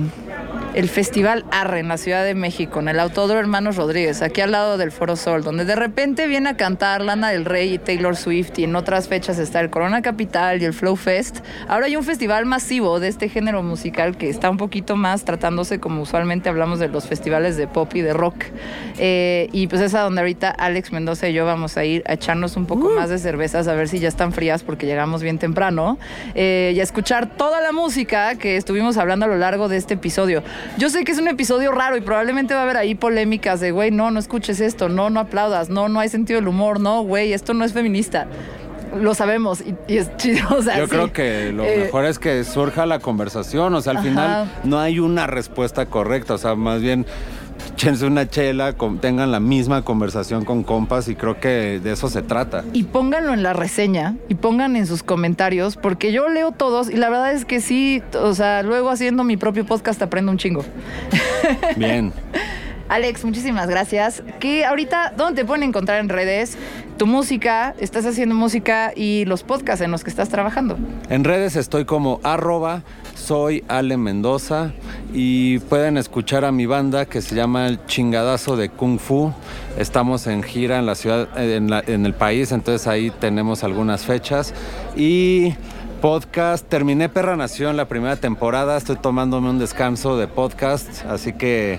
el 0.75 0.89
Festival 0.89 1.45
Arre 1.51 1.81
en 1.81 1.89
la 1.89 1.99
Ciudad 1.99 2.25
de 2.25 2.35
México, 2.35 2.81
en 2.81 2.89
el 2.89 2.99
Autódromo 2.99 3.41
Hermanos 3.41 3.77
Rodríguez, 3.77 4.23
aquí 4.23 4.41
al 4.41 4.53
lado 4.53 4.79
del 4.79 4.91
Foro 4.91 5.17
Sol, 5.17 5.43
donde 5.43 5.65
de 5.65 5.77
repente 5.77 6.27
viene 6.27 6.49
a 6.49 6.57
cantar 6.57 7.03
Lana 7.03 7.31
del 7.31 7.45
Rey 7.45 7.75
y 7.75 7.79
Taylor 7.79 8.17
Swift 8.17 8.59
y 8.59 8.65
en 8.65 8.75
otras 8.75 9.09
fechas 9.09 9.39
está 9.39 9.61
el 9.61 9.69
Corona 9.69 10.01
Capital 10.01 10.63
y 10.63 10.65
el 10.65 10.73
Flow 10.73 10.97
Fest. 10.97 11.41
Ahora 11.69 11.87
hay 11.87 11.97
un 11.97 12.05
festival 12.05 12.47
masivo 12.47 13.01
de 13.01 13.09
este 13.09 13.29
género 13.29 13.63
musical 13.63 14.17
que 14.17 14.31
está 14.31 14.49
un 14.49 14.57
poquito 14.57 14.97
más 14.97 15.25
tratándose 15.25 15.79
como 15.79 16.03
usualmente 16.03 16.49
hablamos 16.49 16.79
de 16.79 16.89
los 16.89 17.07
festivales 17.07 17.57
de 17.57 17.67
pop 17.67 17.95
y 17.95 18.01
de 18.01 18.15
rock. 18.15 18.45
Eh, 18.99 19.49
y 19.53 19.67
pues 19.67 19.83
es 19.83 19.95
a 19.95 20.01
donde 20.01 20.23
ahorita 20.23 20.51
Alex 20.51 20.93
Mendoza 20.93 21.29
y 21.29 21.35
yo 21.35 21.45
vamos 21.45 21.77
a 21.77 21.85
ir 21.85 22.03
a 22.07 22.15
echarnos 22.15 22.57
un 22.57 22.67
poco 22.67 22.91
más 22.91 23.11
de 23.11 23.19
cervezas, 23.19 23.69
a 23.69 23.75
ver 23.75 23.89
si 23.89 23.99
ya 23.99 24.09
están 24.09 24.33
frías 24.33 24.63
porque 24.63 24.87
llegamos 24.87 25.23
bien 25.23 25.39
temprano, 25.39 25.99
eh, 26.35 26.73
y 26.75 26.81
a 26.81 26.83
escuchar 26.83 27.37
toda 27.37 27.61
la 27.61 27.73
música 27.73 28.37
que 28.37 28.57
estuvimos 28.57 28.97
hablando 28.97 29.27
a 29.27 29.29
lo 29.29 29.37
largo 29.37 29.69
de 29.69 29.77
este 29.77 29.95
episodio. 29.95 30.43
Yo 30.79 30.89
sé 30.91 31.05
que 31.05 31.13
es 31.13 31.19
un 31.19 31.29
episodio 31.29 31.73
raro 31.73 31.97
y 31.97 32.01
probablemente 32.01 32.55
va 32.55 32.61
a 32.61 32.63
haber 32.65 32.77
ahí 32.77 32.95
polémicas 32.95 33.61
de, 33.61 33.71
güey, 33.71 33.91
no, 33.91 34.11
no 34.11 34.19
escuches 34.19 34.61
esto, 34.61 34.89
no, 34.89 35.11
no 35.11 35.21
aplaudas, 35.21 35.69
no, 35.69 35.89
no 35.89 36.01
hay 36.01 36.09
sentido 36.09 36.39
del 36.41 36.49
humor, 36.49 36.81
no, 36.81 37.03
güey, 37.03 37.33
esto 37.33 37.55
no 37.55 37.65
es 37.65 37.73
feminista. 37.73 38.27
Lo 39.01 39.15
sabemos 39.15 39.63
y, 39.63 39.75
y 39.91 39.97
es 39.99 40.15
chido. 40.19 40.47
o 40.57 40.63
sea, 40.63 40.77
Yo 40.79 40.85
sí. 40.85 40.91
creo 40.91 41.13
que 41.13 41.51
lo 41.53 41.65
Eh, 41.65 41.85
mejor 41.85 42.05
es 42.05 42.19
que 42.19 42.45
surja 42.45 42.85
la 42.87 42.99
conversación, 42.99 43.75
o 43.75 43.81
sea, 43.81 43.93
al 43.93 43.97
Ajá. 43.99 44.07
final 44.07 44.53
no 44.65 44.79
hay 44.79 44.99
una 44.99 45.27
respuesta 45.27 45.87
correcta, 45.87 46.35
o 46.35 46.39
sea, 46.39 46.55
más 46.57 46.83
bien 46.83 47.07
échense 47.75 48.07
una 48.07 48.29
chela, 48.29 48.75
tengan 49.01 49.31
la 49.31 49.41
misma 49.41 49.83
conversación 49.83 50.45
con 50.45 50.63
compas 50.63 51.09
y 51.09 51.15
creo 51.15 51.41
que 51.41 51.81
de 51.83 51.93
eso 51.93 52.09
se 52.09 52.23
trata. 52.23 52.65
Y 52.73 52.85
pónganlo 52.85 53.33
en 53.33 53.43
la 53.43 53.53
reseña 53.53 54.17
y 54.29 54.35
pongan 54.35 54.77
en 54.77 54.87
sus 54.87 55.03
comentarios, 55.03 55.77
porque 55.77 56.13
yo 56.13 56.29
leo 56.29 56.53
todos 56.53 56.91
y 56.91 56.97
la 56.97 57.09
verdad 57.11 57.33
es 57.33 57.45
que 57.45 57.61
sí, 57.61 58.03
o 58.15 58.35
sea, 58.35 58.63
luego 58.63 58.91
haciendo 58.91 59.25
mi 59.25 59.37
propio 59.37 59.67
podcast 59.67 60.01
aprendo 60.03 60.33
un 60.33 60.39
chingo. 60.39 60.65
Bien. 61.77 62.13
Alex, 62.93 63.25
muchísimas 63.25 63.71
gracias. 63.71 64.23
Que 64.39 64.67
ahorita, 64.67 65.15
¿dónde 65.17 65.41
te 65.41 65.47
pueden 65.47 65.63
encontrar 65.63 65.99
en 66.01 66.11
redes? 66.11 66.59
Música, 67.07 67.75
estás 67.79 68.07
haciendo 68.07 68.35
música 68.35 68.93
y 68.95 69.25
los 69.27 69.43
podcasts 69.43 69.83
en 69.85 69.91
los 69.91 70.05
que 70.05 70.11
estás 70.11 70.29
trabajando. 70.29 70.77
En 71.09 71.25
redes 71.25 71.57
estoy 71.57 71.85
como 71.85 72.21
arroba 72.23 72.83
soy 73.15 73.63
Ale 73.69 73.97
Mendoza 73.97 74.73
y 75.13 75.59
pueden 75.61 75.97
escuchar 75.97 76.45
a 76.45 76.53
mi 76.53 76.67
banda 76.67 77.05
que 77.07 77.23
se 77.23 77.35
llama 77.35 77.67
El 77.69 77.85
Chingadazo 77.87 78.57
de 78.57 78.69
Kung 78.69 78.99
Fu. 78.99 79.33
Estamos 79.79 80.27
en 80.27 80.43
gira 80.43 80.79
en 80.79 80.87
la 80.87 80.95
ciudad, 80.95 81.29
en, 81.39 81.71
la- 81.71 81.85
en 81.87 82.05
el 82.07 82.15
país, 82.15 82.53
entonces 82.53 82.87
ahí 82.89 83.11
tenemos 83.11 83.63
algunas 83.65 84.05
fechas. 84.05 84.55
Y 84.97 85.55
podcast, 86.01 86.67
terminé 86.69 87.09
Perra 87.09 87.37
Nación 87.37 87.77
la 87.77 87.87
primera 87.87 88.17
temporada, 88.17 88.77
estoy 88.77 88.97
tomándome 88.97 89.51
un 89.51 89.61
descanso 89.61 90.17
de 90.17 90.27
podcast, 90.27 91.05
así 91.09 91.33
que 91.33 91.79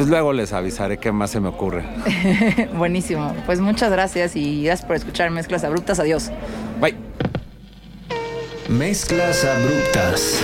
pues 0.00 0.08
luego 0.08 0.32
les 0.32 0.54
avisaré 0.54 0.96
qué 0.96 1.12
más 1.12 1.30
se 1.30 1.40
me 1.40 1.48
ocurre. 1.48 1.84
Buenísimo. 2.74 3.34
Pues 3.44 3.60
muchas 3.60 3.92
gracias 3.92 4.34
y 4.34 4.64
gracias 4.64 4.86
por 4.86 4.96
escuchar 4.96 5.30
Mezclas 5.30 5.62
Abruptas. 5.62 6.00
Adiós. 6.00 6.30
Bye. 6.80 6.96
Mezclas 8.70 9.44
Abruptas 9.44 10.42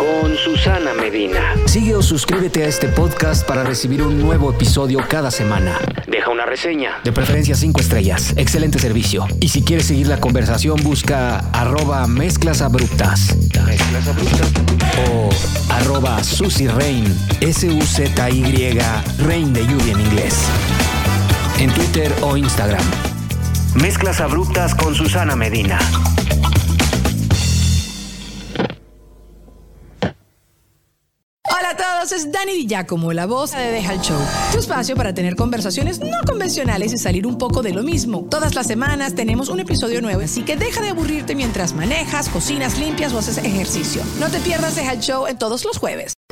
con 0.00 0.34
Susana 0.34 0.94
Medina. 0.94 1.54
Sigue 1.66 1.94
o 1.94 2.00
suscríbete 2.00 2.64
a 2.64 2.68
este 2.68 2.88
podcast 2.88 3.46
para 3.46 3.64
recibir 3.64 4.02
un 4.02 4.18
nuevo 4.18 4.50
episodio 4.50 4.98
cada 5.06 5.30
semana. 5.30 5.78
Deja 6.06 6.30
una 6.30 6.46
reseña. 6.46 7.00
De 7.04 7.12
preferencia 7.12 7.54
cinco 7.54 7.80
estrellas. 7.80 8.32
Excelente 8.38 8.78
servicio. 8.78 9.26
Y 9.40 9.48
si 9.48 9.62
quieres 9.62 9.84
seguir 9.84 10.06
la 10.06 10.18
conversación, 10.18 10.82
busca 10.82 11.40
arroba 11.52 12.06
mezclas 12.06 12.62
abruptas. 12.62 13.36
Mezclas 13.66 14.08
abruptas. 14.08 14.50
O 15.10 15.28
arroba 15.70 16.24
Susy 16.24 16.66
Rain. 16.66 17.04
S-U-Z-Y 17.42 18.78
Rain 19.18 19.52
de 19.52 19.66
lluvia 19.66 19.92
en 19.92 20.00
inglés. 20.00 20.46
En 21.58 21.70
Twitter 21.74 22.10
o 22.22 22.38
Instagram. 22.38 22.84
Mezclas 23.74 24.22
abruptas 24.22 24.74
con 24.74 24.94
Susana 24.94 25.36
Medina. 25.36 25.78
Hola 31.60 31.70
a 31.72 31.76
todos, 31.76 32.12
es 32.12 32.32
Dani 32.32 32.54
Di 32.54 32.66
Giacomo, 32.66 33.12
la 33.12 33.26
voz 33.26 33.50
de 33.50 33.70
Deja 33.70 33.92
el 33.92 34.00
Show. 34.00 34.18
Tu 34.50 34.60
espacio 34.60 34.96
para 34.96 35.12
tener 35.12 35.36
conversaciones 35.36 36.00
no 36.00 36.16
convencionales 36.26 36.90
y 36.94 36.96
salir 36.96 37.26
un 37.26 37.36
poco 37.36 37.60
de 37.60 37.74
lo 37.74 37.82
mismo. 37.82 38.24
Todas 38.30 38.54
las 38.54 38.66
semanas 38.66 39.14
tenemos 39.14 39.50
un 39.50 39.60
episodio 39.60 40.00
nuevo, 40.00 40.22
así 40.22 40.42
que 40.42 40.56
deja 40.56 40.80
de 40.80 40.88
aburrirte 40.88 41.34
mientras 41.34 41.74
manejas, 41.74 42.30
cocinas, 42.30 42.78
limpias 42.78 43.12
o 43.12 43.18
haces 43.18 43.36
ejercicio. 43.36 44.02
No 44.18 44.30
te 44.30 44.40
pierdas 44.40 44.74
Deja 44.74 44.94
el 44.94 45.00
Show 45.00 45.26
en 45.26 45.36
todos 45.36 45.66
los 45.66 45.76
jueves. 45.76 46.14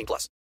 18 0.00 0.06
plus. 0.06 0.40